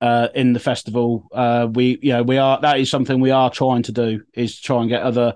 uh, 0.00 0.28
in 0.34 0.52
the 0.52 0.60
festival, 0.60 1.28
uh, 1.32 1.68
we 1.72 1.98
yeah 2.02 2.20
we 2.20 2.38
are 2.38 2.60
that 2.60 2.78
is 2.78 2.90
something 2.90 3.20
we 3.20 3.30
are 3.30 3.50
trying 3.50 3.82
to 3.84 3.92
do 3.92 4.22
is 4.34 4.58
try 4.60 4.80
and 4.80 4.88
get 4.88 5.02
other. 5.02 5.34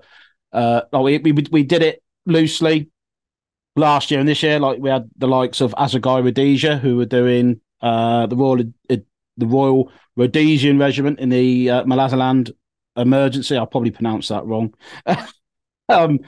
Uh, 0.51 0.81
like 0.91 1.23
we, 1.23 1.31
we 1.31 1.45
we 1.51 1.63
did 1.63 1.81
it 1.81 2.01
loosely 2.25 2.89
last 3.75 4.11
year 4.11 4.19
and 4.19 4.29
this 4.29 4.43
year. 4.43 4.59
Like 4.59 4.79
we 4.79 4.89
had 4.89 5.09
the 5.17 5.27
likes 5.27 5.61
of 5.61 5.73
Assegai 5.75 6.23
Rhodesia 6.23 6.77
who 6.77 6.97
were 6.97 7.05
doing 7.05 7.59
uh, 7.81 8.27
the 8.27 8.35
Royal 8.35 8.61
uh, 8.89 8.97
the 9.37 9.47
Royal 9.47 9.91
Rhodesian 10.15 10.79
Regiment 10.79 11.19
in 11.19 11.29
the 11.29 11.69
uh, 11.69 11.83
Malazarland 11.83 12.51
emergency. 12.95 13.57
I'll 13.57 13.65
probably 13.65 13.91
pronounce 13.91 14.29
that 14.29 14.45
wrong. 14.45 14.73
um, 15.89 16.19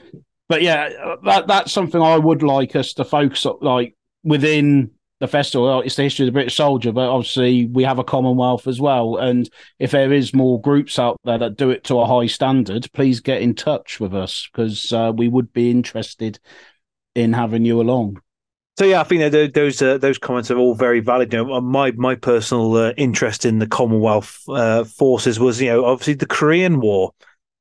but 0.48 0.62
yeah, 0.62 1.16
that 1.24 1.46
that's 1.46 1.72
something 1.72 2.00
I 2.00 2.18
would 2.18 2.42
like 2.42 2.76
us 2.76 2.92
to 2.94 3.04
focus 3.04 3.46
on, 3.46 3.58
like 3.60 3.96
within 4.22 4.90
the 5.20 5.28
festival. 5.28 5.80
It's 5.80 5.96
the 5.96 6.02
history 6.02 6.24
of 6.24 6.28
the 6.28 6.32
British 6.32 6.56
soldier, 6.56 6.92
but 6.92 7.08
obviously 7.08 7.66
we 7.66 7.84
have 7.84 7.98
a 7.98 8.04
Commonwealth 8.04 8.66
as 8.66 8.80
well. 8.80 9.16
And 9.16 9.48
if 9.78 9.90
there 9.90 10.12
is 10.12 10.34
more 10.34 10.60
groups 10.60 10.98
out 10.98 11.18
there 11.24 11.38
that 11.38 11.56
do 11.56 11.70
it 11.70 11.84
to 11.84 12.00
a 12.00 12.06
high 12.06 12.26
standard, 12.26 12.90
please 12.92 13.20
get 13.20 13.40
in 13.40 13.54
touch 13.54 13.98
with 13.98 14.14
us 14.14 14.48
because 14.52 14.92
uh, 14.92 15.12
we 15.14 15.28
would 15.28 15.52
be 15.52 15.70
interested 15.70 16.38
in 17.14 17.32
having 17.32 17.64
you 17.64 17.80
along. 17.80 18.20
So 18.78 18.84
yeah, 18.84 19.00
I 19.00 19.04
think 19.04 19.32
that 19.32 19.54
those 19.54 19.80
uh, 19.80 19.96
those 19.96 20.18
comments 20.18 20.50
are 20.50 20.58
all 20.58 20.74
very 20.74 21.00
valid. 21.00 21.32
You 21.32 21.44
know, 21.44 21.60
my 21.62 21.92
my 21.92 22.14
personal 22.14 22.74
uh, 22.76 22.92
interest 22.98 23.46
in 23.46 23.58
the 23.58 23.66
Commonwealth 23.66 24.42
uh, 24.48 24.84
forces 24.84 25.40
was, 25.40 25.62
you 25.62 25.68
know, 25.68 25.86
obviously 25.86 26.14
the 26.14 26.26
Korean 26.26 26.80
War. 26.80 27.12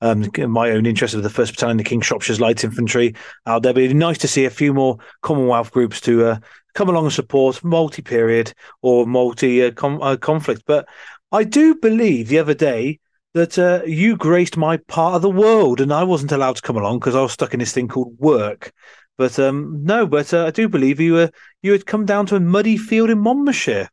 Um, 0.01 0.29
my 0.49 0.71
own 0.71 0.85
interest 0.85 1.13
of 1.13 1.23
the 1.23 1.29
First 1.29 1.53
Battalion, 1.53 1.77
the 1.77 1.83
King 1.83 2.01
Shropshire's 2.01 2.41
Light 2.41 2.65
Infantry 2.65 3.15
out 3.45 3.63
there. 3.63 3.73
But 3.73 3.83
it'd 3.83 3.95
be 3.95 3.97
nice 3.97 4.17
to 4.19 4.27
see 4.27 4.43
a 4.43 4.49
few 4.49 4.73
more 4.73 4.97
Commonwealth 5.21 5.71
groups 5.71 6.01
to 6.01 6.25
uh, 6.25 6.39
come 6.75 6.89
along 6.89 7.05
and 7.05 7.13
support 7.13 7.63
multi-period 7.63 8.53
or 8.81 9.07
multi-conflict. 9.07 10.59
Uh, 10.59 10.63
but 10.67 10.87
I 11.31 11.43
do 11.43 11.75
believe 11.75 12.27
the 12.27 12.39
other 12.39 12.53
day 12.53 12.99
that 13.33 13.57
uh, 13.57 13.83
you 13.85 14.15
graced 14.15 14.55
my 14.55 14.77
part 14.77 15.15
of 15.15 15.21
the 15.21 15.29
world, 15.29 15.81
and 15.81 15.91
I 15.91 16.03
wasn't 16.03 16.31
allowed 16.31 16.57
to 16.57 16.61
come 16.61 16.77
along 16.77 16.99
because 16.99 17.15
I 17.15 17.21
was 17.21 17.33
stuck 17.33 17.53
in 17.53 17.59
this 17.59 17.73
thing 17.73 17.87
called 17.87 18.17
work. 18.19 18.71
But 19.17 19.39
um, 19.39 19.83
no, 19.83 20.05
but 20.05 20.33
uh, 20.33 20.45
I 20.45 20.51
do 20.51 20.69
believe 20.69 20.99
you 20.99 21.13
were 21.13 21.31
you 21.61 21.71
had 21.71 21.85
come 21.85 22.05
down 22.05 22.25
to 22.27 22.35
a 22.35 22.39
muddy 22.39 22.77
field 22.77 23.09
in 23.09 23.19
Monmouthshire. 23.19 23.89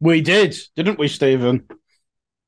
We 0.00 0.20
did, 0.20 0.56
didn't 0.74 0.98
we, 0.98 1.08
Stephen? 1.08 1.66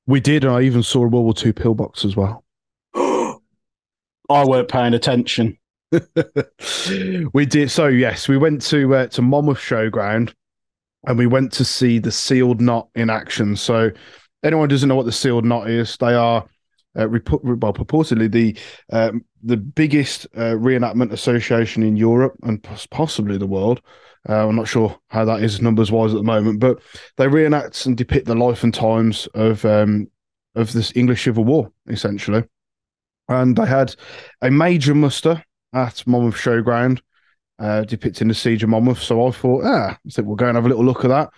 We 0.07 0.21
did, 0.21 0.45
and 0.45 0.53
I 0.53 0.63
even 0.63 0.83
saw 0.83 1.05
a 1.05 1.09
World 1.09 1.25
War 1.25 1.35
II 1.45 1.53
pillbox 1.53 2.05
as 2.05 2.17
well. 2.17 2.45
I 2.97 4.45
weren't 4.45 4.69
paying 4.69 4.95
attention. 4.95 5.59
we 7.33 7.47
did. 7.47 7.71
So 7.71 7.87
yes, 7.87 8.29
we 8.29 8.37
went 8.37 8.63
to 8.63 8.95
uh, 8.95 9.07
to 9.09 9.23
Monmouth 9.23 9.59
Showground, 9.59 10.35
and 11.07 11.19
we 11.19 11.27
went 11.27 11.53
to 11.53 11.65
see 11.65 11.99
the 11.99 12.13
Sealed 12.13 12.61
Knot 12.61 12.89
in 12.95 13.11
action. 13.11 13.57
So 13.57 13.91
anyone 14.43 14.69
doesn't 14.69 14.89
know 14.89 14.97
what 14.97 15.07
the 15.07 15.13
Sealed 15.13 15.45
Knot 15.45 15.69
is, 15.71 15.97
they 15.97 16.15
are 16.15 16.47
uh, 16.97 17.09
well, 17.09 17.73
purportedly 17.73 18.31
the 18.31 18.57
um, 18.93 19.25
the 19.43 19.57
biggest 19.57 20.27
uh, 20.37 20.55
reenactment 20.55 21.13
association 21.13 21.83
in 21.83 21.97
Europe 21.97 22.35
and 22.43 22.63
possibly 22.91 23.37
the 23.37 23.47
world. 23.47 23.81
Uh, 24.29 24.49
I'm 24.49 24.57
not 24.57 24.69
sure 24.69 24.97
how 25.09 25.25
that 25.27 25.43
is 25.43 25.61
numbers 25.61 25.93
wise 25.93 26.13
at 26.13 26.17
the 26.17 26.23
moment, 26.23 26.61
but 26.61 26.81
they 27.17 27.29
reenact 27.29 27.85
and 27.85 27.97
depict 27.97 28.27
the 28.27 28.35
life 28.35 28.63
and 28.63 28.73
times 28.73 29.27
of 29.35 29.65
um, 29.65 30.09
of 30.55 30.73
this 30.73 30.93
English 30.95 31.25
Civil 31.25 31.45
War, 31.45 31.71
essentially. 31.89 32.45
And 33.29 33.57
they 33.57 33.67
had 33.67 33.95
a 34.43 34.51
major 34.51 34.95
muster 34.95 35.43
at 35.75 36.07
Monmouth 36.07 36.37
Showground, 36.37 37.01
uh, 37.59 37.83
depicting 37.83 38.29
the 38.29 38.35
siege 38.35 38.63
of 38.63 38.71
Monmouth. 38.71 39.03
So 39.03 39.27
I 39.27 39.31
thought, 39.31 39.65
ah, 39.65 39.99
I 40.19 40.21
we'll 40.23 40.37
go 40.37 40.47
and 40.47 40.57
have 40.57 40.67
a 40.67 40.69
little 40.69 40.85
look 40.85 41.05
at 41.05 41.09
that. 41.09 41.31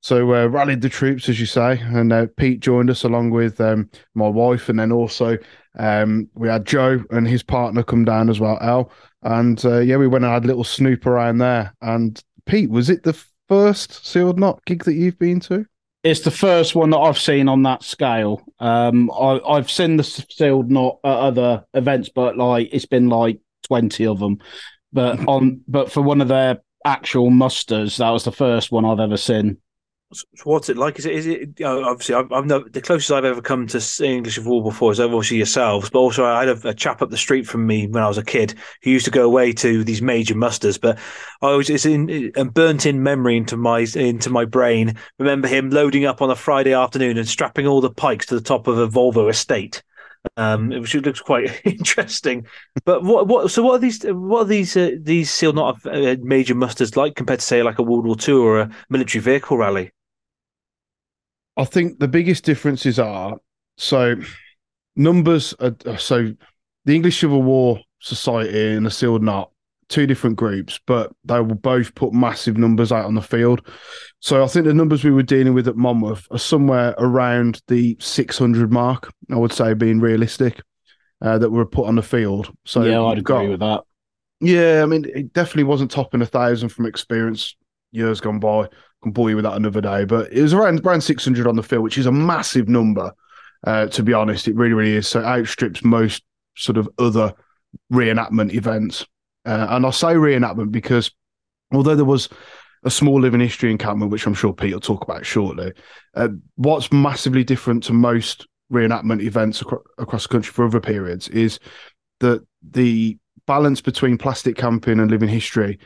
So 0.00 0.32
uh, 0.32 0.46
rallied 0.46 0.80
the 0.80 0.88
troops, 0.88 1.28
as 1.28 1.40
you 1.40 1.46
say, 1.46 1.80
and 1.80 2.12
uh, 2.12 2.26
Pete 2.36 2.60
joined 2.60 2.88
us 2.88 3.02
along 3.02 3.30
with 3.30 3.60
um, 3.60 3.90
my 4.14 4.28
wife, 4.28 4.68
and 4.68 4.78
then 4.78 4.92
also 4.92 5.36
um, 5.78 6.28
we 6.34 6.48
had 6.48 6.64
Joe 6.64 7.02
and 7.10 7.26
his 7.26 7.42
partner 7.42 7.82
come 7.82 8.04
down 8.04 8.30
as 8.30 8.38
well, 8.38 8.58
Al, 8.60 8.92
and 9.22 9.62
uh, 9.64 9.78
yeah, 9.78 9.96
we 9.96 10.06
went 10.06 10.24
and 10.24 10.32
had 10.32 10.44
a 10.44 10.46
little 10.46 10.64
snoop 10.64 11.04
around 11.04 11.38
there. 11.38 11.74
And 11.80 12.22
Pete, 12.46 12.70
was 12.70 12.90
it 12.90 13.02
the 13.02 13.20
first 13.48 14.06
sealed 14.06 14.38
knot 14.38 14.64
gig 14.66 14.84
that 14.84 14.94
you've 14.94 15.18
been 15.18 15.40
to? 15.40 15.66
It's 16.04 16.20
the 16.20 16.30
first 16.30 16.76
one 16.76 16.90
that 16.90 16.98
I've 16.98 17.18
seen 17.18 17.48
on 17.48 17.64
that 17.64 17.82
scale. 17.82 18.40
Um, 18.60 19.10
I, 19.10 19.40
I've 19.46 19.70
seen 19.70 19.96
the 19.96 20.04
sealed 20.04 20.70
knot 20.70 21.00
at 21.02 21.10
other 21.10 21.64
events, 21.74 22.08
but 22.08 22.36
like 22.36 22.68
it's 22.72 22.86
been 22.86 23.08
like 23.08 23.40
twenty 23.68 24.06
of 24.06 24.18
them. 24.18 24.38
But 24.92 25.26
on, 25.28 25.60
but 25.68 25.92
for 25.92 26.02
one 26.02 26.20
of 26.20 26.28
their 26.28 26.60
actual 26.84 27.30
musters, 27.30 27.98
that 27.98 28.10
was 28.10 28.24
the 28.24 28.32
first 28.32 28.72
one 28.72 28.84
I've 28.84 29.00
ever 29.00 29.16
seen. 29.16 29.58
So 30.10 30.24
what's 30.44 30.70
it 30.70 30.78
like? 30.78 30.98
Is 30.98 31.04
it? 31.04 31.14
Is 31.14 31.26
it? 31.26 31.40
You 31.58 31.66
know, 31.66 31.84
obviously, 31.84 32.14
I've, 32.14 32.46
no, 32.46 32.60
the 32.60 32.80
closest 32.80 33.12
I've 33.12 33.26
ever 33.26 33.42
come 33.42 33.66
to 33.66 34.02
English 34.02 34.38
of 34.38 34.46
War 34.46 34.62
before 34.62 34.90
is 34.90 35.00
obviously 35.00 35.36
yourselves, 35.36 35.90
but 35.90 35.98
also 35.98 36.24
I 36.24 36.46
had 36.46 36.64
a, 36.64 36.68
a, 36.68 36.74
chap 36.74 37.02
up 37.02 37.10
the 37.10 37.18
street 37.18 37.46
from 37.46 37.66
me 37.66 37.86
when 37.86 38.02
I 38.02 38.08
was 38.08 38.16
a 38.16 38.24
kid 38.24 38.54
who 38.82 38.90
used 38.90 39.04
to 39.04 39.10
go 39.10 39.26
away 39.26 39.52
to 39.52 39.84
these 39.84 40.00
major 40.00 40.34
musters. 40.34 40.78
But 40.78 40.98
I 41.42 41.52
was 41.52 41.68
it's 41.68 41.84
in 41.84 42.32
and 42.36 42.54
burnt 42.54 42.86
in 42.86 43.02
memory 43.02 43.36
into 43.36 43.58
my 43.58 43.80
into 43.94 44.30
my 44.30 44.46
brain. 44.46 44.96
Remember 45.18 45.46
him 45.46 45.68
loading 45.68 46.06
up 46.06 46.22
on 46.22 46.30
a 46.30 46.36
Friday 46.36 46.72
afternoon 46.72 47.18
and 47.18 47.28
strapping 47.28 47.66
all 47.66 47.82
the 47.82 47.90
pikes 47.90 48.24
to 48.26 48.34
the 48.34 48.40
top 48.40 48.66
of 48.66 48.78
a 48.78 48.88
Volvo 48.88 49.28
estate. 49.28 49.82
Um, 50.36 50.70
which 50.70 50.94
looks 50.94 51.20
quite 51.20 51.60
interesting. 51.64 52.46
But 52.84 53.02
what 53.02 53.28
what 53.28 53.50
so 53.50 53.62
what 53.62 53.74
are 53.74 53.78
these 53.78 54.02
what 54.04 54.42
are 54.42 54.44
these 54.44 54.76
uh, 54.76 54.90
these 55.00 55.30
Sealed 55.30 55.56
Knot 55.56 55.84
uh, 55.86 56.16
major 56.20 56.54
musters 56.54 56.96
like 56.96 57.14
compared 57.14 57.40
to 57.40 57.46
say 57.46 57.62
like 57.62 57.78
a 57.78 57.82
World 57.82 58.06
War 58.06 58.16
Two 58.16 58.44
or 58.44 58.60
a 58.60 58.70
military 58.90 59.22
vehicle 59.22 59.56
rally? 59.56 59.92
I 61.56 61.64
think 61.64 61.98
the 61.98 62.08
biggest 62.08 62.44
differences 62.44 62.98
are 62.98 63.36
so 63.76 64.16
numbers. 64.96 65.54
Are, 65.60 65.98
so 65.98 66.32
the 66.84 66.94
English 66.94 67.20
Civil 67.20 67.42
War 67.42 67.80
Society 68.00 68.74
and 68.74 68.86
the 68.86 68.90
Sealed 68.90 69.22
Knot, 69.22 69.50
two 69.88 70.06
different 70.06 70.36
groups, 70.36 70.78
but 70.86 71.12
they 71.24 71.40
will 71.40 71.54
both 71.54 71.94
put 71.94 72.12
massive 72.12 72.58
numbers 72.58 72.92
out 72.92 73.06
on 73.06 73.14
the 73.14 73.22
field. 73.22 73.66
So 74.20 74.42
I 74.44 74.46
think 74.46 74.66
the 74.66 74.74
numbers 74.74 75.04
we 75.04 75.10
were 75.10 75.22
dealing 75.22 75.54
with 75.54 75.68
at 75.68 75.76
Monmouth 75.76 76.26
are 76.30 76.38
somewhere 76.38 76.94
around 76.98 77.62
the 77.68 77.96
600 78.00 78.70
mark. 78.70 79.12
I 79.30 79.36
would 79.36 79.52
say 79.52 79.74
being 79.74 80.00
realistic 80.00 80.60
uh, 81.22 81.38
that 81.38 81.50
were 81.50 81.66
put 81.66 81.86
on 81.86 81.96
the 81.96 82.02
field. 82.02 82.52
So 82.64 82.84
yeah, 82.84 83.02
I'd 83.02 83.18
agree 83.18 83.48
with 83.48 83.60
that. 83.60 83.82
Yeah, 84.40 84.82
I 84.82 84.86
mean, 84.86 85.04
it 85.14 85.32
definitely 85.32 85.64
wasn't 85.64 85.90
topping 85.90 86.22
a 86.22 86.26
thousand 86.26 86.68
from 86.68 86.86
experience 86.86 87.56
years 87.90 88.20
gone 88.20 88.38
by 88.38 88.68
can 89.02 89.12
bore 89.12 89.30
you 89.30 89.36
with 89.36 89.44
that 89.44 89.56
another 89.56 89.80
day. 89.80 90.04
But 90.04 90.32
it 90.32 90.42
was 90.42 90.54
around 90.54 90.84
around 90.84 91.02
600 91.02 91.46
on 91.46 91.56
the 91.56 91.62
field, 91.62 91.82
which 91.82 91.98
is 91.98 92.06
a 92.06 92.12
massive 92.12 92.68
number. 92.68 93.12
Uh, 93.64 93.86
to 93.86 94.02
be 94.02 94.12
honest, 94.12 94.46
it 94.48 94.54
really, 94.54 94.74
really 94.74 94.96
is. 94.96 95.08
So 95.08 95.20
it 95.20 95.24
outstrips 95.24 95.82
most 95.82 96.22
sort 96.56 96.78
of 96.78 96.88
other 96.98 97.34
reenactment 97.92 98.52
events. 98.54 99.04
Uh, 99.44 99.66
and 99.70 99.86
I 99.86 99.90
say 99.90 100.14
reenactment 100.14 100.72
because 100.72 101.10
although 101.72 101.94
there 101.94 102.04
was 102.04 102.28
a 102.84 102.90
small 102.90 103.20
living 103.20 103.40
history 103.40 103.70
encampment, 103.70 104.12
which 104.12 104.26
I'm 104.26 104.34
sure 104.34 104.52
Pete 104.52 104.72
will 104.72 104.80
talk 104.80 105.02
about 105.02 105.26
shortly, 105.26 105.72
uh, 106.14 106.28
what's 106.56 106.92
massively 106.92 107.44
different 107.44 107.82
to 107.84 107.92
most 107.92 108.46
reenactment 108.72 109.22
events 109.22 109.62
acro- 109.62 109.82
across 109.96 110.24
the 110.24 110.28
country 110.28 110.52
for 110.52 110.66
other 110.66 110.80
periods 110.80 111.28
is 111.28 111.58
that 112.20 112.44
the 112.70 113.16
balance 113.46 113.80
between 113.80 114.18
plastic 114.18 114.56
camping 114.56 115.00
and 115.00 115.10
living 115.10 115.28
history 115.28 115.78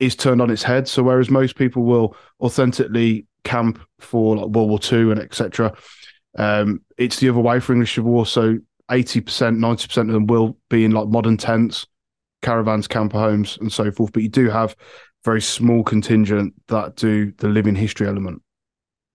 is 0.00 0.16
turned 0.16 0.40
on 0.40 0.50
its 0.50 0.62
head. 0.62 0.88
So 0.88 1.02
whereas 1.02 1.30
most 1.30 1.56
people 1.56 1.84
will 1.84 2.16
authentically 2.40 3.26
camp 3.44 3.80
for 4.00 4.36
like 4.36 4.46
World 4.46 4.70
War 4.70 4.78
Two 4.78 5.10
and 5.10 5.20
etc., 5.20 5.74
um, 6.38 6.80
it's 6.96 7.20
the 7.20 7.28
other 7.28 7.40
way 7.40 7.60
for 7.60 7.72
English 7.72 7.94
Civil 7.94 8.10
War. 8.10 8.26
So 8.26 8.58
eighty 8.90 9.20
percent, 9.20 9.58
ninety 9.58 9.86
percent 9.86 10.08
of 10.08 10.14
them 10.14 10.26
will 10.26 10.56
be 10.70 10.84
in 10.84 10.92
like 10.92 11.08
modern 11.08 11.36
tents, 11.36 11.86
caravans, 12.42 12.86
camper 12.86 13.18
homes, 13.18 13.56
and 13.60 13.72
so 13.72 13.90
forth. 13.90 14.12
But 14.12 14.22
you 14.22 14.28
do 14.28 14.50
have 14.50 14.76
very 15.24 15.40
small 15.40 15.82
contingent 15.84 16.54
that 16.68 16.96
do 16.96 17.32
the 17.38 17.48
living 17.48 17.74
history 17.74 18.06
element. 18.06 18.42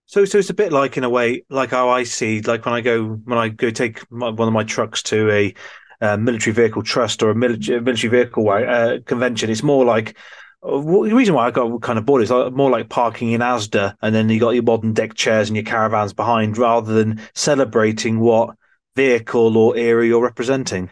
So, 0.06 0.24
so 0.24 0.38
it's 0.38 0.50
a 0.50 0.54
bit 0.54 0.72
like 0.72 0.98
in 0.98 1.04
a 1.04 1.10
way, 1.10 1.44
like 1.50 1.72
how 1.72 1.90
I 1.90 2.04
see, 2.04 2.42
like 2.42 2.66
when 2.66 2.74
I 2.74 2.82
go 2.82 3.06
when 3.26 3.38
I 3.38 3.50
go 3.50 3.70
take 3.70 4.10
my, 4.10 4.30
one 4.30 4.48
of 4.48 4.54
my 4.54 4.64
trucks 4.64 5.04
to 5.04 5.30
a 5.30 5.54
uh, 6.00 6.16
military 6.16 6.54
vehicle 6.54 6.82
trust 6.82 7.22
or 7.22 7.30
a 7.30 7.36
military 7.36 7.82
military 7.82 8.10
vehicle 8.10 8.50
uh, 8.50 9.00
convention. 9.06 9.50
It's 9.50 9.64
more 9.64 9.84
like 9.84 10.16
the 10.64 10.80
reason 11.14 11.36
why 11.36 11.48
I 11.48 11.52
got 11.52 11.82
kind 11.82 12.00
of 12.00 12.06
bored 12.06 12.24
is 12.24 12.30
more 12.30 12.70
like 12.70 12.90
parking 12.90 13.32
in 13.32 13.42
Asda, 13.42 13.96
and 14.02 14.16
then 14.16 14.30
you 14.30 14.40
got 14.40 14.52
your 14.52 14.64
modern 14.64 14.94
deck 14.94 15.14
chairs 15.14 15.50
and 15.50 15.56
your 15.56 15.66
caravans 15.66 16.14
behind, 16.14 16.58
rather 16.58 16.94
than 16.94 17.22
celebrating 17.36 18.20
what 18.20 18.56
vehicle 18.96 19.58
or 19.58 19.78
area 19.78 20.10
you're 20.10 20.24
representing. 20.24 20.90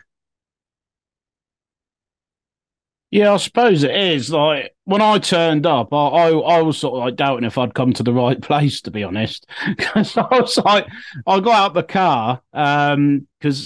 Yeah, 3.12 3.34
I 3.34 3.38
suppose 3.38 3.84
it 3.84 3.96
is. 3.96 4.30
Like 4.30 4.76
when 4.84 5.02
I 5.02 5.20
turned 5.20 5.66
up, 5.66 5.94
I, 5.94 6.08
I, 6.08 6.30
I 6.32 6.62
was 6.62 6.78
sort 6.78 6.96
of 6.96 7.00
like 7.06 7.16
doubting 7.16 7.46
if 7.46 7.58
I'd 7.58 7.74
come 7.74 7.94
to 7.94 8.04
the 8.04 8.14
right 8.14 8.42
place, 8.42 8.82
to 8.82 8.92
be 8.92 9.04
honest. 9.04 9.46
Because 9.78 10.18
I 10.18 10.28
was 10.32 10.58
like, 10.58 10.88
I 11.26 11.40
got 11.40 11.56
out 11.56 11.74
the 11.74 11.84
car 11.84 12.42
because 12.52 12.94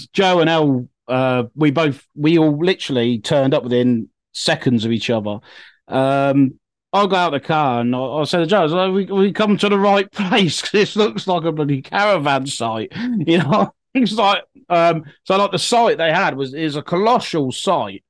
um, 0.02 0.08
Joe 0.12 0.40
and 0.40 0.50
El, 0.50 0.88
uh, 1.08 1.44
we 1.54 1.70
both, 1.70 2.06
we 2.14 2.38
all 2.38 2.56
literally 2.58 3.18
turned 3.18 3.54
up 3.54 3.64
within 3.64 4.08
seconds 4.32 4.84
of 4.84 4.92
each 4.92 5.10
other. 5.10 5.40
Um, 5.88 6.58
I 6.92 7.06
got 7.06 7.14
out 7.14 7.30
the 7.30 7.40
car 7.40 7.80
and 7.80 7.94
I, 7.94 7.98
I 8.00 8.24
said 8.24 8.40
to 8.40 8.46
Joe, 8.46 8.66
like, 8.66 8.92
we, 8.92 9.04
we 9.06 9.32
come 9.32 9.56
to 9.58 9.68
the 9.68 9.78
right 9.78 10.10
place. 10.12 10.68
This 10.70 10.94
looks 10.94 11.26
like 11.26 11.44
a 11.44 11.52
bloody 11.52 11.82
caravan 11.82 12.46
site. 12.46 12.92
You 12.94 13.38
know, 13.38 13.74
it's 13.94 14.12
like, 14.12 14.44
um, 14.68 15.04
so 15.24 15.36
like 15.36 15.50
the 15.50 15.58
site 15.58 15.98
they 15.98 16.12
had 16.12 16.36
was 16.36 16.54
is 16.54 16.76
a 16.76 16.82
colossal 16.82 17.50
site. 17.50 18.04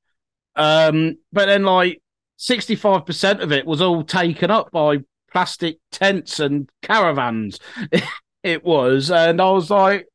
Um, 0.55 1.17
but 1.31 1.45
then 1.45 1.63
like 1.63 2.01
65% 2.39 3.41
of 3.41 3.51
it 3.51 3.65
was 3.65 3.81
all 3.81 4.03
taken 4.03 4.51
up 4.51 4.71
by 4.71 4.99
plastic 5.31 5.77
tents 5.91 6.39
and 6.39 6.69
caravans. 6.81 7.59
it 8.43 8.63
was. 8.63 9.11
And 9.11 9.41
I 9.41 9.51
was 9.51 9.69
like, 9.69 10.07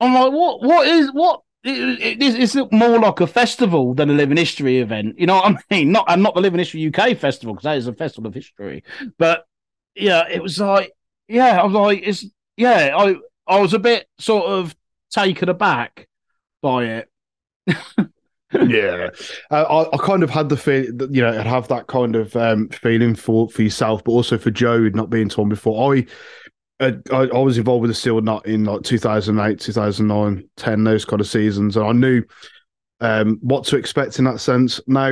I'm 0.00 0.14
like, 0.14 0.32
what, 0.32 0.62
what 0.62 0.86
is, 0.86 1.10
what 1.12 1.40
it, 1.64 2.22
it, 2.22 2.40
it's 2.40 2.54
more 2.72 2.98
like 2.98 3.20
a 3.20 3.26
festival 3.26 3.94
than 3.94 4.10
a 4.10 4.14
living 4.14 4.36
history 4.36 4.78
event. 4.78 5.18
You 5.18 5.26
know 5.26 5.36
what 5.36 5.56
I 5.56 5.74
mean? 5.74 5.92
Not 5.92 6.06
and 6.08 6.22
not 6.22 6.34
the 6.34 6.40
living 6.40 6.58
history 6.58 6.86
UK 6.86 7.16
festival 7.16 7.54
because 7.54 7.64
that 7.64 7.76
is 7.76 7.86
a 7.86 7.92
festival 7.92 8.28
of 8.28 8.34
history. 8.34 8.82
But 9.18 9.44
yeah, 9.94 10.24
it 10.28 10.42
was 10.42 10.58
like 10.58 10.92
yeah, 11.28 11.60
I 11.60 11.64
was 11.64 11.74
like 11.74 12.02
it's 12.02 12.24
yeah, 12.56 12.94
I 12.96 13.16
I 13.46 13.60
was 13.60 13.74
a 13.74 13.78
bit 13.78 14.06
sort 14.18 14.46
of 14.46 14.74
taken 15.10 15.48
aback 15.48 16.08
by 16.62 16.84
it. 16.84 17.08
yeah, 18.52 19.10
uh, 19.50 19.62
I, 19.62 19.94
I 19.94 19.98
kind 19.98 20.22
of 20.22 20.30
had 20.30 20.48
the 20.48 20.56
feel 20.56 20.86
that 20.96 21.14
you 21.14 21.22
know 21.22 21.38
I'd 21.38 21.46
have 21.46 21.68
that 21.68 21.86
kind 21.86 22.16
of 22.16 22.34
um, 22.36 22.68
feeling 22.68 23.14
for 23.14 23.48
for 23.48 23.62
yourself, 23.62 24.02
but 24.04 24.12
also 24.12 24.38
for 24.38 24.50
Joe 24.50 24.88
not 24.94 25.10
being 25.10 25.28
torn 25.28 25.48
before. 25.48 25.94
I 25.94 26.06
I, 26.80 26.94
I 27.12 27.38
was 27.38 27.58
involved 27.58 27.82
with 27.82 27.90
the 27.90 27.94
Sealed 27.94 28.24
Knot 28.24 28.46
in 28.46 28.64
like 28.64 28.82
2008, 28.82 29.60
2009, 29.60 30.48
10, 30.56 30.84
those 30.84 31.04
kind 31.04 31.20
of 31.20 31.28
seasons. 31.28 31.76
And 31.76 31.86
I 31.86 31.92
knew 31.92 32.22
um, 33.00 33.38
what 33.42 33.64
to 33.64 33.76
expect 33.76 34.18
in 34.18 34.24
that 34.24 34.40
sense. 34.40 34.80
Now, 34.86 35.08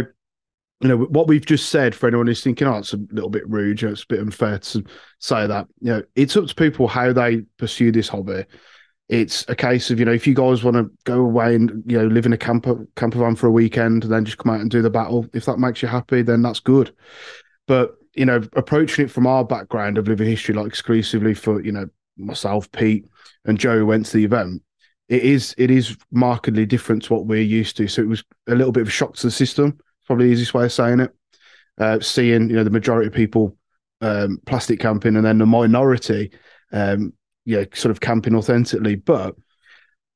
you 0.80 0.88
know, 0.88 0.96
what 0.96 1.26
we've 1.26 1.44
just 1.44 1.68
said 1.68 1.94
for 1.94 2.06
anyone 2.06 2.26
who's 2.26 2.42
thinking, 2.42 2.66
oh, 2.66 2.78
it's 2.78 2.94
a 2.94 3.00
little 3.10 3.30
bit 3.30 3.48
rude, 3.48 3.82
you 3.82 3.88
know, 3.88 3.92
it's 3.92 4.04
a 4.04 4.08
bit 4.08 4.20
unfair 4.20 4.58
to 4.58 4.84
say 5.18 5.46
that. 5.46 5.66
You 5.80 5.92
know, 5.92 6.02
it's 6.14 6.36
up 6.36 6.46
to 6.46 6.54
people 6.54 6.88
how 6.88 7.12
they 7.12 7.42
pursue 7.58 7.92
this 7.92 8.08
hobby. 8.08 8.44
It's 9.08 9.44
a 9.48 9.56
case 9.56 9.90
of, 9.90 9.98
you 9.98 10.04
know, 10.04 10.12
if 10.12 10.26
you 10.26 10.34
guys 10.34 10.62
want 10.62 10.76
to 10.76 10.90
go 11.04 11.20
away 11.20 11.54
and, 11.54 11.82
you 11.86 11.98
know, 11.98 12.06
live 12.06 12.26
in 12.26 12.32
a 12.32 12.38
camper 12.38 12.86
camper 12.94 13.18
van 13.18 13.36
for 13.36 13.46
a 13.46 13.52
weekend 13.52 14.04
and 14.04 14.12
then 14.12 14.24
just 14.24 14.38
come 14.38 14.52
out 14.52 14.60
and 14.60 14.70
do 14.70 14.82
the 14.82 14.90
battle, 14.90 15.26
if 15.32 15.46
that 15.46 15.58
makes 15.58 15.80
you 15.80 15.88
happy, 15.88 16.22
then 16.22 16.42
that's 16.42 16.60
good. 16.60 16.94
But 17.66 17.94
you 18.14 18.24
know, 18.24 18.42
approaching 18.54 19.04
it 19.04 19.10
from 19.10 19.26
our 19.26 19.44
background 19.44 19.96
of 19.96 20.08
living 20.08 20.28
history, 20.28 20.54
like 20.54 20.66
exclusively 20.66 21.34
for, 21.34 21.62
you 21.62 21.70
know, 21.70 21.86
myself, 22.16 22.70
Pete, 22.72 23.06
and 23.44 23.58
Joe 23.58 23.84
went 23.84 24.06
to 24.06 24.16
the 24.16 24.24
event, 24.24 24.60
it 25.08 25.22
is 25.22 25.54
it 25.56 25.70
is 25.70 25.96
markedly 26.10 26.66
different 26.66 27.04
to 27.04 27.14
what 27.14 27.26
we're 27.26 27.40
used 27.40 27.76
to. 27.76 27.86
So 27.86 28.02
it 28.02 28.08
was 28.08 28.24
a 28.48 28.54
little 28.54 28.72
bit 28.72 28.82
of 28.82 28.88
a 28.88 28.90
shock 28.90 29.14
to 29.16 29.26
the 29.28 29.30
system, 29.30 29.78
probably 30.06 30.26
the 30.26 30.32
easiest 30.32 30.52
way 30.52 30.64
of 30.64 30.72
saying 30.72 31.00
it. 31.00 31.14
Uh, 31.78 32.00
seeing, 32.00 32.50
you 32.50 32.56
know, 32.56 32.64
the 32.64 32.70
majority 32.70 33.06
of 33.06 33.14
people 33.14 33.56
um, 34.00 34.40
plastic 34.46 34.80
camping 34.80 35.14
and 35.14 35.24
then 35.24 35.38
the 35.38 35.46
minority, 35.46 36.32
um, 36.72 37.12
yeah, 37.48 37.64
sort 37.72 37.90
of 37.90 38.00
camping 38.00 38.34
authentically. 38.34 38.96
But 38.96 39.34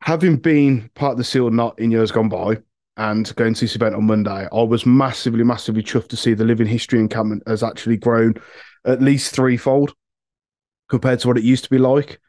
having 0.03 0.37
been 0.37 0.91
part 0.95 1.13
of 1.13 1.19
the 1.19 1.25
Sealed 1.25 1.55
Knot 1.55 1.79
in 1.79 1.91
years 1.91 2.13
gone 2.13 2.29
by, 2.29 2.59
and 2.99 3.35
going 3.37 3.55
to 3.55 3.61
this 3.63 3.75
event 3.75 3.95
on 3.95 4.05
Monday, 4.05 4.47
I 4.53 4.63
was 4.63 4.85
massively, 4.85 5.43
massively 5.43 5.83
chuffed 5.83 6.09
to 6.09 6.17
see 6.17 6.35
the 6.35 6.45
living 6.45 6.67
history 6.67 6.99
encampment 6.99 7.43
has 7.47 7.63
actually 7.63 7.97
grown 7.97 8.35
at 8.85 9.01
least 9.01 9.35
threefold 9.35 9.95
compared 10.91 11.21
to 11.21 11.29
what 11.29 11.39
it 11.39 11.43
used 11.43 11.65
to 11.65 11.71
be 11.71 11.79
like, 11.79 12.21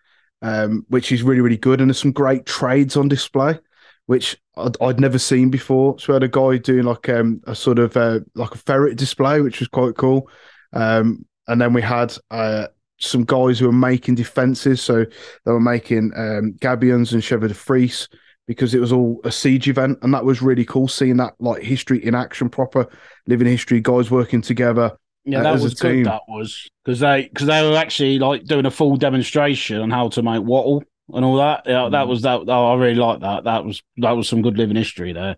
um, 0.42 0.86
which 0.88 1.12
is 1.12 1.22
really, 1.22 1.42
really 1.42 1.58
good. 1.58 1.82
And 1.82 1.90
there's 1.90 2.00
some 2.00 2.14
great 2.14 2.46
trades 2.46 2.96
on 2.96 3.10
display, 3.10 3.60
which 4.06 4.38
I'd, 4.56 4.82
I'd 4.82 5.02
never 5.02 5.20
seen 5.20 5.50
before. 5.50 6.00
So 6.00 6.14
we 6.14 6.16
had 6.16 6.24
a 6.24 6.30
guy 6.30 6.60
doing 6.60 6.86
like 6.86 7.10
um, 7.10 7.42
a 7.46 7.56
sort 7.56 7.78
of 7.78 7.98
uh, 7.98 8.22
like 8.36 8.56
a 8.56 8.60
ferret 8.60 8.98
display, 8.98 9.42
which 9.42 9.60
was 9.60 9.68
quite 9.68 9.98
cool. 9.98 10.30
Um, 10.72 11.26
and 11.50 11.60
then 11.60 11.74
we 11.74 11.82
had 11.82 12.16
uh, 12.32 12.68
some 13.06 13.24
guys 13.24 13.60
who 13.60 13.66
were 13.66 13.72
making 13.72 14.16
defences. 14.16 14.82
So 14.82 15.06
they 15.46 15.52
were 15.52 15.60
making 15.60 16.12
um, 16.16 16.54
gabions 16.60 17.14
and 17.14 17.24
chevaux 17.24 17.48
de 17.48 17.54
frise 17.54 18.08
because 18.48 18.74
it 18.74 18.80
was 18.80 18.92
all 18.92 19.22
a 19.24 19.32
siege 19.32 19.70
event, 19.70 20.00
and 20.02 20.14
that 20.14 20.26
was 20.26 20.42
really 20.42 20.66
cool 20.66 20.88
seeing 20.88 21.18
that 21.18 21.34
like 21.40 21.64
history 21.64 22.04
in 22.04 22.16
action, 22.16 22.50
proper 22.50 22.88
living 23.28 23.48
history, 23.48 23.80
guys 23.80 24.12
working 24.12 24.42
together. 24.42 24.92
Yeah, 25.26 25.40
uh, 25.40 25.44
that 25.44 25.62
was 25.62 25.74
good. 25.76 25.94
Team. 25.94 26.04
That 26.04 26.24
was 26.28 26.70
because 26.84 27.00
they 27.00 27.30
because 27.32 27.48
they 27.48 27.68
were 27.68 27.78
actually 27.78 28.20
like 28.20 28.44
doing 28.44 28.66
a 28.66 28.72
full 28.72 28.98
demonstration 28.98 29.80
on 29.80 29.90
how 29.90 30.10
to 30.10 30.22
make 30.22 30.44
wattle 30.44 30.84
and 31.14 31.24
all 31.24 31.38
that. 31.38 31.64
Yeah, 31.66 31.90
that 31.90 32.06
mm. 32.06 32.10
was 32.10 32.24
that. 32.24 32.42
Oh, 32.48 32.74
I 32.74 32.76
really 32.76 32.96
like 32.96 33.22
that. 33.22 33.46
That 33.46 33.64
was 33.64 33.82
that 33.98 34.12
was 34.12 34.28
some 34.28 34.42
good 34.42 34.58
living 34.58 34.76
history 34.76 35.14
there. 35.14 35.38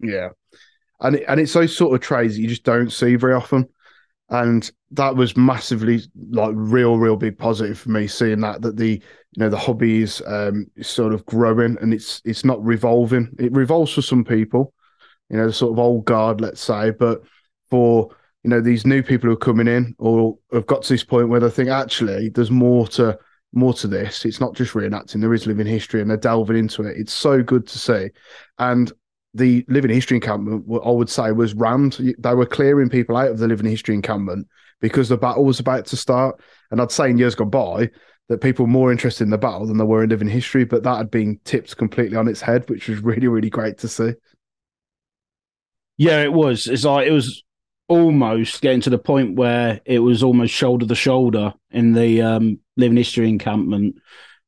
Yeah, 0.00 0.30
and 1.00 1.16
it, 1.16 1.24
and 1.28 1.38
it's 1.38 1.52
those 1.52 1.76
sort 1.76 1.94
of 1.94 2.00
trades 2.00 2.34
that 2.34 2.42
you 2.42 2.48
just 2.48 2.64
don't 2.64 2.90
see 2.90 3.14
very 3.14 3.34
often. 3.34 3.68
And 4.28 4.68
that 4.92 5.16
was 5.16 5.36
massively 5.36 6.00
like 6.30 6.52
real, 6.54 6.96
real 6.96 7.16
big 7.16 7.38
positive 7.38 7.78
for 7.78 7.90
me 7.90 8.06
seeing 8.06 8.40
that 8.40 8.62
that 8.62 8.76
the 8.76 8.92
you 8.92 9.38
know 9.38 9.48
the 9.48 9.56
hobby 9.56 10.02
is 10.02 10.22
um 10.26 10.66
sort 10.80 11.12
of 11.12 11.26
growing 11.26 11.76
and 11.80 11.92
it's 11.92 12.22
it's 12.24 12.44
not 12.44 12.62
revolving. 12.64 13.30
It 13.38 13.52
revolves 13.52 13.92
for 13.92 14.02
some 14.02 14.24
people, 14.24 14.72
you 15.28 15.36
know, 15.36 15.46
the 15.46 15.52
sort 15.52 15.72
of 15.72 15.78
old 15.78 16.04
guard, 16.04 16.40
let's 16.40 16.60
say, 16.60 16.90
but 16.90 17.22
for 17.68 18.14
you 18.44 18.50
know 18.50 18.60
these 18.60 18.86
new 18.86 19.02
people 19.02 19.28
who 19.28 19.34
are 19.34 19.38
coming 19.38 19.68
in 19.68 19.94
or 19.98 20.38
have 20.52 20.66
got 20.66 20.82
to 20.82 20.92
this 20.92 21.04
point 21.04 21.28
where 21.28 21.40
they 21.40 21.50
think 21.50 21.68
actually 21.68 22.28
there's 22.28 22.50
more 22.50 22.86
to 22.88 23.18
more 23.52 23.74
to 23.74 23.88
this. 23.88 24.24
It's 24.24 24.40
not 24.40 24.54
just 24.54 24.74
reenacting. 24.74 25.20
There 25.20 25.34
is 25.34 25.46
living 25.46 25.66
history, 25.66 26.00
and 26.00 26.08
they're 26.08 26.16
delving 26.16 26.56
into 26.56 26.82
it. 26.82 26.96
It's 26.96 27.12
so 27.12 27.42
good 27.42 27.66
to 27.66 27.78
see. 27.78 28.10
And 28.58 28.92
the 29.34 29.64
living 29.68 29.90
history 29.90 30.16
encampment, 30.16 30.64
I 30.84 30.90
would 30.90 31.10
say, 31.10 31.32
was 31.32 31.54
rammed. 31.54 32.00
They 32.18 32.34
were 32.34 32.46
clearing 32.46 32.88
people 32.88 33.16
out 33.16 33.30
of 33.30 33.38
the 33.38 33.48
living 33.48 33.68
history 33.68 33.94
encampment 33.94 34.46
because 34.80 35.08
the 35.08 35.16
battle 35.16 35.44
was 35.44 35.60
about 35.60 35.86
to 35.86 35.96
start. 35.96 36.40
And 36.70 36.80
I'd 36.80 36.92
say 36.92 37.10
in 37.10 37.18
years 37.18 37.34
gone 37.34 37.50
by 37.50 37.90
that 38.28 38.40
people 38.40 38.64
were 38.64 38.72
more 38.72 38.90
interested 38.90 39.24
in 39.24 39.30
the 39.30 39.38
battle 39.38 39.66
than 39.66 39.78
they 39.78 39.84
were 39.84 40.02
in 40.02 40.10
living 40.10 40.28
history, 40.28 40.64
but 40.64 40.82
that 40.82 40.96
had 40.96 41.10
been 41.10 41.40
tipped 41.44 41.76
completely 41.76 42.16
on 42.16 42.28
its 42.28 42.40
head, 42.40 42.68
which 42.68 42.88
was 42.88 43.00
really, 43.00 43.28
really 43.28 43.50
great 43.50 43.78
to 43.78 43.88
see. 43.88 44.12
Yeah, 45.96 46.22
it 46.22 46.32
was. 46.32 46.66
It's 46.66 46.84
like 46.84 47.06
it 47.06 47.12
was 47.12 47.42
almost 47.88 48.60
getting 48.60 48.80
to 48.82 48.90
the 48.90 48.98
point 48.98 49.36
where 49.36 49.80
it 49.84 50.00
was 50.00 50.22
almost 50.22 50.52
shoulder 50.52 50.86
to 50.86 50.94
shoulder 50.94 51.54
in 51.70 51.92
the 51.92 52.20
um, 52.20 52.58
living 52.76 52.96
history 52.96 53.28
encampment. 53.28 53.96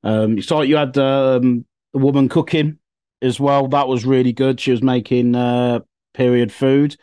Um, 0.02 0.38
it's 0.38 0.50
like 0.50 0.68
you 0.68 0.76
had 0.76 0.96
um, 0.98 1.64
the 1.92 1.98
woman 2.00 2.28
cooking 2.28 2.78
as 3.22 3.40
well. 3.40 3.68
That 3.68 3.88
was 3.88 4.04
really 4.04 4.32
good. 4.32 4.60
She 4.60 4.72
was 4.72 4.82
making 4.82 5.34
uh, 5.34 5.80
period 6.14 6.52
food, 6.52 6.96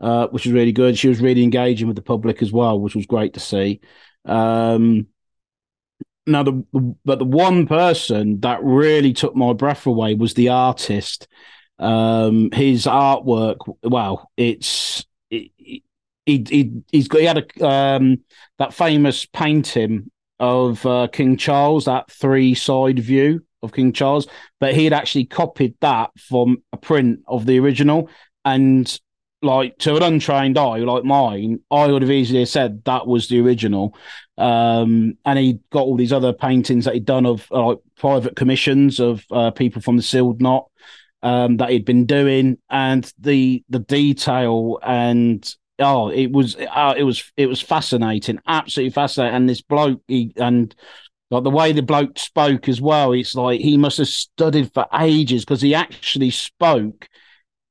uh, 0.00 0.28
which 0.28 0.44
was 0.44 0.52
really 0.52 0.72
good. 0.72 0.98
She 0.98 1.08
was 1.08 1.20
really 1.20 1.42
engaging 1.42 1.86
with 1.86 1.96
the 1.96 2.02
public 2.02 2.42
as 2.42 2.52
well, 2.52 2.78
which 2.78 2.94
was 2.94 3.06
great 3.06 3.34
to 3.34 3.40
see. 3.40 3.80
Um, 4.24 5.08
now, 6.26 6.42
the, 6.42 6.64
but 7.04 7.18
the 7.18 7.24
one 7.24 7.66
person 7.66 8.40
that 8.40 8.62
really 8.62 9.12
took 9.12 9.36
my 9.36 9.52
breath 9.52 9.86
away 9.86 10.14
was 10.14 10.34
the 10.34 10.48
artist. 10.48 11.28
Um, 11.78 12.50
his 12.52 12.84
artwork, 12.86 13.58
well, 13.82 14.30
it's 14.36 15.04
it, 15.30 15.50
he 15.58 15.82
he 16.26 16.72
he's 16.90 17.08
got 17.08 17.20
he 17.20 17.26
had 17.26 17.38
a 17.38 17.66
um 17.66 18.18
that 18.58 18.74
famous 18.74 19.26
painting 19.26 20.10
of 20.40 20.84
uh, 20.84 21.08
King 21.12 21.36
Charles, 21.36 21.84
that 21.84 22.10
three 22.10 22.54
side 22.54 22.98
view 22.98 23.44
of 23.62 23.72
King 23.72 23.92
Charles, 23.92 24.26
but 24.60 24.74
he 24.74 24.84
had 24.84 24.92
actually 24.92 25.26
copied 25.26 25.74
that 25.80 26.10
from 26.18 26.62
a 26.72 26.76
print 26.76 27.20
of 27.26 27.46
the 27.46 27.58
original. 27.58 28.10
And 28.44 28.98
like 29.42 29.78
to 29.78 29.96
an 29.96 30.02
untrained 30.02 30.58
eye 30.58 30.78
like 30.78 31.04
mine, 31.04 31.60
I 31.70 31.86
would 31.86 32.02
have 32.02 32.10
easily 32.10 32.44
said 32.46 32.84
that 32.84 33.06
was 33.06 33.28
the 33.28 33.40
original. 33.40 33.96
Um, 34.38 35.16
and 35.24 35.38
he 35.38 35.60
got 35.70 35.82
all 35.82 35.96
these 35.96 36.12
other 36.12 36.32
paintings 36.32 36.84
that 36.84 36.94
he'd 36.94 37.04
done 37.04 37.26
of 37.26 37.46
uh, 37.50 37.66
like 37.66 37.78
private 37.98 38.36
commissions 38.36 39.00
of 39.00 39.24
uh, 39.30 39.50
people 39.50 39.82
from 39.82 39.96
the 39.96 40.02
Sealed 40.02 40.40
Knot 40.40 40.68
um, 41.22 41.56
that 41.58 41.70
he'd 41.70 41.84
been 41.84 42.06
doing, 42.06 42.58
and 42.70 43.10
the 43.18 43.64
the 43.68 43.78
detail 43.78 44.78
and 44.82 45.54
oh, 45.78 46.10
it 46.10 46.30
was 46.32 46.56
uh, 46.56 46.94
it 46.96 47.04
was 47.04 47.32
it 47.36 47.46
was 47.46 47.60
fascinating, 47.60 48.38
absolutely 48.46 48.92
fascinating. 48.92 49.34
And 49.34 49.48
this 49.48 49.62
bloke, 49.62 50.02
he, 50.08 50.32
and 50.36 50.74
like 51.30 51.44
the 51.44 51.50
way 51.50 51.72
the 51.72 51.82
bloke 51.82 52.18
spoke 52.18 52.68
as 52.68 52.80
well, 52.80 53.12
it's 53.12 53.34
like 53.34 53.60
he 53.60 53.76
must 53.76 53.98
have 53.98 54.08
studied 54.08 54.72
for 54.72 54.86
ages 54.98 55.44
because 55.44 55.62
he 55.62 55.74
actually 55.74 56.30
spoke 56.30 57.08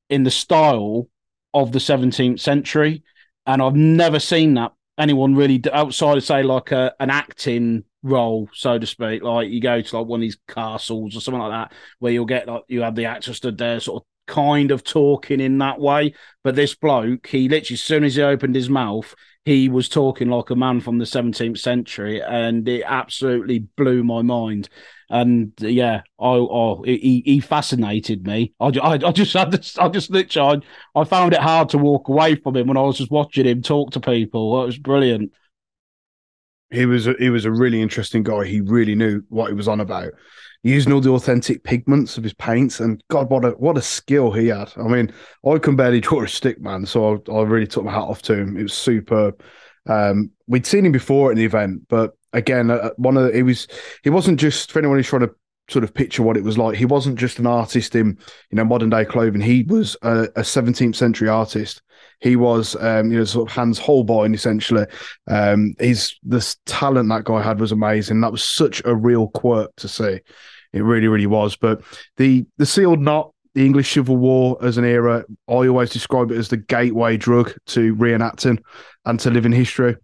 in 0.09 0.24
the 0.24 0.32
style 0.32 1.07
of 1.56 1.72
the 1.72 1.80
17th 1.80 2.39
century, 2.39 3.03
and 3.47 3.62
I've 3.62 3.76
never 3.76 4.20
seen 4.20 4.53
that 4.56 4.74
anyone 4.97 5.36
really 5.36 5.62
outside 5.72 6.18
of 6.18 6.24
say 6.24 6.43
like 6.43 6.72
a, 6.72 6.93
an 6.99 7.10
acting 7.10 7.84
role, 8.03 8.49
so 8.53 8.78
to 8.78 8.86
speak. 8.86 9.24
Like 9.24 9.49
you 9.49 9.62
go 9.62 9.82
to 9.82 9.97
like 9.97 10.08
one 10.08 10.20
of 10.20 10.22
these 10.22 10.38
castles 10.47 11.16
or 11.16 11.22
something 11.22 11.41
like 11.41 11.51
that, 11.51 11.78
where 11.99 12.12
you'll 12.12 12.26
get 12.26 12.47
like 12.47 12.64
you 12.68 12.82
have 12.82 12.95
the 12.95 13.06
actor 13.06 13.34
stood 13.34 13.58
there, 13.58 13.80
sort 13.80 14.03
of 14.03 14.08
kind 14.28 14.72
of 14.72 14.84
talking 14.84 15.39
in 15.39 15.58
that 15.60 15.80
way. 15.80 16.14
But 16.43 16.56
this 16.56 16.76
bloke, 16.76 17.28
he 17.28 17.49
literally, 17.49 17.76
as 17.76 17.84
soon 17.84 18.03
as 18.03 18.16
he 18.16 18.22
opened 18.22 18.56
his 18.56 18.70
mouth, 18.70 19.16
he 19.46 19.70
was 19.70 19.88
talking 19.88 20.30
like 20.30 20.50
a 20.50 20.56
man 20.56 20.82
from 20.82 20.98
the 20.98 21.06
17th 21.06 21.60
century, 21.60 22.22
and 22.22 22.68
it 22.68 22.84
absolutely 22.86 23.60
blew 23.60 24.04
my 24.04 24.24
mind. 24.24 24.70
And 25.08 25.54
yeah, 25.60 26.02
oh, 26.18 26.48
oh 26.48 26.84
he, 26.84 27.22
he 27.24 27.39
fascinated 27.39 28.26
me. 28.26 28.56
I, 28.60 28.72
I, 28.82 28.93
I 28.93 29.12
just, 29.12 29.36
I 29.36 29.46
just, 29.46 29.80
I 29.80 29.88
just 29.88 30.10
literally, 30.10 30.64
I, 30.96 31.00
I 31.00 31.04
found 31.04 31.34
it 31.34 31.41
hard 31.41 31.70
to 31.70 31.78
walk 31.78 32.10
away 32.10 32.36
from 32.36 32.56
him 32.56 32.66
when 32.66 32.78
I 32.78 32.82
was 32.82 32.98
just 32.98 33.12
watching 33.12 33.46
him 33.46 33.62
talk 33.62 33.91
to 33.91 34.00
people. 34.00 34.64
It 34.64 34.66
was 34.66 34.80
brilliant. 34.80 35.32
He 36.72 36.88
was, 36.88 37.06
a, 37.06 37.14
he 37.20 37.30
was 37.30 37.46
a 37.46 37.52
really 37.52 37.84
interesting 37.84 38.24
guy. 38.24 38.46
He 38.46 38.62
really 38.62 38.96
knew 38.96 39.22
what 39.30 39.50
he 39.50 39.54
was 39.54 39.68
on 39.68 39.80
about 39.80 40.14
using 40.66 40.91
all 40.91 40.99
the 40.99 41.11
authentic 41.11 41.63
pigments 41.63 42.18
of 42.18 42.24
his 42.24 42.34
paints. 42.34 42.80
And 42.80 43.01
God, 43.07 43.30
what 43.30 43.45
a 43.45 43.51
what 43.51 43.78
a 43.78 43.82
skill 43.84 44.32
he 44.32 44.47
had. 44.47 44.74
I 44.78 44.88
mean, 44.88 45.13
I 45.47 45.59
can 45.59 45.76
barely 45.76 46.01
draw 46.01 46.24
a 46.24 46.28
stick, 46.28 46.59
man. 46.59 46.88
So 46.88 47.22
I, 47.30 47.32
I 47.32 47.43
really 47.43 47.68
took 47.68 47.84
my 47.84 47.91
hat 47.91 48.01
off 48.01 48.24
to 48.24 48.36
him. 48.36 48.57
It 48.57 48.63
was 48.63 48.74
superb. 48.74 49.41
Um, 49.88 50.32
we'd 50.47 50.66
seen 50.66 50.86
him 50.86 50.91
before 50.91 51.30
at 51.30 51.38
the 51.38 51.45
event, 51.45 51.84
but 51.88 52.18
again, 52.34 52.72
uh, 52.72 52.89
one 52.97 53.16
of 53.16 53.26
the, 53.26 53.34
he 53.34 53.43
was 53.43 53.68
he 54.03 54.09
wasn't 54.09 54.39
just 54.39 54.72
for 54.72 54.80
anyone 54.80 54.97
who's 54.97 55.07
trying 55.07 55.28
to 55.28 55.36
sort 55.70 55.84
of 55.84 55.93
picture 55.93 56.24
what 56.24 56.36
it 56.36 56.43
was 56.43 56.57
like. 56.57 56.76
He 56.76 56.86
wasn't 56.86 57.20
just 57.20 57.38
an 57.38 57.45
artist 57.45 57.95
in 57.95 58.18
you 58.49 58.55
know 58.55 58.66
modern 58.66 58.89
day 58.89 59.05
clothing. 59.05 59.41
He 59.41 59.63
was 59.63 59.95
a, 60.01 60.24
a 60.36 60.41
17th 60.41 60.95
century 60.95 61.30
artist. 61.30 61.84
He 62.22 62.36
was 62.36 62.76
um, 62.78 63.11
you 63.11 63.20
know 63.20 63.26
sort 63.26 63.49
of 63.49 63.55
Hans 63.55 63.78
Holbein 63.78 64.34
essentially. 64.34 64.88
Um, 65.28 65.76
he's 65.80 66.18
the 66.24 66.55
talent 66.66 67.09
that 67.09 67.26
guy 67.26 67.43
had 67.43 67.59
was 67.59 67.72
amazing. 67.72 68.22
That 68.22 68.32
was 68.32 68.43
such 68.43 68.82
a 68.84 68.95
real 68.95 69.28
quirk 69.28 69.76
to 69.78 69.88
see. 69.88 70.22
It 70.76 70.84
really, 70.84 71.08
really 71.08 71.26
was. 71.26 71.56
But 71.56 71.82
the 72.18 72.46
the 72.58 72.66
sealed 72.66 73.00
knot, 73.00 73.34
the 73.54 73.66
English 73.66 73.94
Civil 73.94 74.18
War 74.18 74.58
as 74.62 74.78
an 74.78 74.86
era, 74.86 75.24
I 75.48 75.54
always 75.54 75.90
describe 75.90 76.32
it 76.32 76.38
as 76.38 76.50
the 76.50 76.58
gateway 76.58 77.18
drug 77.18 77.54
to 77.68 77.96
reenacting 77.96 78.62
and 79.06 79.20
to 79.22 79.32
living 79.32 79.52
history. 79.52 79.96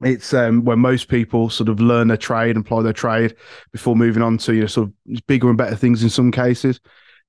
It's 0.00 0.32
um, 0.32 0.64
where 0.64 0.76
most 0.76 1.08
people 1.08 1.50
sort 1.50 1.68
of 1.68 1.80
learn 1.80 2.08
their 2.08 2.16
trade 2.16 2.56
and 2.56 2.64
apply 2.64 2.82
their 2.82 2.92
trade 2.92 3.34
before 3.72 3.96
moving 3.96 4.22
on 4.22 4.38
to 4.38 4.54
you 4.54 4.60
know 4.62 4.66
sort 4.66 4.88
of 4.88 5.26
bigger 5.26 5.48
and 5.48 5.58
better 5.58 5.76
things 5.76 6.02
in 6.02 6.10
some 6.10 6.32
cases. 6.32 6.80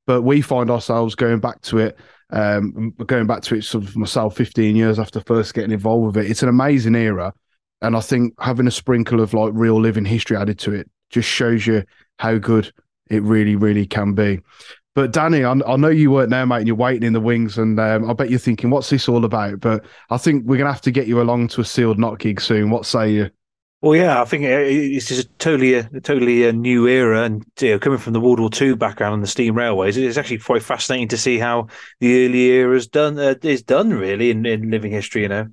But 0.08 0.22
we 0.22 0.42
find 0.42 0.72
ourselves 0.72 1.16
going 1.16 1.40
back 1.40 1.62
to 1.64 1.80
it 1.80 2.00
um, 2.32 2.94
going 3.06 3.28
back 3.28 3.42
to 3.44 3.56
it 3.56 3.64
sort 3.64 3.84
of 3.84 3.96
myself 3.96 4.36
15 4.36 4.76
years 4.76 5.00
after 5.00 5.22
first 5.22 5.54
getting 5.54 5.72
involved 5.72 6.16
with 6.16 6.26
it. 6.26 6.30
It's 6.30 6.44
an 6.44 6.50
amazing 6.50 6.96
era. 6.96 7.34
And 7.82 7.96
I 7.96 8.02
think 8.02 8.34
having 8.40 8.68
a 8.68 8.72
sprinkle 8.72 9.22
of 9.22 9.34
like 9.34 9.52
real 9.56 9.80
living 9.80 10.06
history 10.06 10.38
added 10.38 10.60
to 10.60 10.74
it 10.74 10.90
just 11.10 11.28
shows 11.28 11.66
you 11.66 11.84
how 12.20 12.38
good 12.38 12.72
it 13.09 13.24
really, 13.24 13.55
really 13.55 13.88
can 13.88 14.13
be. 14.13 14.41
But 14.93 15.13
Danny, 15.13 15.43
I, 15.43 15.51
I 15.51 15.76
know 15.78 15.89
you 15.89 16.11
weren't 16.11 16.30
there, 16.30 16.45
mate, 16.45 16.57
and 16.57 16.67
you're 16.67 16.76
waiting 16.76 17.03
in 17.03 17.13
the 17.13 17.22
wings, 17.22 17.57
and 17.57 17.80
um, 17.80 18.09
I 18.09 18.13
bet 18.13 18.30
you're 18.30 18.39
thinking, 18.39 18.70
"What's 18.70 18.89
this 18.89 19.07
all 19.07 19.24
about?" 19.24 19.59
But 19.61 19.86
I 20.09 20.17
think 20.17 20.45
we're 20.45 20.57
gonna 20.57 20.74
have 20.74 20.82
to 20.82 20.91
get 20.91 21.07
you 21.07 21.22
along 21.22 21.47
to 21.49 21.61
a 21.61 21.65
sealed 21.65 21.97
knot 21.97 22.20
gig 22.20 22.41
soon. 22.41 22.70
What 22.70 22.86
say 22.86 23.11
you? 23.11 23.30
Well, 23.82 23.95
yeah, 23.95 24.22
I 24.22 24.26
think 24.26 24.43
it's 24.43 25.07
just 25.07 25.30
totally 25.39 25.76
a 25.76 25.84
totally 26.01 26.45
a 26.45 26.51
new 26.51 26.88
era, 26.88 27.24
and 27.24 27.45
you 27.61 27.72
know, 27.72 27.80
coming 27.80 27.99
from 27.99 28.11
the 28.11 28.20
World 28.20 28.41
War 28.41 28.49
II 28.61 28.76
background 28.76 29.13
and 29.13 29.24
the 29.24 29.28
steam 29.28 29.55
railways, 29.55 29.95
it's 29.95 30.17
actually 30.17 30.39
quite 30.39 30.63
fascinating 30.63 31.07
to 31.09 31.17
see 31.17 31.38
how 31.38 31.67
the 32.01 32.26
early 32.26 32.41
era 32.47 32.76
is 32.76 32.88
done 32.88 33.17
uh, 33.17 33.36
is 33.41 33.63
done 33.63 33.91
really 33.93 34.32
in, 34.32 34.45
in 34.45 34.70
living 34.70 34.91
history. 34.91 35.22
You 35.22 35.30
know, 35.30 35.47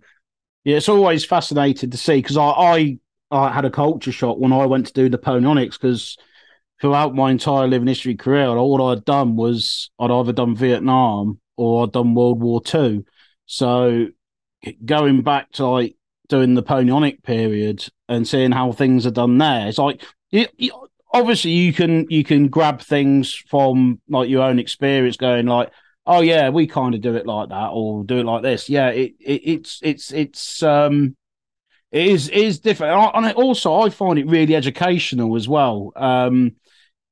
yeah, 0.64 0.78
it's 0.78 0.88
always 0.88 1.24
fascinating 1.24 1.90
to 1.90 1.96
see 1.96 2.16
because 2.16 2.36
I, 2.36 2.48
I 2.48 2.98
I 3.30 3.52
had 3.52 3.64
a 3.64 3.70
culture 3.70 4.12
shock 4.12 4.38
when 4.38 4.52
I 4.52 4.66
went 4.66 4.86
to 4.88 4.92
do 4.92 5.08
the 5.08 5.18
Napoleonics 5.18 5.78
because 5.78 6.16
throughout 6.80 7.14
my 7.14 7.30
entire 7.30 7.66
living 7.66 7.88
history 7.88 8.14
career, 8.14 8.48
all 8.48 8.88
I'd 8.88 9.04
done 9.04 9.36
was 9.36 9.90
I'd 9.98 10.10
either 10.10 10.32
done 10.32 10.54
Vietnam 10.54 11.40
or 11.56 11.84
I'd 11.84 11.92
done 11.92 12.14
World 12.14 12.40
War 12.40 12.60
Two. 12.60 13.04
So 13.46 14.08
going 14.84 15.22
back 15.22 15.52
to 15.52 15.66
like 15.66 15.96
doing 16.28 16.54
the 16.54 16.60
Napoleonic 16.60 17.22
period 17.22 17.86
and 18.08 18.26
seeing 18.26 18.52
how 18.52 18.72
things 18.72 19.06
are 19.06 19.12
done 19.12 19.38
there, 19.38 19.68
it's 19.68 19.78
like 19.78 20.02
it, 20.32 20.50
it, 20.58 20.72
obviously 21.12 21.52
you 21.52 21.72
can 21.72 22.06
you 22.10 22.24
can 22.24 22.48
grab 22.48 22.80
things 22.80 23.34
from 23.34 24.00
like 24.08 24.28
your 24.28 24.42
own 24.42 24.58
experience, 24.58 25.16
going 25.16 25.46
like, 25.46 25.70
oh 26.06 26.20
yeah, 26.20 26.50
we 26.50 26.66
kind 26.66 26.94
of 26.94 27.00
do 27.00 27.16
it 27.16 27.26
like 27.26 27.48
that 27.48 27.70
or 27.72 28.04
do 28.04 28.18
it 28.18 28.26
like 28.26 28.42
this. 28.42 28.68
Yeah, 28.68 28.88
it, 28.88 29.14
it 29.20 29.42
it's 29.44 29.80
it's 29.82 30.12
it's 30.12 30.62
um 30.62 31.16
it 31.92 32.08
is 32.08 32.28
is 32.28 32.58
different, 32.58 33.12
and 33.14 33.32
also 33.34 33.80
I 33.80 33.90
find 33.90 34.18
it 34.18 34.26
really 34.26 34.54
educational 34.54 35.36
as 35.36 35.48
well. 35.48 35.92
Um, 35.96 36.56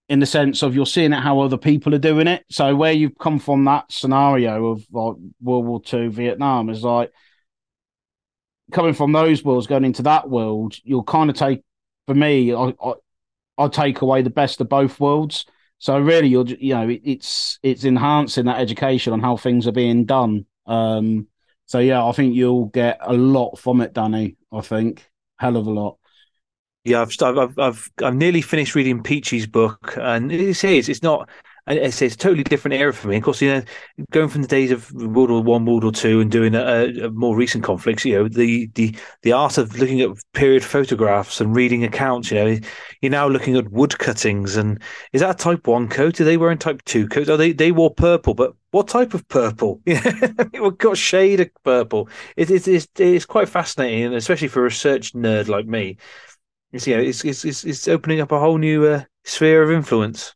in 0.09 0.21
the 0.21 0.27
sense 0.27 0.63
of 0.63 0.75
you're 0.75 0.87
seeing 0.87 1.13
it 1.13 1.21
how 1.21 1.41
other 1.41 1.57
people 1.57 1.95
are 1.95 1.99
doing 1.99 2.27
it. 2.27 2.45
So 2.51 2.77
where 2.77 2.93
you've 2.93 3.19
come 3.19 3.39
from 3.39 3.65
that 3.65 3.91
scenario 3.91 4.67
of 4.67 4.87
like 4.93 5.17
World 5.41 5.67
War 5.67 5.83
Two, 5.83 6.11
Vietnam 6.11 6.69
is 6.69 6.83
like 6.83 7.11
coming 8.73 8.95
from 8.95 9.13
those 9.13 9.45
worlds 9.45 9.67
going 9.67 9.85
into 9.85 10.03
that 10.03 10.29
world. 10.29 10.77
You'll 10.85 11.05
kind 11.05 11.31
of 11.31 11.37
take, 11.37 11.63
for 12.07 12.15
me, 12.15 12.53
I, 12.55 12.75
I, 12.83 12.93
I 13.57 13.69
take 13.69 14.03
away 14.03 14.23
the 14.23 14.31
best 14.31 14.61
of 14.61 14.69
both 14.69 15.01
worlds. 15.01 15.47
So 15.79 15.99
really, 15.99 16.29
you're 16.29 16.47
you 16.47 16.75
know 16.75 16.89
it, 16.89 17.01
it's 17.05 17.59
it's 17.63 17.85
enhancing 17.85 18.47
that 18.47 18.61
education 18.61 19.13
on 19.13 19.21
how 19.21 19.37
things 19.37 19.67
are 19.67 19.73
being 19.73 20.05
done. 20.05 20.47
Um, 20.67 21.29
So 21.67 21.79
yeah, 21.79 22.05
I 22.05 22.13
think 22.13 22.35
you'll 22.35 22.67
get 22.67 22.99
a 23.01 23.15
lot 23.15 23.57
from 23.59 23.81
it, 23.81 23.95
Danny. 23.95 24.37
I 24.53 24.61
think 24.61 25.11
hell 25.39 25.57
of 25.57 25.67
a 25.67 25.71
lot. 25.71 25.99
Yeah, 26.85 27.01
I've 27.01 27.15
I've 27.23 27.59
I've, 27.59 27.91
I've 28.03 28.15
nearly 28.15 28.43
finished 28.43 28.75
reading 28.75 29.03
Peachy's 29.03 29.47
book, 29.47 29.97
and 29.97 30.31
it 30.31 30.55
says 30.55 30.89
it's 30.91 31.03
not 31.03 31.31
it's, 31.67 32.03
it's 32.03 32.15
a 32.15 32.19
totally 32.19 32.45
different 32.45 32.75
era 32.75 32.93
for 32.93 33.09
me. 33.09 33.17
Of 33.17 33.23
course, 33.23 33.41
you 33.41 33.55
know, 33.55 33.63
going 34.11 34.29
from 34.29 34.43
the 34.43 34.49
days 34.49 34.71
of 34.71 34.93
World 34.93 35.31
War 35.31 35.43
One, 35.43 35.65
World 35.65 35.83
War 35.85 35.93
Two, 35.93 36.21
and 36.21 36.31
doing 36.31 36.55
a, 36.55 37.07
a, 37.07 37.11
more 37.11 37.35
recent 37.35 37.65
conflicts, 37.65 38.05
you 38.05 38.19
know, 38.19 38.29
the 38.29 38.67
the 38.75 38.95
the 39.23 39.33
art 39.33 39.57
of 39.57 39.79
looking 39.79 40.03
at 40.03 40.11
period 40.35 40.63
photographs 40.63 41.41
and 41.41 41.57
reading 41.57 41.85
accounts. 41.85 42.31
You 42.31 42.45
know, 42.45 42.59
you're 43.01 43.11
now 43.11 43.29
looking 43.29 43.57
at 43.57 43.71
wood 43.71 43.99
cuttings, 43.99 44.57
and 44.57 44.79
is 45.15 45.23
that 45.23 45.31
a 45.41 45.43
Type 45.43 45.67
One 45.67 45.89
coat? 45.89 46.21
Are 46.21 46.25
they 46.25 46.37
wearing 46.37 46.59
Type 46.59 46.85
Two 46.85 47.09
coats? 47.09 47.31
Oh, 47.31 47.39
they 47.39 47.53
they 47.53 47.73
wore 47.73 47.95
purple, 47.95 48.35
but 48.35 48.53
what 48.73 48.89
type 48.89 49.15
of 49.15 49.27
purple? 49.29 49.81
it 49.87 50.79
got 50.79 50.99
shade 50.99 51.41
of 51.41 51.49
purple? 51.65 52.11
It, 52.37 52.51
it, 52.51 52.69
it's 52.69 52.89
it's 52.99 53.25
quite 53.25 53.49
fascinating, 53.49 54.13
especially 54.13 54.49
for 54.49 54.61
a 54.61 54.65
research 54.65 55.15
nerd 55.15 55.49
like 55.49 55.65
me. 55.67 55.97
It's 56.75 56.89
you 56.89 56.97
know, 56.97 57.03
it's 57.05 57.25
it's 57.25 57.45
it's, 57.45 57.65
it's 57.65 57.87
opening 57.87 58.21
up 58.21 58.33
a 58.33 58.41
whole 58.41 58.59
new 58.59 58.85
uh, 58.85 59.05
sphere 59.23 59.63
of 59.63 59.71
influence. 59.71 60.35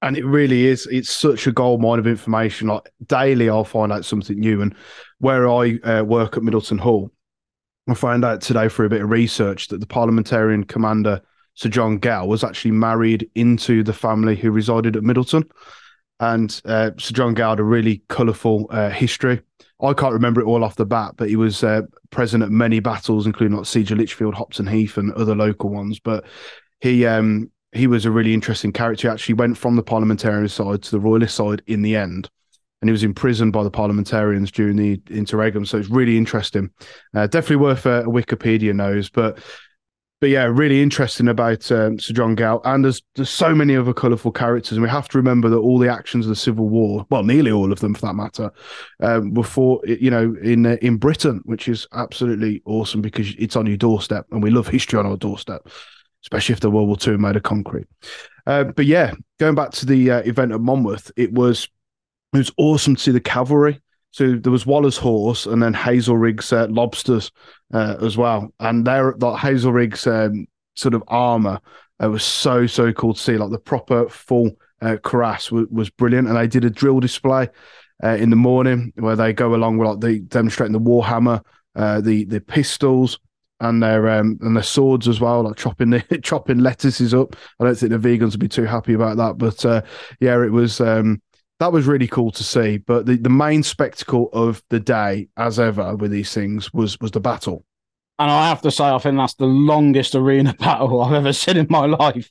And 0.00 0.16
it 0.16 0.24
really 0.24 0.66
is. 0.66 0.88
It's 0.90 1.12
such 1.12 1.46
a 1.46 1.52
gold 1.52 1.82
mine 1.82 1.98
of 1.98 2.06
information. 2.06 2.68
Like 2.68 2.90
daily 3.06 3.50
i'll 3.50 3.62
find 3.62 3.92
out 3.92 4.06
something 4.06 4.40
new. 4.40 4.62
And 4.62 4.74
where 5.18 5.46
i 5.46 5.78
uh, 5.84 6.02
work 6.02 6.38
at 6.38 6.42
middleton 6.42 6.78
hall 6.78 7.10
i 7.88 7.94
found 7.94 8.24
out 8.24 8.40
today 8.40 8.70
through 8.70 8.86
a 8.86 8.88
bit 8.88 9.02
of 9.02 9.10
research 9.10 9.68
that 9.68 9.80
the 9.80 9.86
parliamentarian 9.86 10.64
commander 10.64 11.20
sir 11.54 11.68
john 11.68 11.98
gell 12.00 12.26
was 12.26 12.42
actually 12.42 12.70
married 12.70 13.28
into 13.34 13.82
the 13.84 13.92
family 13.92 14.34
who 14.34 14.50
resided 14.50 14.96
at 14.96 15.04
middleton. 15.04 15.44
And 16.20 16.58
uh, 16.64 16.92
sir 16.98 17.12
john 17.12 17.34
gell 17.34 17.50
had 17.50 17.60
a 17.60 17.64
really 17.64 18.02
colourful 18.08 18.68
uh, 18.70 18.88
history 18.88 19.42
i 19.82 19.92
can't 19.92 20.12
remember 20.12 20.40
it 20.40 20.46
all 20.46 20.64
off 20.64 20.76
the 20.76 20.86
bat 20.86 21.14
but 21.16 21.28
he 21.28 21.36
was 21.36 21.62
uh, 21.64 21.82
present 22.10 22.42
at 22.42 22.50
many 22.50 22.80
battles 22.80 23.26
including 23.26 23.56
like 23.56 23.66
siege 23.66 23.92
of 23.92 23.98
lichfield 23.98 24.34
hopton 24.34 24.66
heath 24.66 24.96
and 24.96 25.12
other 25.12 25.34
local 25.34 25.70
ones 25.70 25.98
but 25.98 26.24
he 26.80 27.06
um, 27.06 27.50
he 27.72 27.86
was 27.86 28.04
a 28.04 28.10
really 28.10 28.34
interesting 28.34 28.72
character. 28.72 29.08
He 29.08 29.12
actually 29.12 29.34
went 29.34 29.56
from 29.56 29.76
the 29.76 29.82
parliamentarian 29.82 30.48
side 30.48 30.82
to 30.82 30.90
the 30.90 31.00
royalist 31.00 31.34
side 31.34 31.62
in 31.66 31.80
the 31.82 31.96
end, 31.96 32.28
and 32.80 32.88
he 32.88 32.92
was 32.92 33.02
imprisoned 33.02 33.52
by 33.52 33.62
the 33.62 33.70
parliamentarians 33.70 34.52
during 34.52 34.76
the 34.76 35.00
interregnum. 35.10 35.64
So 35.64 35.78
it's 35.78 35.88
really 35.88 36.18
interesting. 36.18 36.70
Uh, 37.14 37.26
definitely 37.26 37.56
worth 37.56 37.86
a, 37.86 38.02
a, 38.02 38.08
Wikipedia 38.08 38.74
nose, 38.74 39.08
but 39.08 39.38
but 40.22 40.30
yeah, 40.30 40.44
really 40.44 40.80
interesting 40.80 41.26
about 41.26 41.68
um, 41.72 41.98
Sir 41.98 42.14
John 42.14 42.36
Gell. 42.36 42.60
And 42.64 42.84
there's 42.84 43.02
there's 43.16 43.28
so 43.28 43.56
many 43.56 43.74
other 43.74 43.92
colourful 43.92 44.30
characters, 44.30 44.74
and 44.74 44.82
we 44.82 44.88
have 44.88 45.08
to 45.08 45.18
remember 45.18 45.48
that 45.48 45.56
all 45.56 45.80
the 45.80 45.88
actions 45.88 46.26
of 46.26 46.30
the 46.30 46.36
Civil 46.36 46.68
War, 46.68 47.04
well, 47.10 47.24
nearly 47.24 47.50
all 47.50 47.72
of 47.72 47.80
them 47.80 47.92
for 47.92 48.02
that 48.02 48.14
matter, 48.14 48.52
um, 49.00 49.34
were 49.34 49.42
fought, 49.42 49.84
you 49.84 50.12
know, 50.12 50.36
in 50.40 50.64
uh, 50.64 50.76
in 50.80 50.96
Britain, 50.96 51.40
which 51.44 51.66
is 51.66 51.88
absolutely 51.92 52.62
awesome 52.66 53.02
because 53.02 53.34
it's 53.34 53.56
on 53.56 53.66
your 53.66 53.76
doorstep, 53.76 54.26
and 54.30 54.44
we 54.44 54.52
love 54.52 54.68
history 54.68 54.96
on 54.96 55.06
our 55.06 55.16
doorstep 55.16 55.68
especially 56.24 56.52
if 56.52 56.60
the 56.60 56.70
World 56.70 56.86
War 56.86 56.96
II 57.04 57.18
made 57.18 57.34
of 57.34 57.42
concrete. 57.42 57.88
Uh, 58.46 58.62
but 58.62 58.86
yeah, 58.86 59.12
going 59.40 59.56
back 59.56 59.72
to 59.72 59.86
the 59.86 60.08
uh, 60.08 60.18
event 60.20 60.52
at 60.52 60.60
Monmouth, 60.60 61.10
it 61.16 61.32
was 61.32 61.68
it 62.32 62.38
was 62.38 62.52
awesome 62.58 62.94
to 62.94 63.02
see 63.02 63.10
the 63.10 63.18
cavalry. 63.18 63.80
So 64.12 64.36
there 64.36 64.52
was 64.52 64.66
Waller's 64.66 64.96
horse 64.96 65.46
and 65.46 65.62
then 65.62 65.74
Hazelrigg's 65.74 66.52
uh, 66.52 66.68
lobsters 66.68 67.32
uh, 67.74 67.96
as 68.00 68.16
well, 68.16 68.52
and 68.60 68.86
there 68.86 69.14
that 69.18 69.38
Hazelrigg's 69.38 70.06
um, 70.06 70.46
sort 70.74 70.94
of 70.94 71.02
armor 71.08 71.60
it 72.02 72.08
was 72.08 72.24
so 72.24 72.66
so 72.66 72.92
cool 72.92 73.14
to 73.14 73.20
see. 73.20 73.36
Like 73.36 73.50
the 73.50 73.58
proper 73.58 74.08
full 74.08 74.50
uh, 74.80 74.96
cuirass 75.02 75.52
was, 75.52 75.66
was 75.70 75.90
brilliant, 75.90 76.28
and 76.28 76.36
they 76.36 76.48
did 76.48 76.64
a 76.64 76.70
drill 76.70 77.00
display 77.00 77.48
uh, 78.02 78.16
in 78.16 78.30
the 78.30 78.36
morning 78.36 78.92
where 78.96 79.16
they 79.16 79.32
go 79.32 79.54
along 79.54 79.78
with 79.78 79.88
like 79.88 80.00
the 80.00 80.20
demonstrating 80.20 80.72
the 80.72 80.80
warhammer, 80.80 81.42
uh, 81.76 82.00
the 82.00 82.24
the 82.24 82.40
pistols, 82.40 83.20
and 83.60 83.82
their 83.82 84.08
um 84.10 84.36
and 84.42 84.56
their 84.56 84.64
swords 84.64 85.06
as 85.06 85.20
well, 85.20 85.42
like 85.42 85.56
chopping 85.56 85.90
the 85.90 86.00
chopping 86.22 86.58
lettuces 86.58 87.14
up. 87.14 87.36
I 87.60 87.64
don't 87.64 87.76
think 87.76 87.92
the 87.92 87.98
vegans 87.98 88.32
would 88.32 88.40
be 88.40 88.48
too 88.48 88.64
happy 88.64 88.94
about 88.94 89.16
that, 89.18 89.38
but 89.38 89.64
uh, 89.64 89.82
yeah, 90.18 90.42
it 90.42 90.50
was 90.50 90.80
um 90.80 91.22
that 91.62 91.72
was 91.72 91.86
really 91.86 92.08
cool 92.08 92.32
to 92.32 92.42
see. 92.42 92.78
But 92.78 93.06
the, 93.06 93.16
the 93.16 93.30
main 93.30 93.62
spectacle 93.62 94.30
of 94.32 94.60
the 94.70 94.80
day, 94.80 95.28
as 95.36 95.60
ever 95.60 95.94
with 95.94 96.10
these 96.10 96.34
things, 96.34 96.72
was 96.74 96.98
was 97.00 97.12
the 97.12 97.20
battle. 97.20 97.64
And 98.18 98.30
I 98.30 98.48
have 98.48 98.62
to 98.62 98.70
say, 98.70 98.84
I 98.84 98.98
think 98.98 99.16
that's 99.16 99.34
the 99.34 99.46
longest 99.46 100.14
arena 100.16 100.54
battle 100.58 101.00
I've 101.00 101.12
ever 101.12 101.32
seen 101.32 101.56
in 101.56 101.68
my 101.70 101.86
life. 101.86 102.30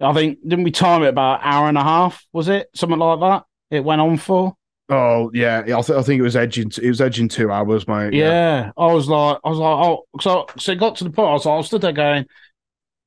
I 0.00 0.12
think 0.12 0.40
didn't 0.42 0.64
we 0.64 0.72
time 0.72 1.04
it 1.04 1.08
about 1.08 1.40
an 1.40 1.46
hour 1.46 1.68
and 1.68 1.78
a 1.78 1.82
half? 1.82 2.26
Was 2.32 2.48
it 2.48 2.70
something 2.74 2.98
like 2.98 3.20
that? 3.20 3.44
It 3.70 3.84
went 3.84 4.00
on 4.00 4.16
for. 4.16 4.54
Oh 4.88 5.30
yeah, 5.32 5.60
I, 5.60 5.80
th- 5.80 5.90
I 5.90 6.02
think 6.02 6.18
it 6.18 6.22
was 6.22 6.34
edging. 6.34 6.72
It 6.82 6.88
was 6.88 7.00
edging 7.00 7.28
two 7.28 7.52
hours, 7.52 7.86
mate. 7.86 8.12
Yeah. 8.14 8.24
yeah. 8.24 8.70
I 8.76 8.92
was 8.92 9.08
like, 9.08 9.38
I 9.44 9.48
was 9.48 9.58
like, 9.58 9.86
oh, 9.86 10.06
so 10.20 10.46
so 10.58 10.72
it 10.72 10.80
got 10.80 10.96
to 10.96 11.04
the 11.04 11.10
point. 11.10 11.28
I 11.28 11.32
was 11.34 11.46
like, 11.46 11.52
I 11.52 11.56
was 11.56 11.66
stood 11.68 11.82
there 11.82 11.92
going, 11.92 12.26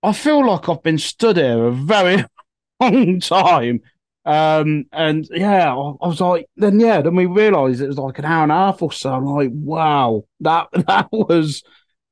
I 0.01 0.13
feel 0.13 0.47
like 0.47 0.69
I've 0.69 0.83
been 0.83 0.97
stood 0.97 1.35
here 1.35 1.65
a 1.65 1.71
very 1.71 2.23
long 2.79 3.19
time. 3.19 3.81
Um, 4.25 4.85
and 4.91 5.27
yeah, 5.31 5.71
I, 5.73 5.93
I 6.01 6.07
was 6.07 6.19
like, 6.19 6.47
then 6.57 6.79
yeah, 6.79 7.01
then 7.01 7.15
we 7.15 7.27
realised 7.27 7.81
it 7.81 7.87
was 7.87 7.97
like 7.97 8.17
an 8.19 8.25
hour 8.25 8.43
and 8.43 8.51
a 8.51 8.55
half 8.55 8.81
or 8.81 8.91
so. 8.91 9.13
I'm 9.13 9.25
like, 9.25 9.51
wow, 9.53 10.23
that 10.39 10.67
that 10.87 11.09
was 11.11 11.63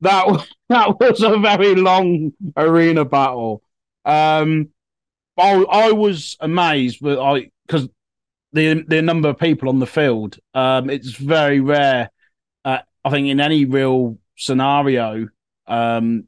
that 0.01 0.28
was 0.28 0.47
that 0.70 0.99
was 0.99 1.22
a 1.22 1.38
very 1.39 1.76
long 1.76 2.34
arena 2.55 3.05
battle. 3.05 3.64
Um, 4.05 4.70
I 5.38 5.64
I 5.64 5.91
was 5.91 6.38
amazed, 6.39 6.99
but 7.01 7.20
I 7.20 7.49
because 7.66 7.89
the 8.53 8.84
the 8.88 9.01
number 9.01 9.30
of 9.30 9.39
people 9.39 9.70
on 9.70 9.80
the 9.80 9.88
field. 9.88 10.38
Um, 10.53 10.89
it's 10.89 11.11
very 11.11 11.59
rare. 11.59 12.11
Uh, 12.64 12.80
I 13.03 13.09
think 13.09 13.28
in 13.28 13.39
any 13.39 13.66
real 13.66 14.20
scenario, 14.38 15.28
um, 15.68 16.26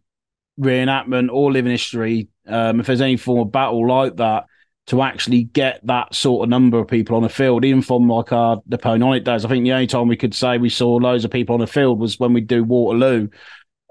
reenactment 0.59 1.29
or 1.31 1.51
living 1.51 1.71
history, 1.71 2.29
um, 2.47 2.79
if 2.79 2.87
there's 2.87 3.01
any 3.01 3.17
form 3.17 3.39
of 3.41 3.51
battle 3.51 3.87
like 3.87 4.17
that, 4.17 4.45
to 4.87 5.01
actually 5.01 5.43
get 5.43 5.79
that 5.87 6.13
sort 6.13 6.43
of 6.43 6.49
number 6.49 6.77
of 6.77 6.87
people 6.87 7.15
on 7.15 7.23
the 7.23 7.29
field, 7.29 7.65
even 7.65 7.81
from 7.81 8.07
like 8.07 8.31
our 8.31 8.61
the 8.67 8.77
Napoleonic 8.77 9.23
days. 9.23 9.43
I 9.43 9.49
think 9.49 9.63
the 9.63 9.73
only 9.73 9.87
time 9.87 10.07
we 10.07 10.17
could 10.17 10.33
say 10.33 10.57
we 10.57 10.69
saw 10.69 10.95
loads 10.95 11.25
of 11.25 11.31
people 11.31 11.55
on 11.55 11.59
the 11.59 11.67
field 11.67 11.99
was 11.99 12.19
when 12.19 12.33
we 12.33 12.41
do 12.41 12.63
Waterloo, 12.63 13.29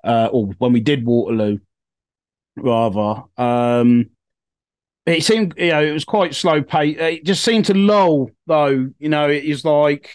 uh, 0.05 0.29
or 0.33 0.47
when 0.59 0.73
we 0.73 0.81
did 0.81 1.05
Waterloo, 1.05 1.59
rather. 2.57 3.23
Um, 3.37 4.11
it 5.07 5.25
seemed 5.25 5.55
you 5.59 5.71
know 5.71 5.83
it 5.83 5.93
was 5.93 6.05
quite 6.05 6.35
slow 6.35 6.63
pace. 6.63 6.97
It 6.99 7.25
just 7.25 7.45
seemed 7.45 7.67
to 7.67 7.75
lull 7.75 8.31
though. 8.47 8.91
You 8.99 9.09
know, 9.09 9.29
it 9.29 9.45
is 9.45 9.65
like 9.65 10.15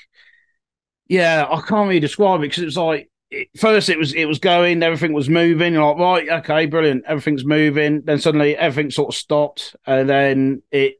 yeah, 1.09 1.45
I 1.49 1.55
can't 1.61 1.87
really 1.89 1.99
describe 1.99 2.39
it 2.39 2.43
because 2.43 2.63
it 2.63 2.67
was 2.67 2.77
like 2.77 3.09
it, 3.31 3.49
first 3.57 3.89
it 3.89 3.97
was 3.97 4.13
it 4.13 4.25
was 4.25 4.39
going, 4.39 4.81
everything 4.83 5.13
was 5.13 5.29
moving. 5.29 5.73
You're 5.73 5.93
like 5.93 5.97
right, 5.97 6.39
okay, 6.39 6.65
brilliant, 6.65 7.05
everything's 7.07 7.45
moving. 7.45 8.01
Then 8.03 8.19
suddenly 8.19 8.55
everything 8.55 8.91
sort 8.91 9.09
of 9.09 9.15
stopped, 9.15 9.75
and 9.85 10.09
then 10.09 10.61
it 10.71 10.95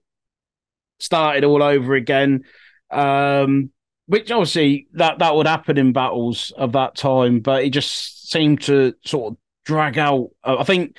started 0.99 1.43
all 1.43 1.63
over 1.63 1.95
again. 1.95 2.43
Um, 2.91 3.71
which 4.07 4.32
obviously 4.32 4.88
that 4.93 5.19
that 5.19 5.36
would 5.36 5.45
happen 5.47 5.77
in 5.77 5.93
battles 5.93 6.51
of 6.57 6.71
that 6.73 6.95
time, 6.95 7.39
but 7.39 7.63
it 7.63 7.69
just 7.69 8.30
seemed 8.32 8.61
to 8.63 8.93
sort 9.05 9.34
of 9.34 9.38
drag 9.65 9.97
out. 9.97 10.30
I 10.43 10.63
think 10.63 10.97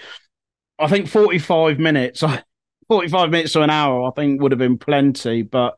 I 0.79 0.89
think 0.89 1.09
45 1.09 1.79
minutes. 1.79 2.23
45 2.89 3.31
minutes 3.31 3.53
to 3.53 3.63
an 3.63 3.71
hour, 3.71 4.09
I 4.09 4.11
think 4.17 4.43
would 4.43 4.51
have 4.51 4.59
been 4.59 4.77
plenty. 4.77 5.43
But 5.43 5.75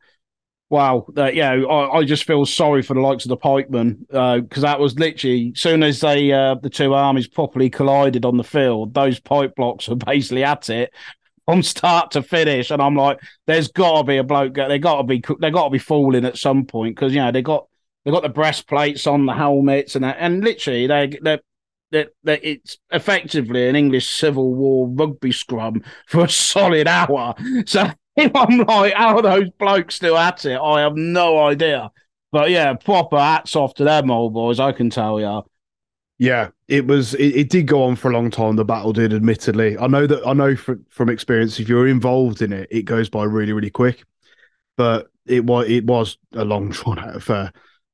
wow, 0.73 1.05
yeah, 1.15 1.51
I, 1.51 1.97
I, 1.97 2.03
just 2.03 2.23
feel 2.23 2.47
sorry 2.47 2.81
for 2.81 2.95
the 2.95 2.99
likes 2.99 3.25
of 3.25 3.29
the 3.29 3.37
pikemen 3.37 4.07
because 4.07 4.63
uh, 4.63 4.67
that 4.67 4.79
was 4.79 4.97
literally 4.97 5.53
soon 5.55 5.83
as 5.83 5.99
they 5.99 6.31
uh, 6.31 6.55
the 6.55 6.69
two 6.69 6.95
armies 6.95 7.27
properly 7.27 7.69
collided 7.69 8.25
on 8.25 8.37
the 8.37 8.43
field, 8.43 8.95
those 8.95 9.19
pipe 9.19 9.55
blocks 9.55 9.87
were 9.89 9.95
basically 9.95 10.43
at 10.43 10.71
it 10.71 10.91
from 11.45 11.61
start 11.61 12.09
to 12.11 12.23
finish. 12.23 12.71
And 12.71 12.81
I'm 12.81 12.95
like, 12.95 13.19
there's 13.45 13.67
got 13.67 13.99
to 13.99 14.03
be 14.03 14.17
a 14.17 14.23
bloke. 14.23 14.55
They 14.55 14.79
got 14.79 14.97
to 14.97 15.03
be 15.03 15.23
they 15.39 15.51
got 15.51 15.65
to 15.65 15.69
be 15.69 15.77
falling 15.77 16.25
at 16.25 16.39
some 16.39 16.65
point 16.65 16.95
because 16.95 17.13
you 17.13 17.21
know 17.21 17.31
they 17.31 17.43
got 17.43 17.67
they 18.03 18.09
got 18.09 18.23
the 18.23 18.29
breastplates 18.29 19.05
on 19.05 19.27
the 19.27 19.33
helmets 19.33 19.95
and 19.95 20.03
that, 20.03 20.17
and 20.19 20.43
literally 20.43 20.87
they 20.87 21.19
they 21.21 21.39
that, 21.91 22.09
that 22.23 22.39
it's 22.43 22.79
effectively 22.91 23.69
an 23.69 23.75
English 23.75 24.09
Civil 24.09 24.55
War 24.55 24.87
rugby 24.89 25.31
scrum 25.31 25.83
for 26.07 26.23
a 26.23 26.29
solid 26.29 26.87
hour. 26.87 27.35
So 27.67 27.91
I'm 28.35 28.59
like, 28.59 28.93
how 28.93 29.17
are 29.17 29.21
those 29.21 29.49
blokes 29.51 29.95
still 29.95 30.17
at 30.17 30.45
it? 30.45 30.59
I 30.59 30.81
have 30.81 30.95
no 30.95 31.39
idea. 31.39 31.91
But 32.31 32.49
yeah, 32.49 32.73
proper 32.73 33.17
hats 33.17 33.55
off 33.55 33.75
to 33.75 33.83
them 33.83 34.09
old 34.09 34.33
boys, 34.33 34.59
I 34.59 34.71
can 34.71 34.89
tell 34.89 35.19
you. 35.19 35.43
Yeah, 36.19 36.49
it 36.67 36.87
was. 36.87 37.15
It, 37.15 37.35
it, 37.35 37.49
did 37.49 37.67
go 37.67 37.83
on 37.83 37.95
for 37.95 38.09
a 38.09 38.13
long 38.13 38.31
time. 38.31 38.55
The 38.55 38.63
battle 38.63 38.93
did, 38.93 39.13
admittedly. 39.13 39.77
I 39.77 39.87
know 39.87 40.07
that. 40.07 40.25
I 40.25 40.33
know 40.33 40.55
from, 40.55 40.85
from 40.89 41.09
experience, 41.09 41.59
if 41.59 41.67
you're 41.67 41.87
involved 41.87 42.41
in 42.41 42.53
it, 42.53 42.67
it 42.71 42.83
goes 42.83 43.09
by 43.09 43.23
really, 43.23 43.51
really 43.51 43.69
quick. 43.69 44.03
But 44.77 45.07
it 45.25 45.43
was 45.43 45.67
it 45.67 45.85
was 45.85 46.17
a 46.33 46.45
long 46.45 46.69
drawn 46.71 46.99
out 46.99 47.15
affair. 47.15 47.51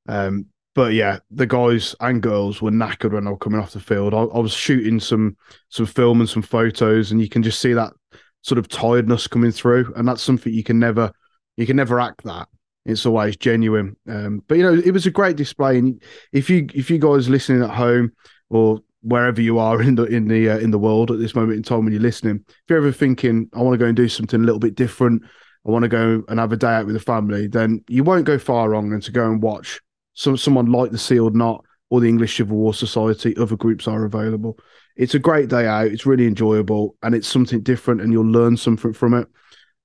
Um, 0.08 0.48
but 0.76 0.94
yeah, 0.94 1.20
the 1.32 1.48
guys 1.48 1.96
and 2.00 2.22
girls 2.22 2.62
were 2.62 2.72
knackered 2.72 3.14
when 3.14 3.26
they 3.26 3.32
were 3.32 3.38
coming 3.38 3.60
off 3.60 3.74
the 3.74 3.80
field. 3.80 4.14
I, 4.14 4.20
I, 4.20 4.40
was 4.40 4.54
shooting 4.54 5.00
some 5.00 5.36
some 5.70 5.86
film 5.86 6.20
and 6.20 6.30
some 6.30 6.44
photos, 6.44 7.12
and 7.12 7.22
you 7.22 7.30
can 7.30 7.44
just 7.44 7.60
see 7.60 7.74
that 7.74 7.94
sort 8.42 8.58
of 8.58 8.68
tiredness 8.68 9.28
coming 9.28 9.52
through, 9.52 9.94
and 9.96 10.08
that's 10.08 10.22
something 10.22 10.54
you 10.54 10.64
can 10.64 10.80
never 10.80 11.12
you 11.58 11.66
can 11.66 11.76
never 11.76 12.00
act 12.00 12.24
that. 12.24 12.48
it's 12.86 13.06
always 13.06 13.36
genuine. 13.36 13.96
Um, 14.08 14.44
but 14.48 14.58
you 14.58 14.64
know, 14.64 14.74
it 14.74 14.92
was 14.92 15.06
a 15.06 15.12
great 15.12 15.36
display. 15.36 15.78
And 15.78 16.02
if 16.32 16.50
you 16.50 16.68
if 16.74 16.90
you 16.90 16.98
guys 16.98 17.30
listening 17.30 17.64
at 17.64 17.70
home 17.70 18.14
or 18.50 18.80
wherever 19.02 19.42
you 19.42 19.60
are 19.60 19.82
in 19.88 19.96
the 19.96 20.06
in 20.06 20.28
the 20.28 20.50
uh, 20.50 20.58
in 20.58 20.72
the 20.72 20.80
world 20.80 21.12
at 21.12 21.20
this 21.20 21.36
moment 21.36 21.58
in 21.58 21.64
time 21.64 21.84
when 21.84 21.94
you're 21.94 22.02
listening, 22.02 22.44
if 22.48 22.64
you're 22.70 22.80
ever 22.80 22.92
thinking, 22.92 23.50
I 23.54 23.62
want 23.62 23.74
to 23.74 23.78
go 23.78 23.86
and 23.86 23.96
do 23.96 24.08
something 24.08 24.42
a 24.42 24.44
little 24.44 24.60
bit 24.60 24.76
different, 24.76 25.24
I 25.68 25.72
want 25.72 25.84
to 25.84 25.90
go 25.90 26.24
and 26.30 26.40
have 26.40 26.54
a 26.54 26.58
day 26.58 26.74
out 26.74 26.86
with 26.86 26.96
the 26.96 27.02
family, 27.02 27.48
then 27.48 27.84
you 27.90 28.04
won't 28.04 28.26
go 28.26 28.40
far 28.40 28.70
wrong 28.70 28.90
than 28.90 29.02
to 29.02 29.12
go 29.12 29.26
and 29.26 29.42
watch 29.42 29.82
some 30.14 30.38
someone 30.38 30.72
like 30.72 30.92
the 30.92 30.98
Sealed 30.98 31.36
Knot 31.36 31.64
or 31.90 32.00
the 32.00 32.08
English 32.10 32.38
Civil 32.38 32.58
War 32.58 32.74
Society. 32.74 33.36
Other 33.36 33.58
groups 33.58 33.88
are 33.88 34.06
available. 34.06 34.58
It's 34.96 35.16
a 35.16 35.20
great 35.20 35.50
day 35.50 35.66
out. 35.66 35.88
It's 35.88 36.06
really 36.06 36.28
enjoyable 36.28 36.96
and 37.04 37.16
it's 37.16 37.28
something 37.28 37.62
different, 37.62 38.02
and 38.02 38.12
you'll 38.12 38.26
learn 38.26 38.58
something 38.58 38.94
from 38.94 39.14
it. 39.14 39.28